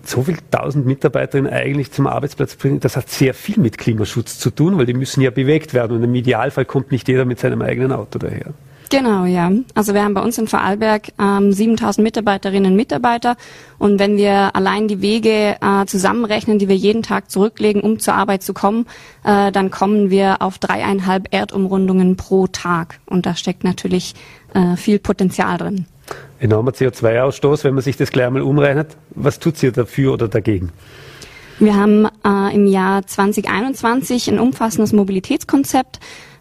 so 0.05 0.23
viel 0.23 0.37
tausend 0.51 0.87
Mitarbeiterinnen 0.87 1.53
eigentlich 1.53 1.93
zum 1.93 2.07
Arbeitsplatz 2.07 2.57
bringen, 2.57 2.81
das 2.81 2.97
hat 2.97 3.09
sehr 3.09 3.35
viel 3.35 3.59
mit 3.59 3.79
Klimaschutz 3.79 4.39
zu 4.39 4.51
tun, 4.51 4.79
weil 4.79 4.87
die 4.87 4.95
müssen 4.95 5.21
ja 5.21 5.31
bewegt 5.31 5.75
werden 5.75 5.97
und 5.97 6.05
im 6.05 6.15
Idealfall 6.15 6.65
kommt 6.65 6.91
nicht 6.91 7.09
jeder 7.09 7.25
mit 7.25 7.39
seinem 7.39 7.63
eigenen 7.63 7.93
Auto 7.93 8.19
daher. 8.19 8.53
Genau, 8.91 9.25
ja. 9.25 9.53
Also 9.75 9.95
wir 9.95 10.03
haben 10.03 10.15
bei 10.15 10.21
uns 10.21 10.37
in 10.37 10.49
Vorarlberg 10.49 11.13
ähm, 11.21 11.53
7000 11.53 12.03
Mitarbeiterinnen 12.03 12.73
und 12.73 12.77
Mitarbeiter 12.77 13.37
und 13.79 14.01
wenn 14.01 14.17
wir 14.17 14.57
allein 14.57 14.89
die 14.89 15.01
Wege 15.01 15.57
äh, 15.61 15.87
zusammenrechnen, 15.87 16.59
die 16.59 16.69
wir 16.69 16.75
jeden 16.75 17.05
Tag 17.05 17.31
zurücklegen, 17.31 17.83
um 17.83 18.01
zur 18.01 18.15
Arbeit 18.15 18.43
zu 18.43 18.53
kommen, 18.53 18.87
äh, 19.23 19.53
dann 19.53 19.71
kommen 19.71 20.11
wir 20.11 20.43
auf 20.43 20.59
dreieinhalb 20.59 21.33
Erdumrundungen 21.33 22.17
pro 22.17 22.49
Tag 22.49 22.99
und 23.07 23.27
da 23.27 23.37
steckt 23.37 23.63
natürlich 23.63 24.15
äh, 24.55 24.75
viel 24.75 24.99
Potenzial 24.99 25.57
drin 25.57 25.87
enormer 26.41 26.73
CO2-Ausstoß, 26.73 27.65
wenn 27.65 27.75
man 27.75 27.83
sich 27.83 27.97
das 27.97 28.11
gleich 28.11 28.27
einmal 28.27 28.43
umrechnet. 28.43 28.97
Was 29.11 29.39
tut 29.39 29.63
ihr 29.63 29.73
dafür 29.73 30.15
oder 30.15 30.29
dagegen? 30.29 30.73
Wir 31.59 31.77
haben 31.77 32.09
äh, 32.25 32.55
im 32.55 32.67
Jahr 32.67 33.07
2021 33.07 34.29
ein 34.29 34.41
umfassendes 34.41 34.93
Mobilitätskonzept 34.93 36.01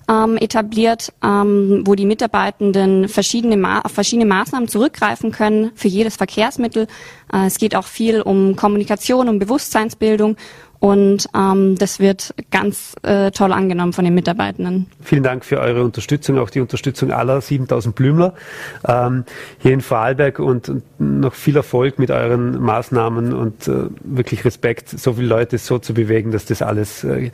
ähm, 0.10 0.38
etabliert, 0.38 1.14
ähm, 1.24 1.84
wo 1.86 1.94
die 1.94 2.06
Mitarbeitenden 2.06 3.08
verschiedene 3.10 3.84
auf 3.84 3.92
verschiedene 3.92 4.26
Maßnahmen 4.26 4.68
zurückgreifen 4.68 5.32
können 5.32 5.72
für 5.76 5.88
jedes 5.88 6.16
Verkehrsmittel. 6.16 6.88
Äh, 7.32 7.46
es 7.46 7.58
geht 7.58 7.76
auch 7.76 7.86
viel 7.86 8.22
um 8.22 8.56
Kommunikation, 8.56 9.30
um 9.30 9.40
Bewusstseinsbildung 9.40 10.38
und 10.80 11.28
ähm, 11.36 11.76
das 11.78 12.00
wird 12.00 12.34
ganz 12.52 12.96
äh, 13.04 13.32
toll 13.32 13.52
angenommen 13.52 13.92
von 13.92 14.06
den 14.06 14.14
Mitarbeitenden. 14.14 14.88
Vielen 15.02 15.24
Dank 15.24 15.44
für 15.44 15.60
eure 15.60 15.84
Unterstützung, 15.84 16.40
auch 16.40 16.50
die 16.50 16.62
Unterstützung 16.62 17.12
aller 17.12 17.42
7000 17.42 17.96
Blümler 17.96 18.34
ähm, 18.88 19.26
hier 19.60 19.74
in 19.74 19.82
Vorarlberg 19.82 20.40
und, 20.40 20.70
und, 20.70 20.84
noch 21.00 21.34
viel 21.34 21.58
Erfolg 21.58 22.00
mit 22.00 22.12
euren 22.12 22.62
Maßnahmen 22.62 23.34
und 23.34 23.68
äh, 23.68 23.86
wirklich 24.04 24.46
Respekt, 24.46 24.90
so 24.90 25.14
viele 25.14 25.28
Leute 25.28 25.58
so 25.58 25.80
zu 25.80 25.94
bewegen, 25.94 26.32
dass 26.32 26.46
das 26.46 26.62
alles 26.62 27.04
äh, 27.04 27.32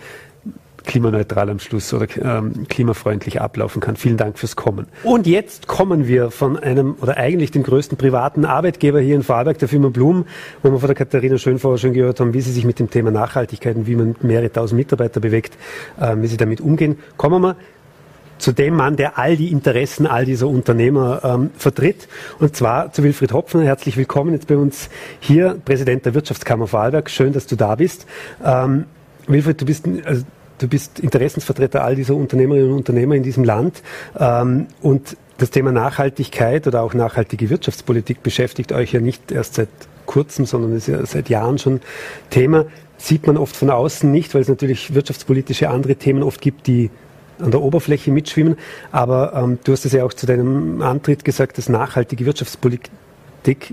klimaneutral 0.85 1.49
am 1.49 1.59
Schluss 1.59 1.93
oder 1.93 2.07
ähm, 2.21 2.67
klimafreundlich 2.67 3.41
ablaufen 3.41 3.81
kann. 3.81 3.95
Vielen 3.95 4.17
Dank 4.17 4.39
fürs 4.39 4.55
Kommen. 4.55 4.87
Und 5.03 5.27
jetzt 5.27 5.67
kommen 5.67 6.07
wir 6.07 6.31
von 6.31 6.57
einem 6.57 6.95
oder 7.01 7.17
eigentlich 7.17 7.51
dem 7.51 7.63
größten 7.63 7.97
privaten 7.97 8.45
Arbeitgeber 8.45 8.99
hier 8.99 9.15
in 9.15 9.23
Vorarlberg, 9.23 9.57
der 9.59 9.67
Firma 9.67 9.89
Blum, 9.89 10.25
wo 10.63 10.71
wir 10.71 10.79
von 10.79 10.87
der 10.87 10.95
Katharina 10.95 11.37
Schönfauer 11.37 11.77
schon 11.77 11.93
gehört 11.93 12.19
haben, 12.19 12.33
wie 12.33 12.41
sie 12.41 12.51
sich 12.51 12.65
mit 12.65 12.79
dem 12.79 12.89
Thema 12.89 13.11
Nachhaltigkeit 13.11 13.75
und 13.75 13.87
wie 13.87 13.95
man 13.95 14.15
mehrere 14.21 14.51
tausend 14.51 14.77
Mitarbeiter 14.77 15.19
bewegt, 15.19 15.57
äh, 15.99 16.15
wie 16.17 16.27
sie 16.27 16.37
damit 16.37 16.61
umgehen. 16.61 16.97
Kommen 17.17 17.41
wir 17.41 17.55
zu 18.37 18.51
dem 18.51 18.75
Mann, 18.75 18.95
der 18.95 19.17
all 19.17 19.37
die 19.37 19.51
Interessen 19.51 20.07
all 20.07 20.25
dieser 20.25 20.47
Unternehmer 20.47 21.21
ähm, 21.23 21.51
vertritt. 21.57 22.07
Und 22.39 22.55
zwar 22.55 22.91
zu 22.91 23.03
Wilfried 23.03 23.33
Hopfen. 23.33 23.61
Herzlich 23.61 23.97
willkommen 23.97 24.33
jetzt 24.33 24.47
bei 24.47 24.57
uns 24.57 24.89
hier, 25.19 25.57
Präsident 25.63 26.05
der 26.05 26.13
Wirtschaftskammer 26.13 26.67
Vorarlberg. 26.67 27.09
Schön, 27.09 27.33
dass 27.33 27.47
du 27.47 27.55
da 27.55 27.75
bist. 27.75 28.05
Ähm, 28.43 28.85
Wilfried, 29.27 29.61
du 29.61 29.65
bist, 29.65 29.85
also, 30.05 30.23
du 30.57 30.67
bist 30.67 30.99
Interessensvertreter 30.99 31.83
all 31.83 31.95
dieser 31.95 32.15
Unternehmerinnen 32.15 32.71
und 32.71 32.77
Unternehmer 32.77 33.15
in 33.15 33.23
diesem 33.23 33.43
Land. 33.43 33.81
Ähm, 34.17 34.67
und 34.81 35.17
das 35.37 35.49
Thema 35.49 35.71
Nachhaltigkeit 35.71 36.65
oder 36.67 36.81
auch 36.81 36.93
nachhaltige 36.93 37.49
Wirtschaftspolitik 37.49 38.23
beschäftigt 38.23 38.71
euch 38.71 38.93
ja 38.93 39.01
nicht 39.01 39.31
erst 39.31 39.55
seit 39.55 39.69
kurzem, 40.05 40.45
sondern 40.45 40.75
ist 40.75 40.87
ja 40.87 41.05
seit 41.05 41.29
Jahren 41.29 41.57
schon 41.57 41.81
Thema. 42.29 42.65
Sieht 42.97 43.27
man 43.27 43.37
oft 43.37 43.55
von 43.55 43.69
außen 43.69 44.09
nicht, 44.09 44.33
weil 44.33 44.41
es 44.41 44.47
natürlich 44.47 44.93
wirtschaftspolitische 44.93 45.69
andere 45.69 45.95
Themen 45.95 46.23
oft 46.23 46.39
gibt, 46.39 46.67
die 46.67 46.89
an 47.39 47.51
der 47.51 47.61
Oberfläche 47.61 48.11
mitschwimmen. 48.11 48.55
Aber 48.91 49.33
ähm, 49.33 49.59
du 49.63 49.73
hast 49.73 49.85
es 49.85 49.91
ja 49.91 50.05
auch 50.05 50.13
zu 50.13 50.25
deinem 50.25 50.81
Antritt 50.81 51.25
gesagt, 51.25 51.57
dass 51.57 51.67
nachhaltige 51.67 52.25
Wirtschaftspolitik 52.25 52.89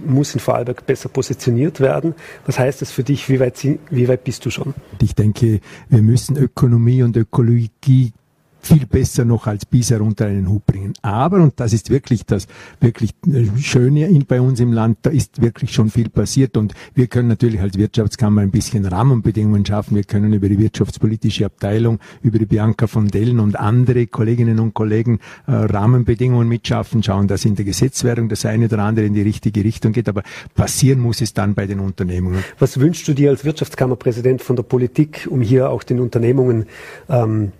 muss 0.04 0.34
in 0.34 0.40
Vorarlberg 0.40 0.86
besser 0.86 1.08
positioniert 1.08 1.80
werden. 1.80 2.14
Was 2.46 2.58
heißt 2.58 2.82
das 2.82 2.90
für 2.92 3.04
dich? 3.04 3.28
Wie 3.28 3.40
weit, 3.40 3.62
wie 3.90 4.08
weit 4.08 4.24
bist 4.24 4.44
du 4.44 4.50
schon? 4.50 4.74
Ich 5.00 5.14
denke, 5.14 5.60
wir 5.88 6.02
müssen 6.02 6.36
Ökonomie 6.36 7.02
und 7.02 7.16
Ökologie 7.16 8.12
viel 8.62 8.86
besser 8.86 9.24
noch 9.24 9.46
als 9.46 9.66
bisher 9.66 10.00
unter 10.00 10.26
einen 10.26 10.48
Hut 10.48 10.64
bringen. 10.66 10.94
Aber, 11.02 11.42
und 11.42 11.58
das 11.58 11.72
ist 11.72 11.90
wirklich 11.90 12.24
das 12.24 12.46
wirklich 12.80 13.12
äh, 13.26 13.46
Schöne 13.60 14.08
bei 14.26 14.40
uns 14.40 14.60
im 14.60 14.72
Land, 14.72 14.98
da 15.02 15.10
ist 15.10 15.42
wirklich 15.42 15.72
schon 15.72 15.90
viel 15.90 16.08
passiert 16.08 16.56
und 16.56 16.74
wir 16.94 17.08
können 17.08 17.28
natürlich 17.28 17.60
als 17.60 17.76
Wirtschaftskammer 17.76 18.42
ein 18.42 18.50
bisschen 18.50 18.84
Rahmenbedingungen 18.86 19.66
schaffen. 19.66 19.96
Wir 19.96 20.04
können 20.04 20.32
über 20.32 20.48
die 20.48 20.58
wirtschaftspolitische 20.58 21.44
Abteilung, 21.44 21.98
über 22.22 22.38
die 22.38 22.46
Bianca 22.46 22.86
von 22.86 23.08
Dellen 23.08 23.40
und 23.40 23.58
andere 23.58 24.06
Kolleginnen 24.06 24.60
und 24.60 24.74
Kollegen 24.74 25.18
äh, 25.46 25.52
Rahmenbedingungen 25.52 26.48
mitschaffen, 26.48 27.02
schauen, 27.02 27.26
dass 27.26 27.44
in 27.44 27.56
der 27.56 27.64
Gesetzwerdung 27.64 28.28
das 28.28 28.46
eine 28.46 28.66
oder 28.66 28.78
andere 28.78 29.06
in 29.06 29.14
die 29.14 29.22
richtige 29.22 29.64
Richtung 29.64 29.92
geht. 29.92 30.08
Aber 30.08 30.22
passieren 30.54 31.00
muss 31.00 31.20
es 31.20 31.34
dann 31.34 31.54
bei 31.54 31.66
den 31.66 31.80
Unternehmungen. 31.80 32.44
Was 32.58 32.78
wünschst 32.78 33.08
du 33.08 33.14
dir 33.14 33.30
als 33.30 33.44
Wirtschaftskammerpräsident 33.44 34.42
von 34.42 34.56
der 34.56 34.62
Politik, 34.62 35.26
um 35.28 35.40
hier 35.40 35.70
auch 35.70 35.82
den 35.82 35.98
Unternehmungen 35.98 36.66
ähm, 37.08 37.52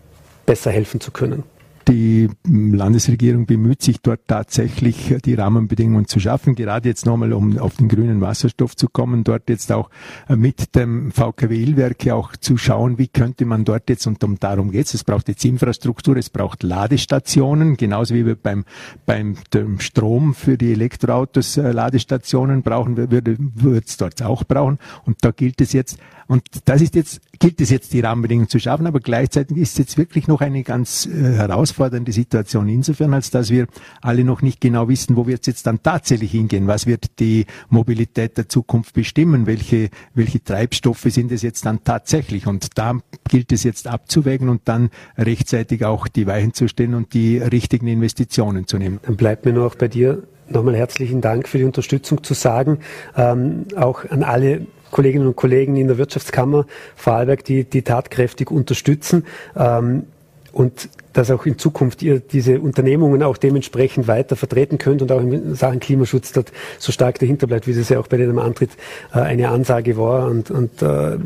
besser 0.47 0.70
helfen 0.70 1.01
zu 1.01 1.11
können. 1.11 1.45
Die 1.88 2.28
Landesregierung 2.47 3.47
bemüht 3.47 3.82
sich 3.82 4.01
dort 4.01 4.20
tatsächlich, 4.28 5.14
die 5.24 5.34
Rahmenbedingungen 5.34 6.07
zu 6.07 6.20
schaffen. 6.20 6.55
Gerade 6.55 6.88
jetzt 6.88 7.07
nochmal, 7.07 7.32
um 7.32 7.59
auf 7.59 7.76
den 7.76 7.88
grünen 7.88 8.20
Wasserstoff 8.20 8.76
zu 8.76 8.88
kommen, 8.88 9.24
dort 9.24 9.49
jetzt 9.49 9.72
auch 9.72 9.90
mit 10.28 10.76
dem 10.76 11.11
VKW-Werke 11.11 12.14
auch 12.14 12.36
zu 12.36 12.57
schauen, 12.57 12.99
wie 12.99 13.09
könnte 13.09 13.45
man 13.47 13.64
dort 13.64 13.88
jetzt, 13.88 14.07
und 14.07 14.22
darum 14.40 14.70
geht 14.70 14.86
es, 14.86 14.95
es 14.95 15.05
braucht 15.05 15.28
jetzt 15.28 15.45
Infrastruktur, 15.45 16.16
es 16.16 16.30
braucht 16.30 16.62
Ladestationen, 16.62 17.76
genauso 17.76 18.14
wie 18.14 18.26
wir 18.26 18.36
beim, 18.36 18.64
beim 19.05 19.36
Strom 19.78 20.34
für 20.34 20.57
die 20.57 20.72
Elektroautos 20.72 21.57
äh, 21.57 21.72
Ladestationen 21.72 22.62
brauchen, 22.62 22.97
würde 22.97 23.82
es 23.84 23.97
dort 23.97 24.22
auch 24.22 24.45
brauchen. 24.45 24.78
Und 25.05 25.16
da 25.22 25.32
gilt 25.32 25.61
es 25.61 25.72
jetzt, 25.72 25.99
und 26.26 26.42
das 26.64 26.80
ist 26.80 26.94
jetzt, 26.94 27.20
gilt 27.38 27.60
es 27.60 27.70
jetzt, 27.70 27.92
die 27.92 28.00
Rahmenbedingungen 28.00 28.48
zu 28.48 28.58
schaffen, 28.58 28.86
aber 28.86 29.00
gleichzeitig 29.00 29.56
ist 29.56 29.72
es 29.72 29.78
jetzt 29.78 29.98
wirklich 29.98 30.28
noch 30.28 30.40
eine 30.40 30.62
ganz 30.62 31.06
äh, 31.06 31.10
herausfordernde 31.10 32.12
Situation 32.12 32.68
insofern, 32.68 33.14
als 33.14 33.30
dass 33.30 33.50
wir 33.50 33.66
alle 34.00 34.24
noch 34.24 34.42
nicht 34.42 34.60
genau 34.60 34.88
wissen, 34.88 35.16
wo 35.16 35.26
wird 35.26 35.40
es 35.40 35.46
jetzt 35.46 35.66
dann 35.66 35.82
tatsächlich 35.82 36.32
hingehen, 36.32 36.66
was 36.66 36.86
wird 36.86 37.18
die 37.18 37.46
Mobilität 37.68 38.36
der 38.36 38.48
Zukunft 38.48 38.94
bestimmen, 38.94 39.46
welche, 39.46 39.90
welche 40.14 40.42
Treibstoffe 40.42 41.06
sind 41.06 41.32
es 41.32 41.42
jetzt 41.42 41.66
dann 41.66 41.84
tatsächlich? 41.84 42.46
Und 42.46 42.78
da 42.78 42.98
gilt 43.28 43.52
es 43.52 43.64
jetzt 43.64 43.86
abzuwägen 43.86 44.48
und 44.48 44.62
dann 44.66 44.90
rechtzeitig 45.16 45.84
auch 45.84 46.08
die 46.08 46.26
Weichen 46.26 46.54
zu 46.54 46.68
stellen 46.68 46.94
und 46.94 47.14
die 47.14 47.38
richtigen 47.38 47.86
Investitionen 47.86 48.66
zu 48.66 48.78
nehmen. 48.78 49.00
Dann 49.02 49.16
bleibt 49.16 49.44
mir 49.44 49.52
noch 49.52 49.74
bei 49.74 49.88
dir 49.88 50.22
nochmal 50.48 50.76
herzlichen 50.76 51.20
Dank 51.20 51.48
für 51.48 51.58
die 51.58 51.64
Unterstützung 51.64 52.22
zu 52.22 52.34
sagen, 52.34 52.78
ähm, 53.16 53.66
auch 53.76 54.04
an 54.10 54.22
alle 54.22 54.66
Kolleginnen 54.93 55.26
und 55.26 55.34
Kollegen 55.34 55.74
in 55.76 55.88
der 55.88 55.99
Wirtschaftskammer 55.99 56.66
Vorarlberg, 56.95 57.43
die, 57.45 57.64
die 57.64 57.82
tatkräftig 57.82 58.53
unterstützen. 58.53 59.26
Ähm, 59.57 60.05
und 60.53 60.90
dass 61.14 61.30
auch 61.30 61.47
in 61.47 61.59
Zukunft 61.59 62.03
ihr 62.03 62.20
diese 62.20 62.61
Unternehmungen 62.61 63.22
auch 63.22 63.36
dementsprechend 63.36 64.07
weiter 64.07 64.36
vertreten 64.36 64.78
könnt 64.78 65.03
und 65.03 65.11
auch 65.11 65.20
in 65.20 65.55
Sachen 65.55 65.80
Klimaschutz 65.80 66.32
dort 66.32 66.53
so 66.78 66.93
stark 66.93 67.18
dahinter 67.18 67.47
bleibt, 67.47 67.66
wie 67.66 67.74
das 67.74 67.88
ja 67.88 67.99
auch 67.99 68.07
bei 68.07 68.18
dem 68.18 68.38
Antritt 68.38 68.70
äh, 69.14 69.18
eine 69.18 69.49
Ansage 69.49 69.97
war 69.97 70.28
und, 70.28 70.51
und 70.51 70.82
äh, 70.82 71.16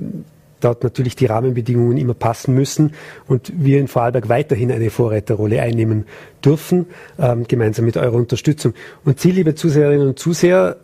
dort 0.60 0.82
natürlich 0.84 1.16
die 1.16 1.26
Rahmenbedingungen 1.26 1.98
immer 1.98 2.14
passen 2.14 2.54
müssen 2.54 2.92
und 3.26 3.52
wir 3.56 3.78
in 3.78 3.88
Vorarlberg 3.88 4.28
weiterhin 4.28 4.72
eine 4.72 4.90
Vorreiterrolle 4.90 5.60
einnehmen 5.60 6.06
dürfen, 6.44 6.86
ähm, 7.18 7.46
gemeinsam 7.46 7.84
mit 7.84 7.96
eurer 7.96 8.14
Unterstützung. 8.14 8.74
Und 9.04 9.20
Sie, 9.20 9.32
liebe 9.32 9.54
Zuseherinnen 9.54 10.08
und 10.08 10.18
Zuseher, 10.18 10.76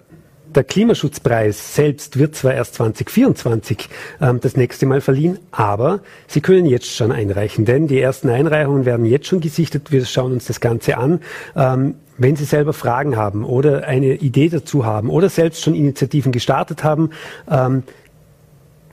der 0.57 0.65
Klimaschutzpreis 0.65 1.75
selbst 1.75 2.19
wird 2.19 2.35
zwar 2.35 2.55
erst 2.55 2.75
2024 2.75 3.89
ähm, 4.21 4.41
das 4.41 4.57
nächste 4.57 4.87
Mal 4.87 5.01
verliehen, 5.01 5.39
aber 5.51 6.01
Sie 6.27 6.41
können 6.41 6.67
jetzt 6.67 6.95
schon 6.95 7.13
einreichen, 7.13 7.65
denn 7.65 7.87
die 7.87 8.01
ersten 8.01 8.29
Einreichungen 8.29 8.85
werden 8.85 9.07
jetzt 9.07 9.27
schon 9.27 9.41
gesichtet. 9.41 9.93
Wir 9.93 10.05
schauen 10.05 10.33
uns 10.33 10.47
das 10.47 10.61
Ganze 10.61 10.99
an. 10.99 11.21
Ähm, 11.57 11.95
wenn 12.19 12.37
Sie 12.37 12.45
selber 12.45 12.73
Fragen 12.73 13.17
haben 13.17 13.45
oder 13.45 13.87
eine 13.87 14.15
Idee 14.15 14.49
dazu 14.49 14.85
haben 14.85 15.11
oder 15.11 15.29
selbst 15.29 15.63
schon 15.63 15.75
Initiativen 15.75 16.31
gestartet 16.31 16.85
haben, 16.85 17.11
ähm, 17.51 17.83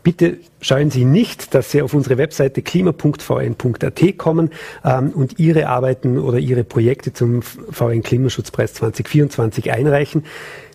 Bitte 0.02 0.38
scheuen 0.62 0.92
Sie 0.92 1.04
nicht, 1.04 1.54
dass 1.54 1.72
Sie 1.72 1.82
auf 1.82 1.94
unsere 1.94 2.18
Webseite 2.18 2.62
klima.vn.at 2.62 4.18
kommen 4.18 4.50
ähm, 4.86 5.10
und 5.10 5.40
Ihre 5.40 5.68
Arbeiten 5.68 6.18
oder 6.18 6.40
Ihre 6.40 6.64
Projekte 6.64 7.12
zum 7.12 7.42
VN 7.42 8.02
Klimaschutzpreis 8.02 8.74
2024 8.76 9.72
einreichen. 9.72 10.24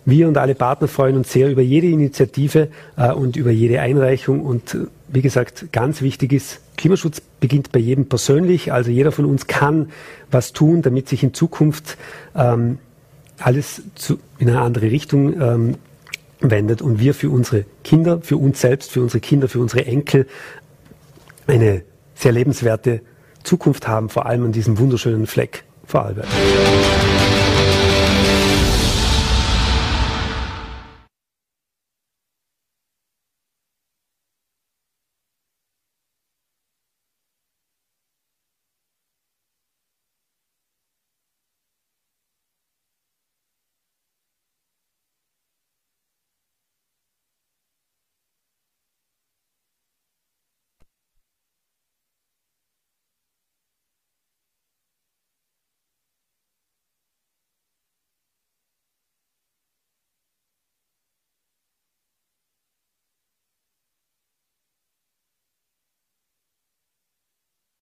Wir 0.05 0.27
und 0.27 0.37
alle 0.37 0.53
Partner 0.53 0.87
freuen 0.87 1.17
uns 1.17 1.31
sehr 1.31 1.49
über 1.49 1.63
jede 1.63 1.87
Initiative 1.87 2.69
äh, 2.95 3.11
und 3.11 3.35
über 3.35 3.51
jede 3.51 3.81
Einreichung. 3.81 4.41
Und 4.41 4.75
äh, 4.75 4.85
wie 5.07 5.21
gesagt, 5.21 5.71
ganz 5.71 6.01
wichtig 6.01 6.31
ist, 6.31 6.61
Klimaschutz 6.77 7.21
beginnt 7.39 7.71
bei 7.71 7.79
jedem 7.79 8.07
persönlich. 8.07 8.71
Also 8.71 8.91
jeder 8.91 9.11
von 9.11 9.25
uns 9.25 9.47
kann 9.47 9.89
was 10.29 10.53
tun, 10.53 10.83
damit 10.83 11.09
sich 11.09 11.23
in 11.23 11.33
Zukunft 11.33 11.97
ähm, 12.35 12.77
alles 13.39 13.81
zu, 13.95 14.19
in 14.37 14.49
eine 14.49 14.61
andere 14.61 14.91
Richtung 14.91 15.41
ähm, 15.41 15.75
wendet 16.39 16.81
und 16.81 16.99
wir 16.99 17.13
für 17.13 17.29
unsere 17.29 17.65
Kinder, 17.83 18.19
für 18.21 18.37
uns 18.37 18.61
selbst, 18.61 18.91
für 18.91 19.01
unsere 19.01 19.19
Kinder, 19.19 19.47
für 19.49 19.59
unsere 19.59 19.85
Enkel 19.85 20.27
eine 21.47 21.81
sehr 22.13 22.31
lebenswerte 22.31 23.01
Zukunft 23.43 23.87
haben, 23.87 24.09
vor 24.09 24.25
allem 24.25 24.45
an 24.45 24.51
diesem 24.51 24.77
wunderschönen 24.77 25.27
Fleck 25.27 25.63
Vorarlberg. 25.85 26.27